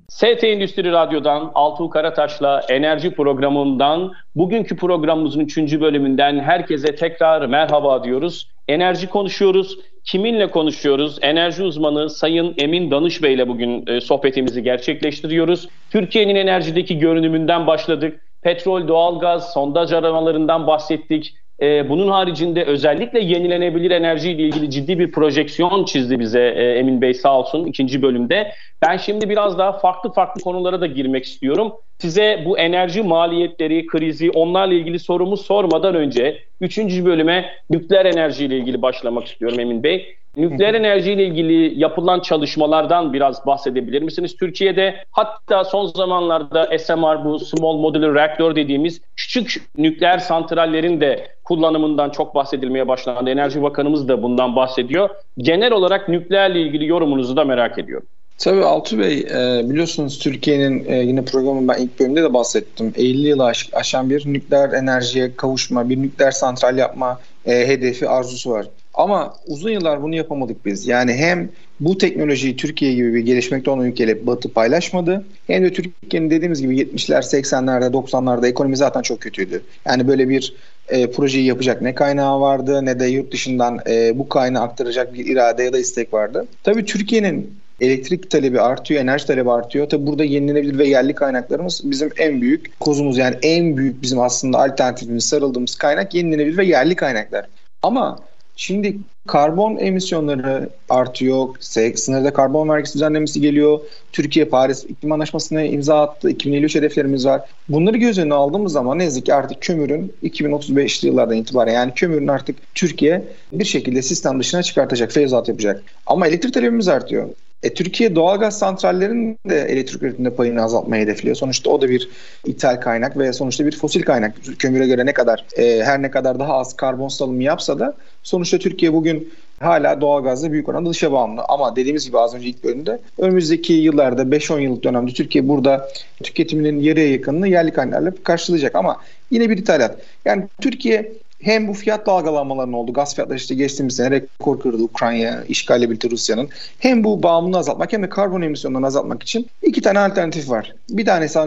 ST 0.09 0.43
Endüstri 0.43 0.91
Radyo'dan 0.91 1.51
Altuğ 1.55 1.89
Karataş'la 1.89 2.61
enerji 2.69 3.11
programından 3.11 4.13
bugünkü 4.35 4.75
programımızın 4.75 5.39
3. 5.39 5.57
bölümünden 5.57 6.39
herkese 6.39 6.95
tekrar 6.95 7.45
merhaba 7.45 8.03
diyoruz. 8.03 8.49
Enerji 8.67 9.09
konuşuyoruz. 9.09 9.77
Kiminle 10.05 10.51
konuşuyoruz? 10.51 11.17
Enerji 11.21 11.63
uzmanı 11.63 12.09
Sayın 12.09 12.53
Emin 12.57 12.91
Danış 12.91 13.23
Bey 13.23 13.33
ile 13.33 13.47
bugün 13.47 13.87
e, 13.87 14.01
sohbetimizi 14.01 14.63
gerçekleştiriyoruz. 14.63 15.69
Türkiye'nin 15.91 16.35
enerjideki 16.35 16.99
görünümünden 16.99 17.67
başladık. 17.67 18.21
Petrol, 18.41 18.87
doğalgaz, 18.87 19.53
sondaj 19.53 19.93
aramalarından 19.93 20.67
bahsettik. 20.67 21.33
E, 21.61 21.89
bunun 21.89 22.07
haricinde 22.07 22.63
özellikle 22.63 23.19
yenilenebilir 23.19 23.91
enerji 23.91 24.31
ile 24.31 24.41
ilgili 24.41 24.69
ciddi 24.69 24.99
bir 24.99 25.11
projeksiyon 25.11 25.85
çizdi 25.85 26.19
bize 26.19 26.53
e, 26.55 26.63
Emin 26.63 27.01
Bey 27.01 27.13
sağ 27.13 27.39
olsun 27.39 27.65
ikinci 27.65 28.01
bölümde. 28.01 28.53
Ben 28.81 28.97
şimdi 28.97 29.29
biraz 29.29 29.57
daha 29.57 29.71
farklı 29.71 30.13
farklı 30.13 30.41
konulara 30.41 30.81
da 30.81 30.87
girmek 30.87 31.25
istiyorum. 31.25 31.73
Size 31.97 32.43
bu 32.45 32.57
enerji 32.57 33.01
maliyetleri, 33.01 33.87
krizi, 33.87 34.31
onlarla 34.31 34.73
ilgili 34.73 34.99
sorumu 34.99 35.37
sormadan 35.37 35.95
önce 35.95 36.43
üçüncü 36.61 37.05
bölüme 37.05 37.51
nükleer 37.69 38.05
enerji 38.05 38.45
ile 38.45 38.57
ilgili 38.57 38.81
başlamak 38.81 39.27
istiyorum 39.27 39.59
Emin 39.59 39.83
Bey. 39.83 40.15
Nükleer 40.37 40.73
enerji 40.73 41.11
ile 41.11 41.25
ilgili 41.25 41.79
yapılan 41.79 42.19
çalışmalardan 42.19 43.13
biraz 43.13 43.45
bahsedebilir 43.45 44.01
misiniz? 44.01 44.35
Türkiye'de 44.39 44.95
hatta 45.11 45.63
son 45.63 45.85
zamanlarda 45.85 46.77
SMR 46.79 47.25
bu 47.25 47.39
Small 47.39 47.77
Modular 47.77 48.13
Reactor 48.13 48.55
dediğimiz 48.55 49.01
küçük 49.15 49.61
nükleer 49.77 50.17
santrallerin 50.17 51.01
de 51.01 51.27
kullanımından 51.43 52.09
çok 52.09 52.35
bahsedilmeye 52.35 52.87
başlandı. 52.87 53.29
Enerji 53.29 53.61
Bakanımız 53.61 54.07
da 54.07 54.23
bundan 54.23 54.55
bahsediyor. 54.55 55.09
Genel 55.37 55.71
olarak 55.71 56.09
nükleerle 56.09 56.61
ilgili 56.61 56.87
yorumunuzu 56.87 57.37
da 57.37 57.45
merak 57.45 57.79
ediyorum. 57.79 58.07
Tabii 58.37 58.63
Altu 58.63 58.99
Bey 58.99 59.19
e, 59.19 59.69
biliyorsunuz 59.69 60.19
Türkiye'nin 60.19 60.85
e, 60.87 60.95
yine 60.95 61.25
programın 61.25 61.67
ben 61.67 61.77
ilk 61.77 61.99
bölümde 61.99 62.23
de 62.23 62.33
bahsettim. 62.33 62.93
50 62.97 63.27
yıl 63.27 63.39
aşan 63.73 64.09
bir 64.09 64.33
nükleer 64.33 64.69
enerjiye 64.69 65.35
kavuşma, 65.35 65.89
bir 65.89 66.01
nükleer 66.01 66.31
santral 66.31 66.77
yapma 66.77 67.19
e, 67.45 67.67
hedefi, 67.67 68.09
arzusu 68.09 68.51
var. 68.51 68.65
Ama 68.93 69.33
uzun 69.47 69.69
yıllar 69.69 70.03
bunu 70.03 70.15
yapamadık 70.15 70.65
biz. 70.65 70.87
Yani 70.87 71.13
hem 71.13 71.49
bu 71.79 71.97
teknolojiyi 71.97 72.55
Türkiye 72.55 72.93
gibi 72.93 73.13
bir 73.13 73.19
gelişmekte 73.19 73.71
olan 73.71 73.85
ülkeyle 73.85 74.27
Batı 74.27 74.53
paylaşmadı. 74.53 75.25
Hem 75.47 75.63
de 75.63 75.73
Türkiye'nin 75.73 76.29
dediğimiz 76.29 76.61
gibi 76.61 76.77
70'ler, 76.77 77.21
80'lerde, 77.21 77.85
90'larda 77.85 78.47
ekonomi 78.47 78.77
zaten 78.77 79.01
çok 79.01 79.21
kötüydü. 79.21 79.61
Yani 79.85 80.07
böyle 80.07 80.29
bir 80.29 80.53
e, 80.87 81.11
projeyi 81.11 81.45
yapacak 81.45 81.81
ne 81.81 81.95
kaynağı 81.95 82.41
vardı 82.41 82.85
ne 82.85 82.99
de 82.99 83.05
yurt 83.05 83.33
dışından 83.33 83.79
e, 83.89 84.19
bu 84.19 84.29
kaynağı 84.29 84.63
aktaracak 84.63 85.13
bir 85.13 85.25
irade 85.25 85.63
ya 85.63 85.73
da 85.73 85.79
istek 85.79 86.13
vardı. 86.13 86.47
Tabii 86.63 86.85
Türkiye'nin 86.85 87.53
elektrik 87.81 88.31
talebi 88.31 88.61
artıyor, 88.61 89.01
enerji 89.01 89.27
talebi 89.27 89.51
artıyor. 89.51 89.89
Tabi 89.89 90.07
burada 90.07 90.23
yenilenebilir 90.23 90.77
ve 90.77 90.87
yerli 90.87 91.15
kaynaklarımız 91.15 91.81
bizim 91.83 92.09
en 92.17 92.41
büyük 92.41 92.79
kozumuz. 92.79 93.17
Yani 93.17 93.35
en 93.41 93.77
büyük 93.77 94.01
bizim 94.01 94.19
aslında 94.19 94.59
alternatifimiz, 94.59 95.25
sarıldığımız 95.25 95.75
kaynak 95.75 96.13
yenilenebilir 96.13 96.57
ve 96.57 96.65
yerli 96.65 96.95
kaynaklar. 96.95 97.45
Ama 97.81 98.19
Şimdi 98.55 98.97
karbon 99.27 99.77
emisyonları 99.77 100.69
artıyor. 100.89 101.47
Sınırda 101.95 102.33
karbon 102.33 102.69
vergisi 102.69 102.93
düzenlemesi 102.93 103.41
geliyor. 103.41 103.79
Türkiye 104.11 104.45
Paris 104.45 104.83
İklim 104.83 105.11
Anlaşması'na 105.11 105.63
imza 105.63 106.01
attı. 106.01 106.29
2053 106.29 106.75
hedeflerimiz 106.75 107.25
var. 107.25 107.41
Bunları 107.69 107.97
göz 107.97 108.17
önüne 108.17 108.33
aldığımız 108.33 108.71
zaman 108.71 108.99
ne 108.99 109.03
yazık 109.03 109.25
ki 109.25 109.33
artık 109.33 109.61
kömürün 109.61 110.13
2035'li 110.23 111.07
yıllardan 111.07 111.37
itibaren 111.37 111.73
yani 111.73 111.93
kömürün 111.93 112.27
artık 112.27 112.55
Türkiye 112.75 113.23
bir 113.51 113.65
şekilde 113.65 114.01
sistem 114.01 114.39
dışına 114.39 114.63
çıkartacak, 114.63 115.11
feyzat 115.11 115.47
yapacak. 115.47 115.83
Ama 116.05 116.27
elektrik 116.27 116.53
talebimiz 116.53 116.87
artıyor. 116.87 117.29
E, 117.63 117.73
Türkiye 117.73 118.15
doğalgaz 118.15 118.59
santrallerinin 118.59 119.39
de 119.49 119.61
elektrik 119.61 120.03
üretiminde 120.03 120.29
payını 120.29 120.63
azaltmayı 120.63 121.03
hedefliyor. 121.03 121.35
Sonuçta 121.35 121.69
o 121.69 121.81
da 121.81 121.89
bir 121.89 122.09
ithal 122.45 122.81
kaynak 122.81 123.17
ve 123.17 123.33
sonuçta 123.33 123.65
bir 123.65 123.77
fosil 123.77 124.01
kaynak. 124.03 124.35
Kömüre 124.59 124.87
göre 124.87 125.05
ne 125.05 125.13
kadar 125.13 125.45
e, 125.57 125.83
her 125.83 126.01
ne 126.01 126.11
kadar 126.11 126.39
daha 126.39 126.53
az 126.53 126.75
karbon 126.75 127.07
salımı 127.07 127.43
yapsa 127.43 127.79
da 127.79 127.95
sonuçta 128.23 128.57
Türkiye 128.57 128.93
bugün 128.93 129.33
hala 129.59 130.01
doğalgazda 130.01 130.51
büyük 130.51 130.69
oranda 130.69 130.89
dışa 130.89 131.11
bağımlı. 131.11 131.41
Ama 131.49 131.75
dediğimiz 131.75 132.05
gibi 132.05 132.19
az 132.19 132.35
önce 132.35 132.47
ilk 132.47 132.63
bölümde 132.63 132.99
önümüzdeki 133.17 133.73
yıllarda 133.73 134.21
5-10 134.21 134.61
yıllık 134.61 134.83
dönemde 134.83 135.11
Türkiye 135.13 135.47
burada 135.47 135.89
tüketiminin 136.23 136.79
yarıya 136.79 137.11
yakınını 137.11 137.47
yerli 137.47 137.71
kaynaklarla 137.71 138.13
karşılayacak. 138.23 138.75
Ama 138.75 138.97
yine 139.31 139.49
bir 139.49 139.57
ithalat. 139.57 139.97
Yani 140.25 140.43
Türkiye 140.61 141.11
hem 141.43 141.67
bu 141.67 141.73
fiyat 141.73 142.05
dalgalanmalarının 142.05 142.73
oldu. 142.73 142.93
Gaz 142.93 143.15
fiyatları 143.15 143.37
işte 143.37 143.55
geçtiğimiz 143.55 143.95
sene 143.95 144.11
rekor 144.11 144.59
kırdı 144.59 144.83
Ukrayna 144.83 145.43
işgalle 145.43 145.89
birlikte 145.89 146.09
Rusya'nın. 146.09 146.49
Hem 146.79 147.03
bu 147.03 147.23
bağımlılığı 147.23 147.57
azaltmak 147.57 147.93
hem 147.93 148.03
de 148.03 148.09
karbon 148.09 148.41
emisyonlarını 148.41 148.87
azaltmak 148.87 149.23
için 149.23 149.47
iki 149.61 149.81
tane 149.81 149.99
alternatif 149.99 150.49
var. 150.49 150.75
Bir 150.89 151.05
tanesi 151.05 151.39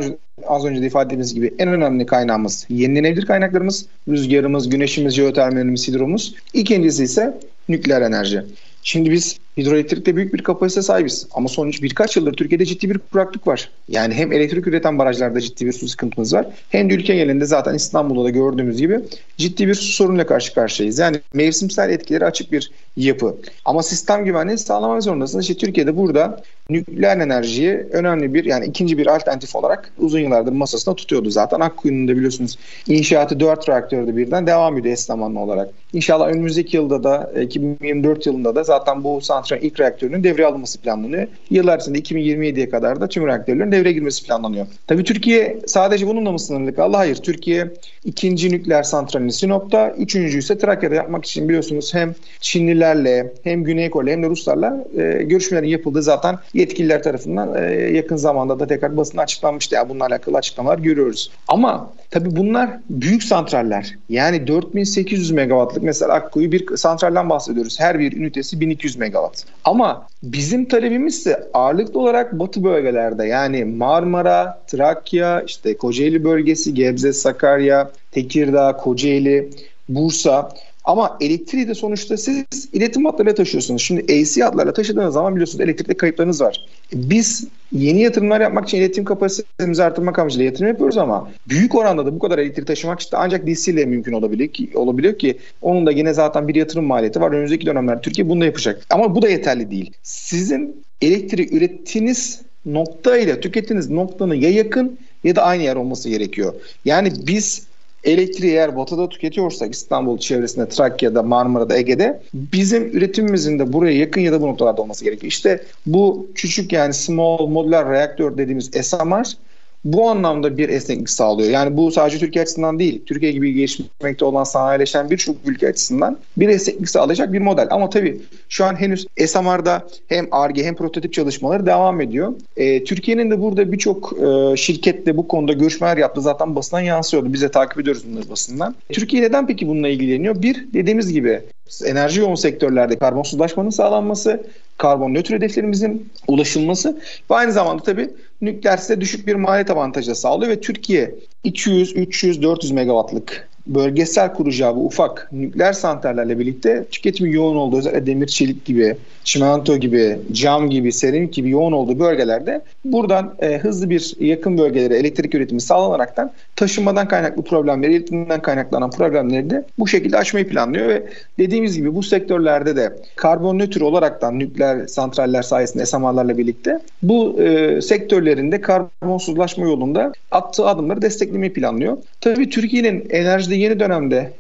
az 0.47 0.65
önce 0.65 0.83
de 0.83 0.87
ifade 0.87 1.05
ettiğimiz 1.05 1.35
gibi 1.35 1.55
en 1.59 1.69
önemli 1.69 2.07
kaynağımız 2.07 2.67
yenilenebilir 2.69 3.27
kaynaklarımız. 3.27 3.87
Rüzgarımız, 4.09 4.69
güneşimiz, 4.69 5.15
jeotermalimiz, 5.15 5.89
hidromuz. 5.89 6.35
İkincisi 6.55 7.05
ise 7.05 7.39
nükleer 7.69 8.03
enerji. 8.03 8.43
Şimdi 8.83 9.11
biz 9.11 9.39
hidroelektrikte 9.57 10.17
büyük 10.17 10.35
bir 10.35 10.43
kapasite 10.43 10.83
sahibiz. 10.83 11.27
Ama 11.35 11.49
son 11.49 11.73
birkaç 11.83 12.17
yıldır 12.17 12.33
Türkiye'de 12.33 12.65
ciddi 12.65 12.91
bir 12.91 12.99
kuraklık 12.99 13.47
var. 13.47 13.71
Yani 13.89 14.15
hem 14.15 14.33
elektrik 14.33 14.67
üreten 14.67 14.99
barajlarda 14.99 15.41
ciddi 15.41 15.67
bir 15.67 15.73
su 15.73 15.89
sıkıntımız 15.89 16.35
var. 16.35 16.47
Hem 16.71 16.91
de 16.91 16.95
ülke 16.95 17.15
genelinde 17.15 17.45
zaten 17.45 17.75
İstanbul'da 17.75 18.25
da 18.25 18.31
gördüğümüz 18.31 18.79
gibi 18.79 19.01
ciddi 19.37 19.69
bir 19.69 19.75
su 19.75 19.93
sorunuyla 19.93 20.27
karşı 20.27 20.55
karşıyayız. 20.55 20.99
Yani 20.99 21.21
mevsimsel 21.35 21.91
etkileri 21.91 22.25
açık 22.25 22.53
bir 22.53 22.71
yapı. 22.97 23.37
Ama 23.65 23.83
sistem 23.83 24.25
güvenliği 24.25 24.59
sağlamak 24.59 25.03
zorundasınız. 25.03 25.45
İşte 25.45 25.67
Türkiye'de 25.67 25.97
burada 25.97 26.43
nükleer 26.71 27.17
enerjiyi 27.17 27.87
önemli 27.93 28.35
bir 28.35 28.45
yani 28.45 28.67
ikinci 28.67 28.99
bir 28.99 29.07
alternatif 29.07 29.57
olarak 29.57 29.93
uzun 29.99 30.21
yıllardır 30.21 30.53
masasında 30.53 30.95
tutuyordu 30.95 31.31
zaten. 31.31 31.61
Akkuyu'nun 31.61 32.09
biliyorsunuz 32.09 32.59
inşaatı 32.89 33.41
4 33.41 33.69
reaktörde 33.69 34.17
birden 34.17 34.47
devam 34.47 34.79
ediyor 34.79 34.93
eş 34.93 35.01
zamanlı 35.01 35.41
olarak. 35.41 35.71
İnşallah 35.93 36.29
önümüzdeki 36.29 36.77
yılda 36.77 37.05
da 37.05 37.33
2024 37.43 38.27
yılında 38.27 38.55
da 38.55 38.65
zaten 38.65 39.05
bu 39.05 39.21
santralin 39.47 39.69
ilk 39.69 39.81
reaktörünün 39.81 40.25
devreye 40.25 40.47
alınması 40.47 40.81
planlanıyor. 40.81 41.27
Yıllar 41.51 41.79
içinde 41.79 41.99
2027'ye 41.99 42.71
kadar 42.71 43.01
da 43.01 43.09
tüm 43.09 43.27
reaktörlerin 43.27 43.73
devreye 43.73 43.93
girmesi 43.93 44.27
planlanıyor. 44.27 44.67
Tabii 44.87 45.05
Türkiye 45.05 45.59
sadece 45.67 46.07
bununla 46.07 46.33
mı 46.33 46.39
sınırlı 46.39 46.75
kaldı? 46.75 46.97
Hayır. 46.97 47.17
Türkiye 47.17 47.71
ikinci 48.05 48.51
nükleer 48.51 48.83
santralini 48.83 49.33
Sinop'ta, 49.33 49.91
üçüncü 49.91 50.39
ise 50.39 50.59
Trakya'da 50.59 50.95
yapmak 50.95 51.25
için 51.25 51.49
biliyorsunuz 51.49 51.95
hem 51.95 52.15
Çinlilerle 52.41 53.33
hem 53.45 53.65
Güney 53.65 53.91
Kore 53.91 54.13
hem 54.13 54.23
de 54.23 54.29
Ruslarla 54.29 54.85
e, 54.97 55.23
görüşmelerin 55.23 55.69
yapıldığı 55.69 56.03
zaten 56.03 56.39
yetkililer 56.55 57.03
tarafından 57.03 57.55
e, 57.55 57.73
yakın 57.73 58.17
zamanda 58.17 58.61
da 58.61 58.67
tekrar 58.67 58.97
basına 58.97 59.23
açıklanmıştı. 59.23 59.75
Ya 59.75 59.89
bununla 59.89 60.07
alakalı 60.07 60.37
açıklamalar 60.37 60.79
görüyoruz. 60.79 61.31
Ama 61.49 61.93
tabii 62.11 62.37
bunlar 62.37 62.71
büyük 62.91 63.23
santraller. 63.23 63.95
Yani 64.09 64.47
4800 64.47 65.31
megawattlık 65.31 65.83
mesela 65.83 66.15
Akkuyu 66.15 66.53
bir 66.53 66.77
santralden 66.77 67.31
bahsediyoruz. 67.31 67.81
Her 67.81 67.99
bir 67.99 68.17
ünitesi 68.17 68.61
1200 68.61 68.97
megawatt. 68.97 69.36
Ama 69.65 70.07
bizim 70.23 70.65
talebimiz 70.65 71.17
ise 71.17 71.49
ağırlıklı 71.55 72.01
olarak 72.01 72.39
batı 72.39 72.65
bölgelerde. 72.65 73.27
Yani 73.27 73.65
Marmara, 73.65 74.63
Trakya, 74.67 75.41
işte 75.41 75.77
Kocaeli 75.77 76.25
bölgesi, 76.25 76.75
Gebze, 76.75 77.13
Sakarya, 77.13 77.91
Tekirdağ, 78.13 78.77
Kocaeli, 78.77 79.51
Bursa 79.89 80.51
ama 80.87 81.17
elektriği 81.21 81.69
de 81.69 81.75
sonuçta 81.75 82.17
siz 82.17 82.45
iletim 82.73 83.05
hatlarıyla 83.05 83.35
taşıyorsunuz. 83.35 83.83
Şimdi 83.83 84.13
AC 84.13 84.45
hatlarla 84.45 84.73
taşıdığınız 84.73 85.15
zaman 85.15 85.35
biliyorsunuz 85.35 85.61
elektrikte 85.61 85.97
kayıplarınız 85.97 86.41
var. 86.41 86.67
Biz 86.93 87.49
yeni 87.73 88.03
yatırımlar 88.03 88.41
yapmak 88.41 88.69
için 88.69 88.79
iletim 88.79 89.05
kapasitemizi 89.05 89.85
artırmak 89.85 90.19
amacıyla 90.19 90.45
yatırım 90.45 90.69
yapıyoruz 90.69 90.99
ama 90.99 91.31
büyük 91.49 91.75
oranda 91.75 92.07
da 92.07 92.15
bu 92.15 92.19
kadar 92.19 92.39
elektrik 92.39 92.67
taşımak 92.67 93.01
işte 93.01 93.17
ancak 93.17 93.47
DC 93.47 93.73
ile 93.73 93.85
mümkün 93.85 94.13
olabilir 94.13 94.49
ki, 94.49 94.71
olabiliyor 94.75 95.19
ki 95.19 95.39
onun 95.63 95.87
da 95.87 95.91
yine 95.91 96.15
zaten 96.15 96.49
bir 96.49 96.55
yatırım 96.55 96.85
maliyeti 96.85 97.21
var. 97.21 97.33
Önümüzdeki 97.33 97.67
dönemlerde 97.67 98.01
Türkiye 98.01 98.29
bunu 98.29 98.41
da 98.41 98.45
yapacak. 98.45 98.87
Ama 98.91 99.15
bu 99.15 99.23
da 99.23 99.29
yeterli 99.29 99.71
değil. 99.71 99.93
Sizin 100.03 100.85
elektrik 101.03 101.53
ürettiğiniz 101.53 102.43
nokta 102.67 103.17
ile 103.19 103.41
tükettiğiniz 103.41 103.91
noktanın 103.91 104.35
ya 104.35 104.51
yakın 104.51 104.99
ya 105.25 105.37
da 105.37 105.43
aynı 105.43 105.63
yer 105.63 105.77
olması 105.77 106.09
gerekiyor. 106.09 106.55
Yani 106.85 107.13
biz 107.27 107.67
elektriği 108.07 108.53
eğer 108.53 108.77
batıda 108.77 109.09
tüketiyorsak 109.09 109.75
İstanbul 109.75 110.19
çevresinde, 110.19 110.69
Trakya'da, 110.69 111.23
Marmara'da, 111.23 111.77
Ege'de 111.77 112.21
bizim 112.35 112.97
üretimimizin 112.97 113.59
de 113.59 113.73
buraya 113.73 113.97
yakın 113.97 114.21
ya 114.21 114.33
da 114.33 114.41
bu 114.41 114.47
noktalarda 114.47 114.83
olması 114.83 115.05
gerekiyor. 115.05 115.31
İşte 115.31 115.63
bu 115.87 116.27
küçük 116.35 116.73
yani 116.73 116.95
small 116.95 117.47
modular 117.47 117.91
reaktör 117.91 118.39
dediğimiz 118.39 118.71
SMR 118.83 119.46
bu 119.87 120.11
anlamda 120.11 120.59
bir 120.59 120.69
esneklik 120.69 121.11
sağlıyor. 121.11 121.51
Yani 121.51 121.77
bu 121.77 121.91
sadece 121.91 122.19
Türkiye 122.19 122.43
açısından 122.43 122.79
değil, 122.79 123.03
Türkiye 123.07 123.33
gibi 123.33 123.53
gelişmekte 123.53 124.25
olan 124.25 124.45
sanayileşen 124.45 125.11
birçok 125.11 125.37
ülke 125.47 125.69
açısından 125.69 126.19
bir 126.37 126.49
esneklik 126.49 126.91
sağlayacak 126.91 127.33
bir 127.33 127.39
model. 127.39 127.67
Ama 127.71 127.91
tabii 127.91 128.21
şu 128.49 128.65
an 128.65 128.81
henüz 128.81 129.07
SMR'da 129.27 129.87
hem 130.09 130.29
ARGE 130.31 130.65
hem 130.65 130.75
prototip 130.75 131.13
çalışmaları 131.13 131.67
devam 131.67 132.01
ediyor. 132.01 132.35
E, 132.57 132.85
Türkiye'nin 132.85 133.31
de 133.31 133.41
burada 133.41 133.73
birçok 133.73 134.13
e, 134.13 134.57
şirketle 134.57 135.17
bu 135.17 135.29
konuda 135.29 135.53
görüşmeler 135.53 135.97
yaptı. 135.97 136.21
Zaten 136.21 136.57
basından 136.57 136.81
yansıyordu. 136.81 137.33
Biz 137.33 137.43
de 137.43 137.51
takip 137.51 137.81
ediyoruz 137.81 138.03
bunları 138.11 138.31
basından. 138.31 138.75
Türkiye 138.89 139.23
neden 139.23 139.47
peki 139.47 139.69
bununla 139.69 139.89
ilgileniyor? 139.89 140.43
Bir, 140.43 140.73
dediğimiz 140.75 141.13
gibi 141.13 141.41
enerji 141.85 142.21
yoğun 142.21 142.35
sektörlerde 142.35 142.99
karbonsuzlaşmanın 142.99 143.71
sağlanması, 143.71 144.47
karbon 144.79 145.15
nötr 145.15 145.33
hedeflerimizin 145.33 146.09
ulaşılması 146.29 147.01
ve 147.31 147.35
aynı 147.35 147.53
zamanda 147.53 147.83
tabii 147.83 148.11
Nükleer 148.41 148.77
size 148.77 149.01
düşük 149.01 149.27
bir 149.27 149.35
maliyet 149.35 149.71
avantajı 149.71 150.15
sağlıyor 150.15 150.51
ve 150.51 150.61
Türkiye 150.61 151.15
200, 151.45 151.97
300, 151.97 152.43
400 152.43 152.73
megawattlık 152.73 153.49
bölgesel 153.67 154.35
kuracağı 154.35 154.77
bu 154.77 154.87
ufak 154.87 155.29
nükleer 155.33 155.73
santrallerle 155.73 156.39
birlikte 156.39 156.85
tüketimi 156.91 157.35
yoğun 157.35 157.57
olduğu 157.57 157.79
özellikle 157.79 158.07
demir 158.07 158.27
çelik 158.27 158.65
gibi, 158.65 158.97
çimento 159.25 159.77
gibi, 159.77 160.19
cam 160.33 160.71
gibi, 160.71 160.93
seramik 160.93 161.33
gibi 161.33 161.51
yoğun 161.51 161.73
olduğu 161.73 161.99
bölgelerde 161.99 162.61
buradan 162.85 163.35
e, 163.39 163.59
hızlı 163.59 163.91
bir 163.91 164.15
yakın 164.21 164.59
bölgelere 164.59 164.97
elektrik 164.97 165.35
üretimi 165.35 165.61
sağlanaraktan 165.61 166.33
taşınmadan 166.57 167.09
kaynaklı 167.09 167.43
problemleri, 167.43 167.93
iletimden 167.93 168.43
kaynaklanan 168.43 168.91
problemleri 168.91 169.51
de 169.51 169.65
bu 169.79 169.89
şekilde 169.89 170.19
aşmayı 170.19 170.49
planlıyor 170.49 170.89
ve 170.89 171.07
dediğimiz 171.39 171.77
gibi 171.77 171.95
bu 171.95 172.03
sektörlerde 172.03 172.77
de 172.77 172.97
karbon 173.17 173.59
nötr 173.59 173.81
olaraktan 173.81 174.39
nükleer 174.39 174.87
santraller 174.87 175.43
sayesinde 175.43 175.87
SMR'larla 175.87 176.39
birlikte 176.39 176.79
bu 177.03 177.43
e, 177.43 177.83
sektörlerinde 177.83 178.61
karbonsuzlaşma 178.61 179.65
yolunda 179.65 180.13
attığı 180.31 180.67
adımları 180.67 181.03
desteklemeyi 181.03 181.53
planlıyor. 181.53 181.99
Tabii 182.27 182.51
Türkiye'nin 182.51 183.07
enerjide 183.11 183.55
yeni 183.55 183.81
dönemde 183.81 184.33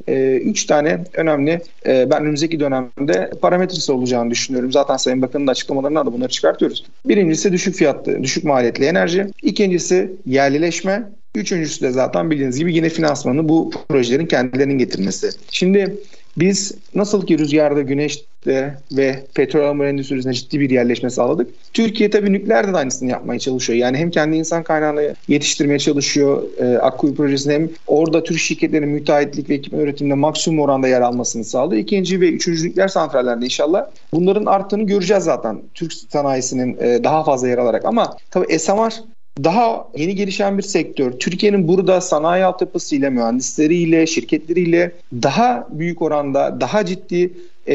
3 0.43 0.64
e, 0.64 0.66
tane 0.66 1.05
önemli 1.14 1.61
e, 1.87 2.11
ben 2.11 2.22
önümüzdeki 2.22 2.61
dönemde 2.61 3.30
parametresi 3.43 3.93
olacağını 3.93 4.30
düşünüyorum. 4.30 4.72
Zaten 4.72 4.97
Sayın 4.97 5.22
Bakan'ın 5.22 5.47
açıklamalarından 5.47 6.07
da 6.07 6.12
bunları 6.12 6.28
çıkartıyoruz. 6.28 6.84
Birincisi 7.09 7.53
düşük 7.53 7.74
fiyatlı, 7.74 8.22
düşük 8.22 8.45
maliyetli 8.45 8.84
enerji. 8.84 9.26
İkincisi 9.43 10.12
yerlileşme. 10.26 11.03
Üçüncüsü 11.34 11.80
de 11.80 11.91
zaten 11.91 12.30
bildiğiniz 12.30 12.59
gibi 12.59 12.74
yine 12.74 12.89
finansmanı 12.89 13.49
bu 13.49 13.70
projelerin 13.89 14.26
kendilerinin 14.26 14.78
getirmesi. 14.78 15.30
Şimdi 15.51 15.97
biz 16.37 16.72
nasıl 16.95 17.26
ki 17.26 17.39
rüzgarda, 17.39 17.82
güneşte 17.82 18.78
ve 18.93 19.24
petrol 19.34 19.84
endüstrisinde 19.84 20.34
ciddi 20.34 20.61
bir 20.61 20.70
yerleşme 20.70 21.11
sağladık. 21.11 21.51
Türkiye 21.72 22.11
tabii 22.11 22.32
nükleerde 22.32 22.72
de 22.72 22.76
aynısını 22.76 23.11
yapmaya 23.11 23.39
çalışıyor. 23.39 23.78
Yani 23.78 23.97
hem 23.97 24.11
kendi 24.11 24.37
insan 24.37 24.62
kaynağını 24.62 25.14
yetiştirmeye 25.28 25.78
çalışıyor 25.78 26.43
e, 26.59 26.78
Akkuyu 26.78 27.14
projesinde 27.14 27.55
hem 27.55 27.68
orada 27.87 28.22
Türk 28.22 28.39
şirketlerin 28.39 28.89
müteahhitlik 28.89 29.51
ve 29.51 29.55
ekipman 29.55 29.80
üretiminde 29.80 30.14
maksimum 30.14 30.61
oranda 30.61 30.89
yer 30.89 31.01
almasını 31.01 31.45
sağlıyor. 31.45 31.82
İkinci 31.82 32.20
ve 32.20 32.28
üçüncü 32.28 32.68
nükleer 32.68 32.89
santrallerde 32.89 33.45
inşallah 33.45 33.87
bunların 34.12 34.47
arttığını 34.47 34.82
göreceğiz 34.82 35.24
zaten. 35.24 35.62
Türk 35.74 35.93
sanayisinin 35.93 36.76
e, 36.80 37.05
daha 37.05 37.24
fazla 37.24 37.49
yer 37.49 37.59
alarak 37.59 37.84
ama 37.84 38.16
tabii 38.30 38.59
SMR 38.59 38.93
daha 39.45 39.89
yeni 39.97 40.14
gelişen 40.14 40.59
bir 40.59 40.62
sektör. 40.62 41.12
Türkiye'nin 41.12 41.68
burada 41.68 42.01
sanayi 42.01 42.45
altyapısıyla, 42.45 43.11
mühendisleriyle, 43.11 44.07
şirketleriyle 44.07 44.93
daha 45.22 45.66
büyük 45.70 46.03
oranda, 46.03 46.61
daha 46.61 46.84
ciddi 46.84 47.32
e, 47.66 47.74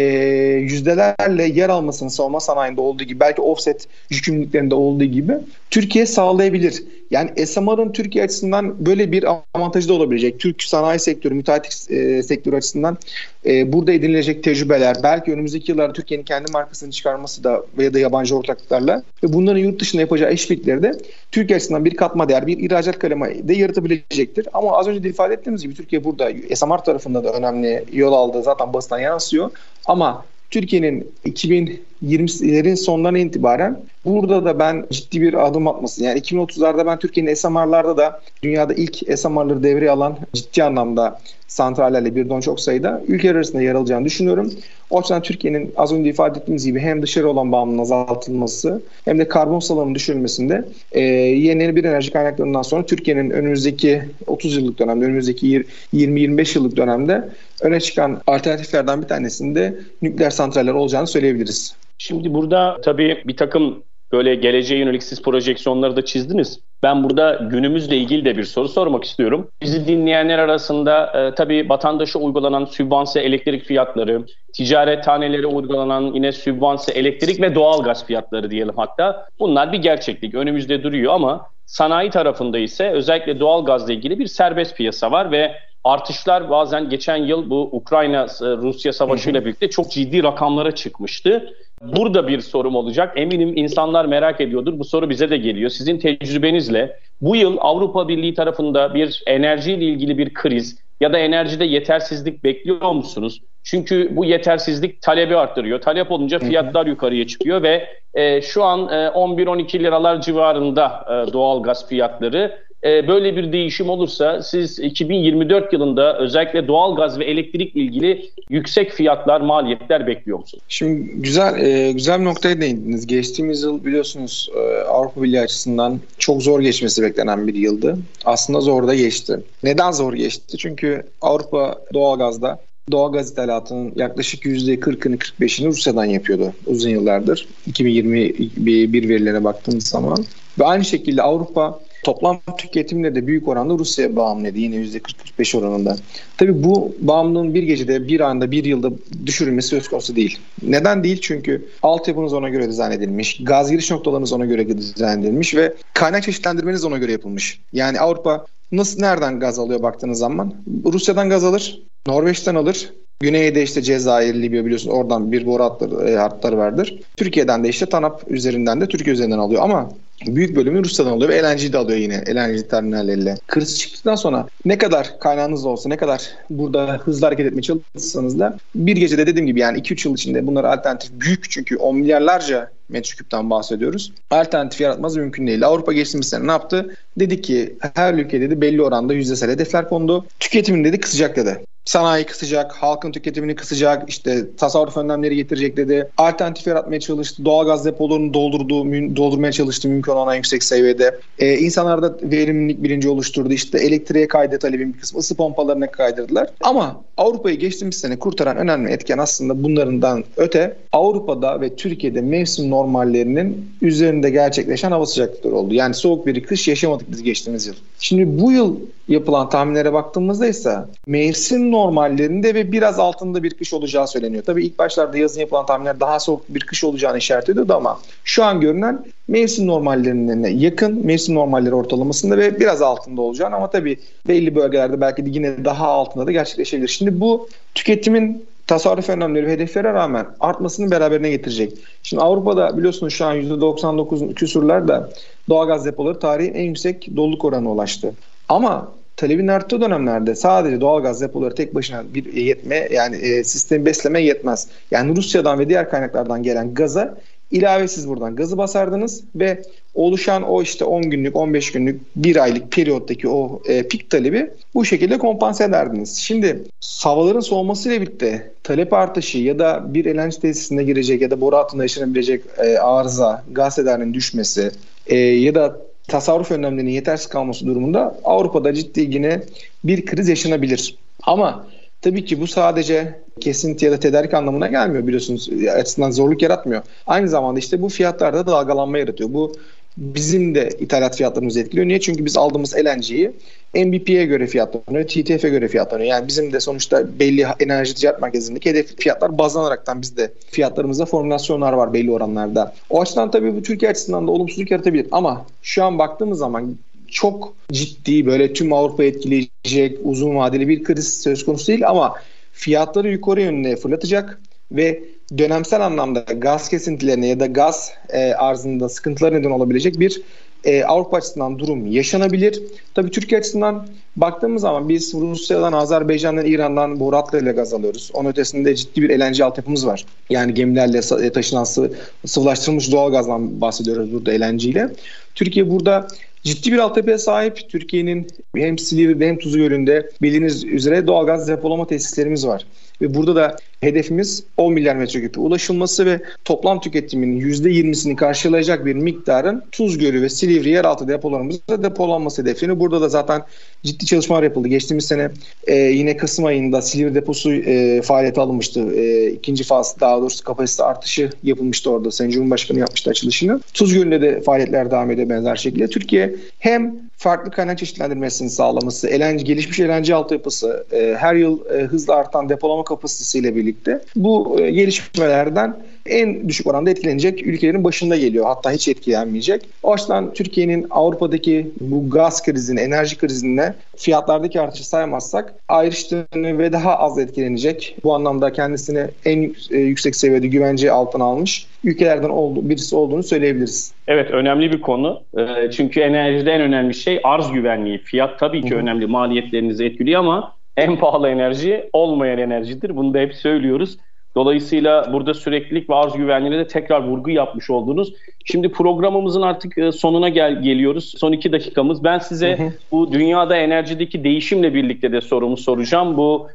yüzdelerle 0.62 1.43
yer 1.43 1.70
almasını 1.70 2.09
savunma 2.09 2.39
sanayinde 2.39 2.82
olduğu 2.82 3.03
gibi 3.03 3.20
belki 3.20 3.41
offset 3.41 3.88
yükümlülüklerinde 4.09 4.76
olduğu 4.76 5.03
gibi 5.03 5.34
Türkiye 5.72 6.05
sağlayabilir. 6.05 6.84
Yani 7.11 7.45
SMR'ın 7.47 7.91
Türkiye 7.91 8.24
açısından 8.24 8.86
böyle 8.86 9.11
bir 9.11 9.26
avantajı 9.53 9.89
da 9.89 9.93
olabilecek. 9.93 10.39
Türk 10.39 10.63
sanayi 10.63 10.99
sektörü, 10.99 11.34
müteahhit 11.34 11.91
e, 11.91 12.24
sektörü 12.24 12.55
açısından 12.55 12.97
e, 13.45 13.74
burada 13.74 13.91
edinilecek 13.93 14.43
tecrübeler, 14.43 14.97
belki 15.03 15.34
önümüzdeki 15.34 15.72
yıllarda 15.72 15.93
Türkiye'nin 15.93 16.26
kendi 16.26 16.51
markasını 16.51 16.91
çıkarması 16.91 17.43
da 17.43 17.63
veya 17.78 17.93
da 17.93 17.99
yabancı 17.99 18.38
ortaklıklarla 18.38 19.03
ve 19.24 19.34
bunların 19.34 19.59
yurt 19.59 19.82
dışında 19.82 20.01
yapacağı 20.01 20.34
işbirlikleri 20.34 20.84
de 20.84 20.91
Türkiye 21.32 21.57
açısından 21.57 21.86
bir 21.86 21.95
katma 21.95 22.30
değer, 22.30 22.47
bir 22.47 22.57
ihracat 22.57 22.99
kalemi 22.99 23.47
de 23.47 23.53
yaratabilecektir. 23.53 24.47
Ama 24.53 24.78
az 24.78 24.88
önce 24.88 25.03
de 25.03 25.09
ifade 25.09 25.34
ettiğimiz 25.34 25.61
gibi 25.61 25.76
Türkiye 25.76 26.03
burada 26.03 26.32
SMR 26.55 26.84
tarafında 26.84 27.24
da 27.24 27.34
önemli 27.34 27.86
yol 27.93 28.13
aldı. 28.13 28.43
Zaten 28.43 28.74
basından 28.74 28.99
yansıyor. 28.99 29.51
Ama 29.86 30.26
Türkiye'nin 30.52 31.12
2020'lerin 31.26 32.76
sonlarına 32.76 33.18
itibaren 33.18 33.80
burada 34.06 34.45
da 34.45 34.60
ben 34.60 34.86
ciddi 34.91 35.22
bir 35.22 35.47
adım 35.47 35.68
atması 35.68 36.04
yani 36.04 36.20
2030'larda 36.20 36.86
ben 36.86 36.99
Türkiye'nin 36.99 37.34
SMR'larda 37.34 37.97
da 37.97 38.22
dünyada 38.43 38.74
ilk 38.74 38.95
SMR'ları 39.20 39.64
devreye 39.64 39.91
alan 39.91 40.18
ciddi 40.34 40.64
anlamda 40.64 41.20
santrallerle 41.47 42.16
birden 42.16 42.39
çok 42.39 42.60
sayıda 42.60 43.02
ülkeler 43.08 43.36
arasında 43.36 43.62
yer 43.62 43.76
alacağını 43.76 44.06
düşünüyorum. 44.06 44.54
O 44.91 44.99
açıdan 44.99 45.21
Türkiye'nin 45.21 45.73
az 45.77 45.93
önce 45.93 46.09
ifade 46.09 46.39
ettiğimiz 46.39 46.65
gibi 46.65 46.79
hem 46.79 47.01
dışarı 47.01 47.29
olan 47.29 47.51
bağımlılığın 47.51 47.81
azaltılması 47.81 48.81
hem 49.05 49.19
de 49.19 49.27
karbon 49.27 49.59
salımının 49.59 49.95
düşürülmesinde 49.95 50.65
e, 50.91 51.01
yenilenebilir 51.01 51.89
enerji 51.89 52.11
kaynaklarından 52.11 52.61
sonra 52.61 52.85
Türkiye'nin 52.85 53.29
önümüzdeki 53.29 54.01
30 54.27 54.55
yıllık 54.57 54.79
dönemde, 54.79 55.05
önümüzdeki 55.05 55.65
20-25 55.93 56.57
yıllık 56.57 56.77
dönemde 56.77 57.29
öne 57.61 57.79
çıkan 57.79 58.21
alternatiflerden 58.27 59.01
bir 59.01 59.07
tanesinde 59.07 59.79
nükleer 60.01 60.29
santraller 60.29 60.73
olacağını 60.73 61.07
söyleyebiliriz. 61.07 61.75
Şimdi 61.97 62.33
burada 62.33 62.81
tabii 62.81 63.23
bir 63.27 63.37
takım 63.37 63.83
böyle 64.14 64.36
geleceğe 64.36 64.80
yönelik 64.80 65.03
siz 65.03 65.22
projeksiyonları 65.22 65.95
da 65.95 66.05
çizdiniz. 66.05 66.59
Ben 66.84 67.03
burada 67.03 67.39
günümüzle 67.51 67.97
ilgili 67.97 68.26
de 68.26 68.38
bir 68.38 68.43
soru 68.43 68.68
sormak 68.68 69.03
istiyorum. 69.03 69.47
Bizi 69.62 69.88
dinleyenler 69.88 70.39
arasında 70.39 71.05
e, 71.05 71.36
tabii 71.36 71.70
vatandaşa 71.70 72.20
uygulanan 72.20 72.66
sübvanse 72.66 73.20
elektrik 73.20 73.64
fiyatları, 73.64 74.26
ticaret 74.53 75.03
taneleri 75.03 75.47
uygulanan 75.47 76.14
yine 76.14 76.32
sübvanse 76.32 76.91
elektrik 76.91 77.41
ve 77.41 77.55
doğalgaz 77.55 78.05
fiyatları 78.05 78.51
diyelim 78.51 78.74
hatta. 78.76 79.28
Bunlar 79.39 79.74
bir 79.74 79.78
gerçeklik 79.78 80.36
önümüzde 80.36 80.84
duruyor 80.84 81.14
ama 81.14 81.49
sanayi 81.66 82.09
tarafında 82.09 82.57
ise 82.57 82.89
özellikle 82.89 83.39
doğalgazla 83.39 83.93
ilgili 83.93 84.20
bir 84.20 84.28
serbest 84.28 84.78
piyasa 84.78 85.12
var 85.12 85.32
ve 85.32 85.55
artışlar 85.84 86.49
bazen 86.49 86.89
geçen 86.89 87.15
yıl 87.15 87.49
bu 87.49 87.69
Ukrayna-Rusya 87.71 88.93
savaşıyla 88.93 89.45
birlikte 89.45 89.69
çok 89.69 89.91
ciddi 89.91 90.23
rakamlara 90.23 90.71
çıkmıştı. 90.75 91.53
Burada 91.82 92.27
bir 92.27 92.41
sorum 92.41 92.75
olacak. 92.75 93.13
Eminim 93.15 93.57
insanlar 93.57 94.05
merak 94.05 94.41
ediyordur. 94.41 94.79
Bu 94.79 94.84
soru 94.84 95.09
bize 95.09 95.29
de 95.29 95.38
geliyor. 95.38 95.69
Sizin 95.69 95.97
tecrübenizle 95.97 96.97
bu 97.21 97.36
yıl 97.36 97.57
Avrupa 97.59 98.07
Birliği 98.07 98.34
tarafında 98.34 98.93
bir 98.93 99.23
enerjiyle 99.27 99.86
ilgili 99.86 100.17
bir 100.17 100.34
kriz 100.34 100.77
ya 101.01 101.13
da 101.13 101.17
enerjide 101.17 101.65
yetersizlik 101.65 102.43
bekliyor 102.43 102.91
musunuz? 102.91 103.41
Çünkü 103.63 104.15
bu 104.15 104.25
yetersizlik 104.25 105.01
talebi 105.01 105.38
arttırıyor. 105.38 105.82
Talep 105.82 106.11
olunca 106.11 106.39
fiyatlar 106.39 106.86
yukarıya 106.86 107.27
çıkıyor 107.27 107.63
ve 107.63 107.88
e, 108.13 108.41
şu 108.41 108.63
an 108.63 108.79
e, 108.79 109.07
11-12 109.07 109.79
liralar 109.79 110.21
civarında 110.21 111.05
e, 111.07 111.34
doğal 111.34 111.63
gaz 111.63 111.89
fiyatları 111.89 112.57
e, 112.84 113.07
böyle 113.07 113.36
bir 113.36 113.51
değişim 113.51 113.89
olursa 113.89 114.43
siz 114.43 114.79
2024 114.79 115.73
yılında 115.73 116.17
özellikle 116.19 116.67
doğal 116.67 116.95
gaz 116.95 117.19
ve 117.19 117.25
elektrik 117.25 117.75
ilgili 117.75 118.29
yüksek 118.49 118.91
fiyatlar, 118.91 119.41
maliyetler 119.41 120.07
bekliyor 120.07 120.39
musunuz? 120.39 120.63
Şimdi 120.69 121.11
güzel 121.21 121.59
e, 121.59 121.91
güzel 121.91 122.19
bir 122.19 122.25
noktaya 122.25 122.61
değindiniz. 122.61 123.07
Geçtiğimiz 123.07 123.63
yıl 123.63 123.86
biliyorsunuz 123.86 124.49
e, 124.55 124.82
Avrupa 124.82 125.23
Birliği 125.23 125.41
açısından 125.41 125.99
çok 126.17 126.43
zor 126.43 126.59
geçmesi 126.59 127.03
beklenen 127.03 127.47
bir 127.47 127.55
yıldı. 127.55 127.97
Aslında 128.25 128.61
zor 128.61 128.88
da 128.88 128.95
geçti. 128.95 129.39
Neden 129.63 129.91
zor 129.91 130.13
geçti? 130.13 130.57
Çünkü 130.57 131.03
Avrupa 131.21 131.75
doğalgazda 131.93 132.59
doğalgaz 132.91 133.32
ithalatının 133.32 133.93
yaklaşık 133.95 134.45
%40'ını 134.45 135.17
45'ini 135.17 135.67
Rusya'dan 135.67 136.05
yapıyordu 136.05 136.53
uzun 136.65 136.89
yıllardır. 136.89 137.47
2021 137.67 139.09
verilerine 139.09 139.43
baktığımız 139.43 139.88
zaman. 139.88 140.25
Ve 140.59 140.65
aynı 140.65 140.86
şekilde 140.86 141.21
Avrupa 141.21 141.79
Toplam 142.04 142.41
tüketimde 142.58 143.16
de 143.16 143.28
büyük 143.28 143.47
oranda 143.47 143.74
Rusya'ya 143.74 144.16
bağımlıydı 144.16 144.58
yine 144.58 144.76
%40-45 144.76 145.58
oranında. 145.58 145.95
Tabii 146.38 146.64
bu 146.64 146.95
bağımlılığın 146.99 147.54
bir 147.54 147.64
gecede, 147.64 148.08
bir 148.08 148.20
anda, 148.20 148.52
bir 148.52 148.66
yılda 148.66 148.91
düşürülmesi 149.26 149.68
söz 149.68 149.88
konusu 149.88 150.16
değil. 150.16 150.39
Neden 150.64 151.04
değil? 151.04 151.22
Çünkü 151.22 151.66
altyapınız 151.84 152.34
ona 152.34 152.49
göre 152.49 152.70
dizayn 152.70 152.91
edilmiş, 152.91 153.43
gaz 153.43 153.72
giriş 153.72 153.91
noktalarınız 153.91 154.34
ona 154.34 154.45
göre 154.45 154.78
dizayn 154.78 155.22
edilmiş 155.22 155.56
ve 155.56 155.74
kaynak 155.93 156.24
çeşitlendirmeniz 156.24 156.86
ona 156.86 156.97
göre 156.97 157.12
yapılmış. 157.12 157.60
Yani 157.74 157.99
Avrupa 157.99 158.45
nasıl 158.72 158.99
nereden 158.99 159.39
gaz 159.39 159.60
alıyor 159.60 159.84
baktığınız 159.84 160.20
zaman? 160.20 160.54
Rusya'dan 160.86 161.30
gaz 161.30 161.43
alır, 161.43 161.82
Norveç'ten 162.08 162.56
alır, 162.56 162.93
Güneyde 163.22 163.63
işte 163.63 163.82
Cezayir, 163.82 164.36
Libya 164.41 164.65
biliyorsun 164.65 164.89
oradan 164.89 165.32
bir 165.32 165.45
boru 165.45 165.63
hatları, 165.63 166.09
e, 166.09 166.15
hatları 166.15 166.57
vardır. 166.57 166.99
Türkiye'den 167.17 167.63
de 167.63 167.69
işte 167.69 167.86
TANAP 167.86 168.24
üzerinden 168.28 168.82
de 168.82 168.88
Türkiye 168.88 169.13
üzerinden 169.13 169.38
alıyor 169.38 169.61
ama 169.63 169.89
büyük 170.28 170.55
bölümü 170.55 170.84
Rusya'dan 170.84 171.11
alıyor 171.11 171.30
ve 171.30 171.43
LNG 171.43 171.74
de 171.74 171.78
alıyor 171.78 171.99
yine 171.99 172.24
LNG 172.36 172.69
terminalleriyle. 172.69 173.36
Kriz 173.47 173.80
çıktıktan 173.80 174.15
sonra 174.15 174.47
ne 174.65 174.78
kadar 174.78 175.19
kaynağınız 175.19 175.65
olsa 175.65 175.89
ne 175.89 175.97
kadar 175.97 176.22
burada 176.49 176.99
hızlı 177.03 177.26
hareket 177.26 177.45
etmeye 177.45 177.61
çalışsanız 177.61 178.39
da 178.39 178.57
bir 178.76 178.95
gecede 178.95 179.28
dediğim 179.28 179.47
gibi 179.47 179.59
yani 179.59 179.80
2-3 179.80 180.07
yıl 180.07 180.15
içinde 180.15 180.47
bunlar 180.47 180.63
alternatif 180.63 181.11
büyük 181.13 181.51
çünkü 181.51 181.78
10 181.78 181.97
milyarlarca 181.97 182.72
metreküpten 182.89 183.49
bahsediyoruz. 183.49 184.13
Alternatif 184.32 184.82
yaratmaz 184.82 185.15
mümkün 185.15 185.47
değil. 185.47 185.65
Avrupa 185.65 185.93
geçtiğimiz 185.93 186.30
sene 186.30 186.47
ne 186.47 186.51
yaptı? 186.51 186.95
Dedi 187.19 187.41
ki 187.41 187.76
her 187.95 188.13
ülke 188.13 188.41
dedi 188.41 188.61
belli 188.61 188.82
oranda 188.82 189.13
yüzdesel 189.13 189.49
hedefler 189.49 189.89
kondu. 189.89 190.26
Tüketimin 190.39 190.84
dedi 190.84 190.99
kısacak 190.99 191.36
dedi. 191.36 191.59
Sanayi 191.86 192.25
kısacak, 192.25 192.71
halkın 192.71 193.11
tüketimini 193.11 193.55
kısacak, 193.55 194.09
işte 194.09 194.55
tasarruf 194.57 194.97
önlemleri 194.97 195.36
getirecek 195.36 195.77
dedi. 195.77 196.09
Alternatif 196.17 196.67
yaratmaya 196.67 196.99
çalıştı. 196.99 197.45
Doğalgaz 197.45 197.86
depolarını 197.86 198.34
doldurdu, 198.34 198.86
doldurmaya 199.15 199.51
çalıştı 199.51 199.88
mümkün 199.88 200.11
olan 200.11 200.36
yüksek 200.36 200.63
seviyede. 200.63 201.19
Ee, 201.39 201.57
insanlarda 201.57 202.17
verimlilik 202.23 202.84
bilinci 202.84 203.09
oluşturdu. 203.09 203.53
İşte 203.53 203.79
elektriğe 203.79 204.27
kaydı 204.27 204.59
talebin 204.59 204.93
bir 204.93 204.99
kısmı, 204.99 205.19
ısı 205.19 205.36
pompalarına 205.36 205.91
kaydırdılar. 205.91 206.49
Ama 206.61 207.01
Avrupa'yı 207.17 207.59
geçtiğimiz 207.59 207.97
sene 207.97 208.19
kurtaran 208.19 208.57
önemli 208.57 208.91
etken 208.91 209.17
aslında 209.17 209.63
bunlarından 209.63 210.23
öte 210.38 210.77
Avrupa'da 210.91 211.61
ve 211.61 211.75
Türkiye'de 211.75 212.21
mevsim 212.21 212.69
normallerinin 212.69 213.71
üzerinde 213.82 214.29
gerçekleşen 214.29 214.91
hava 214.91 215.05
sıcaklıkları 215.05 215.55
oldu. 215.55 215.73
Yani 215.73 215.93
soğuk 215.93 216.25
bir 216.25 216.43
kış 216.43 216.67
yaşamadık 216.67 217.11
biz 217.11 217.23
geçtiğimiz 217.23 217.67
yıl. 217.67 217.73
Şimdi 217.99 218.41
bu 218.41 218.51
yıl 218.51 218.75
yapılan 219.07 219.49
tahminlere 219.49 219.93
baktığımızda 219.93 220.47
ise 220.47 220.75
mevsim 221.07 221.70
normallerinde 221.72 222.55
ve 222.55 222.72
biraz 222.72 222.99
altında 222.99 223.43
bir 223.43 223.53
kış 223.53 223.74
olacağı 223.74 224.07
söyleniyor. 224.07 224.43
Tabii 224.43 224.65
ilk 224.65 224.80
başlarda 224.80 225.17
yazın 225.17 225.39
yapılan 225.39 225.65
tahminler 225.65 225.99
daha 225.99 226.19
soğuk 226.19 226.41
bir 226.49 226.59
kış 226.59 226.84
olacağını 226.84 227.17
işaret 227.17 227.49
ediyordu 227.49 227.74
ama 227.74 227.99
şu 228.24 228.43
an 228.43 228.61
görünen 228.61 229.05
mevsim 229.28 229.67
normallerine 229.67 230.49
yakın, 230.49 231.05
mevsim 231.05 231.36
normalleri 231.36 231.76
ortalamasında 231.76 232.38
ve 232.38 232.59
biraz 232.59 232.82
altında 232.82 233.22
olacağını 233.22 233.55
ama 233.55 233.69
tabii 233.69 233.97
belli 234.28 234.55
bölgelerde 234.55 235.01
belki 235.01 235.26
de 235.26 235.30
yine 235.30 235.65
daha 235.65 235.88
altında 235.88 236.28
da 236.28 236.32
gerçekleşebilir. 236.32 236.88
Şimdi 236.88 237.19
bu 237.19 237.49
tüketimin 237.76 238.45
tasarruf 238.67 239.09
önlemleri 239.09 239.47
ve 239.47 239.51
hedeflere 239.51 239.93
rağmen 239.93 240.26
artmasını 240.39 240.91
beraberine 240.91 241.30
getirecek. 241.30 241.74
Şimdi 242.03 242.24
Avrupa'da 242.24 242.78
biliyorsunuz 242.78 243.13
şu 243.13 243.26
an 243.26 243.36
%99 243.36 244.34
küsurlarda 244.34 245.09
doğalgaz 245.49 245.86
depoları 245.86 246.19
tarihin 246.19 246.53
en 246.53 246.63
yüksek 246.63 247.15
doluluk 247.15 247.45
oranı 247.45 247.72
ulaştı. 247.72 248.13
Ama 248.49 248.91
talebin 249.22 249.47
arttığı 249.47 249.82
dönemlerde 249.82 250.36
sadece 250.36 250.82
doğalgaz 250.82 251.22
depoları 251.22 251.55
tek 251.55 251.76
başına 251.76 252.03
bir 252.13 252.34
yetme 252.34 252.88
yani 252.91 253.15
e, 253.15 253.43
sistemi 253.43 253.86
besleme 253.86 254.22
yetmez. 254.22 254.67
Yani 254.91 255.15
Rusya'dan 255.15 255.59
ve 255.59 255.69
diğer 255.69 255.89
kaynaklardan 255.89 256.43
gelen 256.43 256.74
gaza 256.74 257.17
ilavesiz 257.51 258.07
buradan 258.07 258.36
gazı 258.36 258.57
basardınız 258.57 259.24
ve 259.36 259.61
oluşan 259.95 260.43
o 260.43 260.61
işte 260.61 260.86
10 260.86 261.01
günlük 261.01 261.36
15 261.36 261.72
günlük 261.72 262.01
bir 262.15 262.36
aylık 262.36 262.72
periyottaki 262.72 263.30
o 263.30 263.61
e, 263.67 263.88
pik 263.88 264.09
talebi 264.09 264.49
bu 264.74 264.86
şekilde 264.86 265.17
kompanse 265.17 265.63
ederdiniz. 265.63 266.17
Şimdi 266.17 266.63
havaların 267.03 267.39
soğumasıyla 267.39 268.01
birlikte 268.01 268.51
talep 268.63 268.93
artışı 268.93 269.38
ya 269.38 269.59
da 269.59 269.93
bir 269.93 270.05
enerji 270.05 270.39
tesisine 270.39 270.84
girecek 270.84 271.22
ya 271.22 271.32
da 271.32 271.41
boru 271.41 271.55
altında 271.55 271.84
yaşanabilecek 271.84 272.43
e, 272.57 272.78
arıza, 272.78 273.43
gaz 273.51 273.80
ederinin 273.80 274.13
düşmesi 274.13 274.72
e, 275.07 275.17
ya 275.17 275.55
da 275.55 275.90
tasarruf 276.12 276.51
önlemlerinin 276.51 276.91
yetersiz 276.91 277.28
kalması 277.28 277.66
durumunda 277.66 278.16
Avrupa'da 278.24 278.74
ciddi 278.74 279.01
yine 279.01 279.43
bir 279.84 280.05
kriz 280.05 280.30
yaşanabilir. 280.30 280.95
Ama 281.24 281.68
tabii 282.01 282.26
ki 282.26 282.41
bu 282.41 282.47
sadece 282.47 283.20
kesinti 283.39 283.86
ya 283.86 283.91
da 283.91 283.99
tedarik 283.99 284.34
anlamına 284.34 284.68
gelmiyor 284.68 285.07
biliyorsunuz. 285.07 285.49
Açısından 285.76 286.12
zorluk 286.12 286.41
yaratmıyor. 286.41 286.82
Aynı 287.07 287.30
zamanda 287.30 287.59
işte 287.59 287.82
bu 287.82 287.89
fiyatlarda 287.89 288.47
dalgalanma 288.47 288.97
yaratıyor. 288.97 289.34
Bu 289.34 289.55
bizim 289.97 290.55
de 290.55 290.69
ithalat 290.79 291.17
fiyatlarımızı 291.17 291.59
etkiliyor. 291.59 291.87
Niye? 291.87 291.99
Çünkü 291.99 292.25
biz 292.25 292.37
aldığımız 292.37 292.75
LNG'yi 292.75 293.31
MBP'ye 293.75 294.25
göre 294.25 294.47
fiyatlanıyor, 294.47 295.07
TTF'e 295.07 295.49
göre 295.49 295.67
fiyatlanıyor. 295.67 296.09
Yani 296.09 296.27
bizim 296.27 296.53
de 296.53 296.59
sonuçta 296.59 297.19
belli 297.19 297.45
enerji 297.59 297.95
ticaret 297.95 298.21
merkezindeki 298.21 298.69
hedef 298.69 298.97
fiyatlar 298.97 299.37
bazlanaraktan 299.37 300.01
bizde 300.01 300.33
fiyatlarımızda 300.51 301.05
formülasyonlar 301.05 301.73
var 301.73 301.93
belli 301.93 302.11
oranlarda. 302.11 302.73
O 302.89 303.01
açıdan 303.01 303.31
tabii 303.31 303.55
bu 303.55 303.61
Türkiye 303.61 303.91
açısından 303.91 304.27
da 304.27 304.31
olumsuzluk 304.31 304.71
yaratabilir. 304.71 305.07
Ama 305.11 305.45
şu 305.61 305.83
an 305.83 305.99
baktığımız 305.99 306.39
zaman 306.39 306.77
çok 307.07 307.53
ciddi 307.71 308.25
böyle 308.25 308.53
tüm 308.53 308.73
Avrupa 308.73 309.03
etkileyecek 309.03 309.99
uzun 310.03 310.35
vadeli 310.35 310.67
bir 310.67 310.83
kriz 310.83 311.21
söz 311.21 311.45
konusu 311.45 311.67
değil 311.67 311.87
ama 311.87 312.13
fiyatları 312.51 313.11
yukarı 313.11 313.41
yönüne 313.41 313.75
fırlatacak 313.75 314.41
ve 314.71 315.03
dönemsel 315.38 315.86
anlamda 315.86 316.19
gaz 316.19 316.69
kesintilerine 316.69 317.27
ya 317.27 317.39
da 317.39 317.45
gaz 317.45 317.91
e, 318.09 318.34
arzında 318.34 318.89
sıkıntılar 318.89 319.34
neden 319.34 319.51
olabilecek 319.51 319.99
bir 319.99 320.21
e, 320.63 320.84
Avrupa 320.84 321.17
açısından 321.17 321.59
durum 321.59 321.88
yaşanabilir. 321.88 322.61
Tabii 322.93 323.11
Türkiye 323.11 323.39
açısından 323.39 323.88
baktığımız 324.15 324.61
zaman 324.61 324.89
biz 324.89 325.13
Rusya'dan, 325.13 325.73
Azerbaycan'dan, 325.73 326.45
İran'dan 326.45 326.99
ile 327.41 327.51
gaz 327.51 327.73
alıyoruz. 327.73 328.11
Onun 328.13 328.29
ötesinde 328.29 328.75
ciddi 328.75 329.01
bir 329.01 329.19
LNG 329.19 329.41
altyapımız 329.41 329.88
var. 329.88 330.05
Yani 330.29 330.53
gemilerle 330.53 331.01
taşınan 331.32 331.63
sı 331.63 331.91
sıvılaştırılmış 332.25 332.91
doğal 332.91 333.11
gazdan 333.11 333.61
bahsediyoruz 333.61 334.13
burada 334.13 334.34
ile. 334.34 334.89
Türkiye 335.36 335.69
burada 335.69 336.07
ciddi 336.43 336.71
bir 336.71 336.77
altyapıya 336.77 337.17
sahip. 337.17 337.69
Türkiye'nin 337.69 338.27
hem 338.55 338.79
Silivri'de 338.79 339.27
hem 339.27 339.38
Tuzu 339.38 339.57
Gölü'nde 339.57 340.09
bildiğiniz 340.21 340.63
üzere 340.63 341.07
doğalgaz 341.07 341.47
depolama 341.47 341.88
tesislerimiz 341.88 342.47
var. 342.47 342.65
Ve 343.01 343.13
burada 343.13 343.36
da 343.36 343.55
hedefimiz 343.82 344.43
10 344.57 344.73
milyar 344.73 344.95
metreküpe 344.95 345.39
ulaşılması 345.39 346.05
ve 346.05 346.21
toplam 346.45 346.82
tüketimin 346.82 347.41
%20'sini 347.41 348.15
karşılayacak 348.15 348.86
bir 348.86 348.95
miktarın 348.95 349.63
Tuz 349.71 349.97
Gölü 349.97 350.21
ve 350.21 350.29
Silivri 350.29 350.69
yeraltı 350.69 351.07
depolarımızda 351.07 351.84
depolanması 351.84 352.41
hedefini. 352.41 352.79
Burada 352.79 353.01
da 353.01 353.09
zaten 353.09 353.41
ciddi 353.84 354.05
çalışmalar 354.05 354.43
yapıldı. 354.43 354.67
Geçtiğimiz 354.67 355.05
sene 355.05 355.29
e, 355.67 355.75
yine 355.75 356.17
Kasım 356.17 356.45
ayında 356.45 356.82
Silivri 356.82 357.15
deposu 357.15 357.53
e, 357.53 358.01
faaliyete 358.01 358.41
alınmıştı. 358.41 358.95
E, 358.95 359.32
ikinci 359.32 359.63
faz 359.63 359.95
daha 359.99 360.21
doğrusu 360.21 360.43
kapasite 360.43 360.84
artışı 360.84 361.29
yapılmıştı 361.43 361.91
orada. 361.91 362.11
Sayın 362.11 362.32
Cumhurbaşkanı 362.32 362.79
yapmıştı 362.79 363.09
açılışını. 363.09 363.59
Tuz 363.73 363.93
Gölü'nde 363.93 364.21
de 364.21 364.41
faaliyetler 364.41 364.91
devam 364.91 365.11
ediyor 365.11 365.29
benzer 365.29 365.55
şekilde. 365.55 365.88
Türkiye 365.88 366.36
hem 366.59 366.95
farklı 367.17 367.51
kaynak 367.51 367.77
çeşitlendirmesini 367.77 368.49
sağlaması, 368.49 369.07
LNG, 369.07 369.45
gelişmiş 369.45 369.79
LNG 369.79 370.09
altyapısı, 370.09 370.86
e, 370.91 371.15
her 371.19 371.36
yıl 371.36 371.65
e, 371.65 371.84
hızla 371.84 372.15
artan 372.15 372.49
depolama 372.49 372.84
kapasitesiyle 372.84 373.55
birlikte 373.55 373.70
bu 374.15 374.59
e, 374.59 374.72
gelişmelerden 374.72 375.76
en 376.05 376.49
düşük 376.49 376.67
oranda 376.67 376.89
etkilenecek 376.89 377.47
ülkelerin 377.47 377.84
başında 377.84 378.17
geliyor. 378.17 378.45
Hatta 378.45 378.72
hiç 378.72 378.88
etkilenmeyecek. 378.88 379.61
O 379.84 379.93
açıdan 379.93 380.34
Türkiye'nin 380.34 380.88
Avrupa'daki 380.89 381.72
bu 381.80 382.09
gaz 382.09 382.43
krizine, 382.43 382.82
enerji 382.82 383.17
krizine 383.17 383.74
fiyatlardaki 383.97 384.61
artışı 384.61 384.88
saymazsak 384.88 385.53
ayrıştığını 385.67 386.57
ve 386.57 386.74
daha 386.74 386.97
az 386.97 387.17
etkilenecek. 387.17 387.97
Bu 388.03 388.15
anlamda 388.15 388.53
kendisini 388.53 389.05
en 389.26 389.53
e, 389.72 389.78
yüksek 389.78 390.15
seviyede 390.15 390.47
güvence 390.47 390.91
altına 390.91 391.24
almış 391.24 391.67
ülkelerden 391.84 392.30
oldu, 392.30 392.69
birisi 392.69 392.95
olduğunu 392.95 393.24
söyleyebiliriz. 393.24 393.93
Evet 394.07 394.32
önemli 394.32 394.72
bir 394.72 394.82
konu. 394.82 395.22
E, 395.38 395.72
çünkü 395.72 395.99
enerjide 395.99 396.51
en 396.51 396.61
önemli 396.61 396.93
şey 396.93 397.19
arz 397.24 397.51
güvenliği. 397.51 397.97
Fiyat 397.97 398.39
tabii 398.39 398.61
ki 398.61 398.69
Hı-hı. 398.69 398.80
önemli 398.80 399.07
maliyetlerinizi 399.07 399.86
etkiliyor 399.86 400.19
ama 400.19 400.53
en 400.78 400.97
pahalı 400.97 401.30
enerji 401.30 401.89
olmayan 401.93 402.38
enerjidir. 402.38 402.95
Bunu 402.95 403.13
da 403.13 403.19
hep 403.19 403.36
söylüyoruz. 403.36 403.97
Dolayısıyla 404.36 405.13
burada 405.13 405.34
süreklilik 405.34 405.89
ve 405.89 405.95
arz 405.95 406.13
güvenliğine 406.13 406.57
de 406.57 406.67
tekrar 406.67 407.03
vurgu 407.03 407.30
yapmış 407.30 407.69
oldunuz. 407.69 408.13
Şimdi 408.45 408.72
programımızın 408.72 409.41
artık 409.41 409.78
e, 409.78 409.91
sonuna 409.91 410.30
gel 410.30 410.61
geliyoruz. 410.61 411.13
Son 411.17 411.32
iki 411.32 411.51
dakikamız. 411.51 412.03
Ben 412.03 412.19
size 412.19 412.57
hı 412.57 412.63
hı. 412.63 412.74
bu 412.91 413.11
dünyada 413.11 413.55
enerjideki 413.55 414.24
değişimle 414.24 414.74
birlikte 414.74 415.11
de 415.11 415.22
sorumu 415.22 415.57
soracağım. 415.57 416.17
Bu 416.17 416.47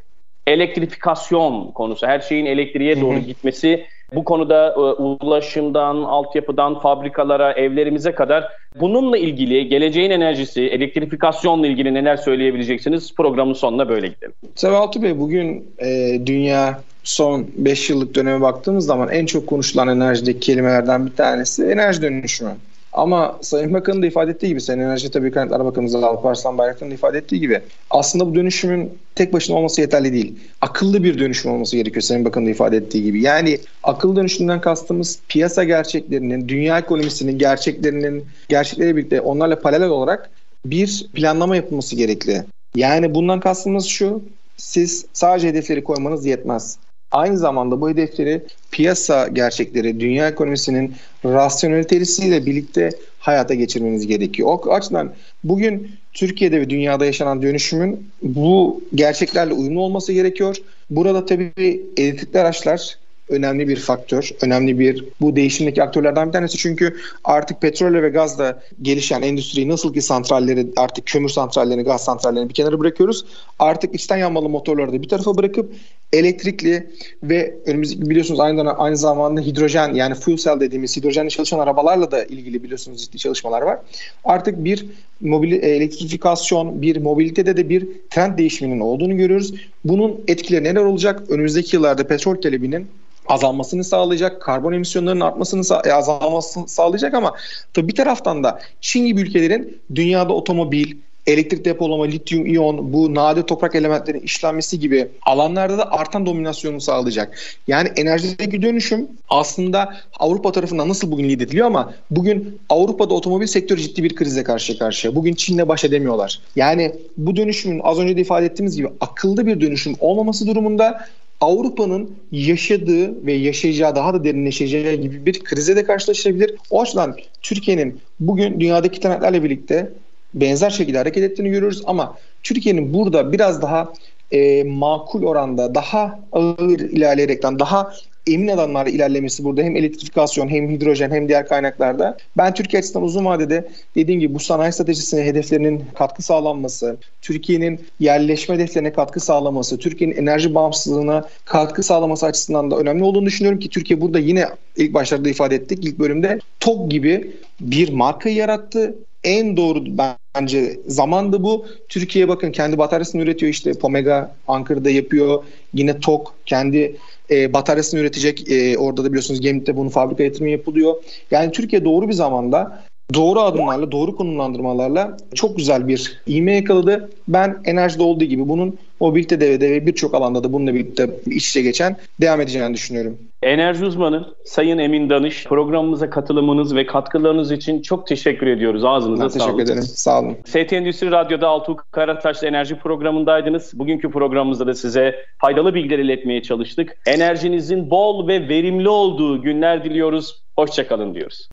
elektrifikasyon 0.46 1.72
konusu, 1.72 2.06
her 2.06 2.20
şeyin 2.20 2.46
elektriğe 2.46 3.00
doğru 3.00 3.18
gitmesi 3.18 3.86
bu 4.14 4.24
konuda 4.24 4.68
e, 4.68 4.80
ulaşımdan, 5.24 5.96
altyapıdan, 5.96 6.80
fabrikalara, 6.80 7.52
evlerimize 7.52 8.12
kadar 8.12 8.48
bununla 8.80 9.18
ilgili 9.18 9.68
geleceğin 9.68 10.10
enerjisi, 10.10 10.62
elektrifikasyonla 10.62 11.66
ilgili 11.66 11.94
neler 11.94 12.16
söyleyebileceksiniz? 12.16 13.14
Programın 13.14 13.52
sonuna 13.52 13.88
böyle 13.88 14.06
gidelim. 14.06 14.32
Sevaltı 14.54 15.02
Bey 15.02 15.18
bugün 15.18 15.74
e, 15.78 16.20
dünya 16.26 16.80
son 17.04 17.46
5 17.56 17.90
yıllık 17.90 18.14
döneme 18.14 18.40
baktığımız 18.40 18.86
zaman 18.86 19.08
en 19.08 19.26
çok 19.26 19.46
konuşulan 19.46 19.88
enerjideki 19.88 20.40
kelimelerden 20.40 21.06
bir 21.06 21.12
tanesi 21.12 21.64
enerji 21.64 22.02
dönüşümü. 22.02 22.50
Ama 22.96 23.38
Sayın 23.42 23.74
Bakan'ın 23.74 24.02
da 24.02 24.06
ifade 24.06 24.30
ettiği 24.30 24.48
gibi, 24.48 24.60
Sayın 24.60 24.80
Enerji 24.80 25.10
Tabii 25.10 25.30
Kaynaklar 25.30 25.64
Bakanımız 25.64 25.94
Alparslan 25.94 26.58
Bayraktar'ın 26.58 26.90
da 26.90 26.94
ifade 26.94 27.18
ettiği 27.18 27.40
gibi 27.40 27.60
aslında 27.90 28.26
bu 28.26 28.34
dönüşümün 28.34 28.98
tek 29.14 29.32
başına 29.32 29.56
olması 29.56 29.80
yeterli 29.80 30.12
değil. 30.12 30.38
Akıllı 30.60 31.04
bir 31.04 31.18
dönüşüm 31.18 31.52
olması 31.52 31.76
gerekiyor 31.76 32.02
Sayın 32.02 32.24
Bakan'ın 32.24 32.46
da 32.46 32.50
ifade 32.50 32.76
ettiği 32.76 33.02
gibi. 33.02 33.22
Yani 33.22 33.58
akıllı 33.82 34.16
dönüşümden 34.16 34.60
kastımız 34.60 35.18
piyasa 35.28 35.64
gerçeklerinin, 35.64 36.48
dünya 36.48 36.78
ekonomisinin 36.78 37.38
gerçeklerinin, 37.38 38.24
gerçekleri 38.48 38.96
birlikte 38.96 39.20
onlarla 39.20 39.58
paralel 39.58 39.88
olarak 39.88 40.30
bir 40.64 41.06
planlama 41.14 41.56
yapılması 41.56 41.96
gerekli. 41.96 42.44
Yani 42.74 43.14
bundan 43.14 43.40
kastımız 43.40 43.86
şu, 43.86 44.22
siz 44.56 45.06
sadece 45.12 45.48
hedefleri 45.48 45.84
koymanız 45.84 46.26
yetmez. 46.26 46.78
Aynı 47.10 47.38
zamanda 47.38 47.80
bu 47.80 47.90
hedefleri 47.90 48.42
piyasa 48.70 49.28
gerçekleri, 49.28 50.00
dünya 50.00 50.28
ekonomisinin 50.28 50.94
rasyonelitesiyle 51.24 52.46
birlikte 52.46 52.90
hayata 53.18 53.54
geçirmeniz 53.54 54.06
gerekiyor. 54.06 54.48
O 54.48 54.72
açıdan 54.72 55.12
bugün 55.44 55.90
Türkiye'de 56.12 56.60
ve 56.60 56.70
dünyada 56.70 57.06
yaşanan 57.06 57.42
dönüşümün 57.42 58.10
bu 58.22 58.80
gerçeklerle 58.94 59.54
uyumlu 59.54 59.80
olması 59.80 60.12
gerekiyor. 60.12 60.56
Burada 60.90 61.26
tabii 61.26 61.82
elektrikli 61.96 62.38
araçlar 62.38 62.98
önemli 63.28 63.68
bir 63.68 63.76
faktör, 63.76 64.30
önemli 64.42 64.78
bir 64.78 65.04
bu 65.20 65.36
değişimdeki 65.36 65.82
aktörlerden 65.82 66.28
bir 66.28 66.32
tanesi. 66.32 66.58
Çünkü 66.58 66.96
artık 67.24 67.60
petrolle 67.60 68.02
ve 68.02 68.08
gazla 68.08 68.62
gelişen 68.82 69.22
endüstriyi 69.22 69.68
nasıl 69.68 69.94
ki 69.94 70.02
santralleri 70.02 70.66
artık 70.76 71.06
kömür 71.06 71.28
santrallerini, 71.28 71.82
gaz 71.82 72.04
santrallerini 72.04 72.48
bir 72.48 72.54
kenara 72.54 72.78
bırakıyoruz. 72.78 73.24
Artık 73.58 73.94
içten 73.94 74.16
yanmalı 74.16 74.48
motorları 74.48 74.92
da 74.92 75.02
bir 75.02 75.08
tarafa 75.08 75.36
bırakıp 75.36 75.72
elektrikli 76.12 76.90
ve 77.22 77.54
önümüzdeki 77.66 78.10
biliyorsunuz 78.10 78.40
aynı, 78.40 78.72
aynı 78.72 78.96
zamanda 78.96 79.40
hidrojen 79.40 79.94
yani 79.94 80.14
fuel 80.14 80.36
cell 80.36 80.60
dediğimiz 80.60 80.96
hidrojenle 80.96 81.30
çalışan 81.30 81.58
arabalarla 81.58 82.10
da 82.10 82.24
ilgili 82.24 82.62
biliyorsunuz 82.62 83.04
ciddi 83.04 83.18
çalışmalar 83.18 83.62
var. 83.62 83.78
Artık 84.24 84.64
bir 84.64 84.86
mobil 85.20 85.52
e, 85.52 85.56
elektrifikasyon, 85.56 86.82
bir 86.82 86.96
mobilitede 86.96 87.56
de 87.56 87.68
bir 87.68 87.88
trend 88.10 88.38
değişiminin 88.38 88.80
olduğunu 88.80 89.16
görüyoruz. 89.16 89.54
Bunun 89.84 90.20
etkileri 90.28 90.64
neler 90.64 90.80
olacak? 90.80 91.22
Önümüzdeki 91.28 91.76
yıllarda 91.76 92.06
petrol 92.06 92.36
talebinin 92.36 92.86
azalmasını 93.28 93.84
sağlayacak, 93.84 94.42
karbon 94.42 94.72
emisyonlarının 94.72 95.20
artmasını 95.20 95.64
sağ- 95.64 95.82
e, 95.86 95.92
azalmasını 95.92 96.68
sağlayacak 96.68 97.14
ama 97.14 97.34
tabii 97.74 97.88
bir 97.88 97.94
taraftan 97.94 98.44
da 98.44 98.60
Çin 98.80 99.06
gibi 99.06 99.20
ülkelerin 99.20 99.80
dünyada 99.94 100.32
otomobil, 100.32 100.96
elektrik 101.26 101.64
depolama, 101.64 102.04
lityum 102.04 102.46
iyon, 102.46 102.92
bu 102.92 103.14
nadir 103.14 103.42
toprak 103.42 103.74
elementlerin 103.74 104.20
işlenmesi 104.20 104.80
gibi 104.80 105.08
alanlarda 105.22 105.78
da 105.78 105.92
artan 105.92 106.26
dominasyonu 106.26 106.80
sağlayacak. 106.80 107.38
Yani 107.66 107.88
enerjideki 107.96 108.62
dönüşüm 108.62 109.08
aslında 109.28 109.96
Avrupa 110.18 110.52
tarafından 110.52 110.88
nasıl 110.88 111.10
bugün 111.10 111.28
lider 111.28 111.44
ediliyor 111.44 111.66
ama 111.66 111.94
bugün 112.10 112.58
Avrupa'da 112.68 113.14
otomobil 113.14 113.46
sektörü 113.46 113.80
ciddi 113.80 114.04
bir 114.04 114.14
krize 114.14 114.42
karşı 114.42 114.78
karşıya. 114.78 115.14
Bugün 115.14 115.34
Çin'le 115.34 115.68
baş 115.68 115.84
edemiyorlar. 115.84 116.40
Yani 116.56 116.92
bu 117.16 117.36
dönüşümün 117.36 117.80
az 117.84 117.98
önce 117.98 118.16
de 118.16 118.20
ifade 118.20 118.46
ettiğimiz 118.46 118.76
gibi 118.76 118.88
akıllı 119.00 119.46
bir 119.46 119.60
dönüşüm 119.60 119.94
olmaması 120.00 120.46
durumunda 120.46 121.08
Avrupa'nın 121.40 122.16
yaşadığı 122.32 123.26
ve 123.26 123.32
yaşayacağı 123.32 123.96
daha 123.96 124.14
da 124.14 124.24
derinleşeceği 124.24 125.00
gibi 125.00 125.26
bir 125.26 125.44
krize 125.44 125.76
de 125.76 125.84
karşılaşabilir. 125.84 126.54
O 126.70 126.82
açıdan 126.82 127.16
Türkiye'nin 127.42 128.00
bugün 128.20 128.60
dünyadaki 128.60 129.00
trendlerle 129.00 129.42
birlikte 129.42 129.92
benzer 130.34 130.70
şekilde 130.70 130.98
hareket 130.98 131.24
ettiğini 131.24 131.50
görüyoruz 131.50 131.82
ama 131.86 132.18
Türkiye'nin 132.42 132.94
burada 132.94 133.32
biraz 133.32 133.62
daha 133.62 133.92
e, 134.30 134.64
makul 134.64 135.22
oranda 135.22 135.74
daha 135.74 136.20
ağır 136.32 136.80
ilerleyerekten 136.80 137.58
daha 137.58 137.92
emin 138.26 138.48
adımlarla 138.48 138.90
ilerlemesi 138.90 139.44
burada 139.44 139.62
hem 139.62 139.76
elektrifikasyon 139.76 140.48
hem 140.48 140.70
hidrojen 140.70 141.10
hem 141.10 141.28
diğer 141.28 141.48
kaynaklarda. 141.48 142.16
Ben 142.36 142.54
Türkiye 142.54 142.78
açısından 142.78 143.04
uzun 143.04 143.24
vadede 143.24 143.68
dediğim 143.94 144.20
gibi 144.20 144.34
bu 144.34 144.40
sanayi 144.40 144.72
stratejisine 144.72 145.24
hedeflerinin 145.24 145.84
katkı 145.94 146.22
sağlanması, 146.22 146.96
Türkiye'nin 147.22 147.80
yerleşme 148.00 148.54
hedeflerine 148.54 148.92
katkı 148.92 149.20
sağlaması, 149.20 149.78
Türkiye'nin 149.78 150.16
enerji 150.16 150.54
bağımsızlığına 150.54 151.28
katkı 151.44 151.82
sağlaması 151.82 152.26
açısından 152.26 152.70
da 152.70 152.76
önemli 152.76 153.04
olduğunu 153.04 153.26
düşünüyorum 153.26 153.60
ki 153.60 153.68
Türkiye 153.68 154.00
burada 154.00 154.18
yine 154.18 154.46
ilk 154.76 154.94
başlarda 154.94 155.28
ifade 155.28 155.54
ettik 155.54 155.84
ilk 155.84 155.98
bölümde 155.98 156.38
TOG 156.60 156.90
gibi 156.90 157.36
bir 157.60 157.92
marka 157.92 158.28
yarattı 158.28 158.94
en 159.24 159.56
doğru 159.56 159.84
bence 159.86 160.80
zamandı 160.86 161.42
bu. 161.42 161.66
Türkiye 161.88 162.28
bakın 162.28 162.52
kendi 162.52 162.78
bataryasını 162.78 163.22
üretiyor 163.22 163.52
işte 163.52 163.72
Pomega 163.72 164.34
Ankara'da 164.48 164.90
yapıyor. 164.90 165.44
Yine 165.74 166.00
TOK 166.00 166.34
kendi 166.46 166.96
e, 167.30 167.52
bataryasını 167.52 168.00
üretecek. 168.00 168.50
E, 168.50 168.78
orada 168.78 169.04
da 169.04 169.08
biliyorsunuz 169.08 169.40
Gemlik'te 169.40 169.76
bunun 169.76 169.88
fabrika 169.88 170.22
yatırımı 170.22 170.50
yapılıyor. 170.50 170.94
Yani 171.30 171.52
Türkiye 171.52 171.84
doğru 171.84 172.08
bir 172.08 172.12
zamanda 172.12 172.84
doğru 173.14 173.40
adımlarla, 173.40 173.92
doğru 173.92 174.16
konumlandırmalarla 174.16 175.16
çok 175.34 175.56
güzel 175.56 175.88
bir 175.88 176.22
ivme 176.28 176.54
yakaladı. 176.54 177.10
Ben 177.28 177.56
enerjide 177.64 178.02
olduğu 178.02 178.24
gibi 178.24 178.48
bunun 178.48 178.78
mobilite 179.00 179.40
devrede 179.40 179.70
ve 179.70 179.86
birçok 179.86 180.14
alanda 180.14 180.44
da 180.44 180.52
bununla 180.52 180.74
birlikte 180.74 181.10
iç 181.26 181.48
içe 181.48 181.62
geçen 181.62 181.96
devam 182.20 182.40
edeceğini 182.40 182.74
düşünüyorum. 182.74 183.18
Enerji 183.46 183.84
uzmanı 183.84 184.34
Sayın 184.44 184.78
Emin 184.78 185.10
Danış 185.10 185.44
programımıza 185.44 186.10
katılımınız 186.10 186.74
ve 186.76 186.86
katkılarınız 186.86 187.52
için 187.52 187.82
çok 187.82 188.06
teşekkür 188.06 188.46
ediyoruz. 188.46 188.84
Ağzınıza 188.84 189.24
ben 189.24 189.28
sağlık. 189.28 189.44
teşekkür 189.44 189.62
ederim. 189.62 189.82
Sağ 189.82 190.20
olun. 190.20 190.36
ST 190.44 190.72
Endüstri 190.72 191.10
Radyo'da 191.10 191.48
Altuğ 191.48 191.76
Karataş'la 191.90 192.48
enerji 192.48 192.78
programındaydınız. 192.78 193.78
Bugünkü 193.78 194.10
programımızda 194.10 194.66
da 194.66 194.74
size 194.74 195.16
faydalı 195.38 195.74
bilgiler 195.74 195.98
iletmeye 195.98 196.42
çalıştık. 196.42 196.96
Enerjinizin 197.06 197.90
bol 197.90 198.28
ve 198.28 198.48
verimli 198.48 198.88
olduğu 198.88 199.42
günler 199.42 199.84
diliyoruz. 199.84 200.42
Hoşçakalın 200.56 201.14
diyoruz. 201.14 201.44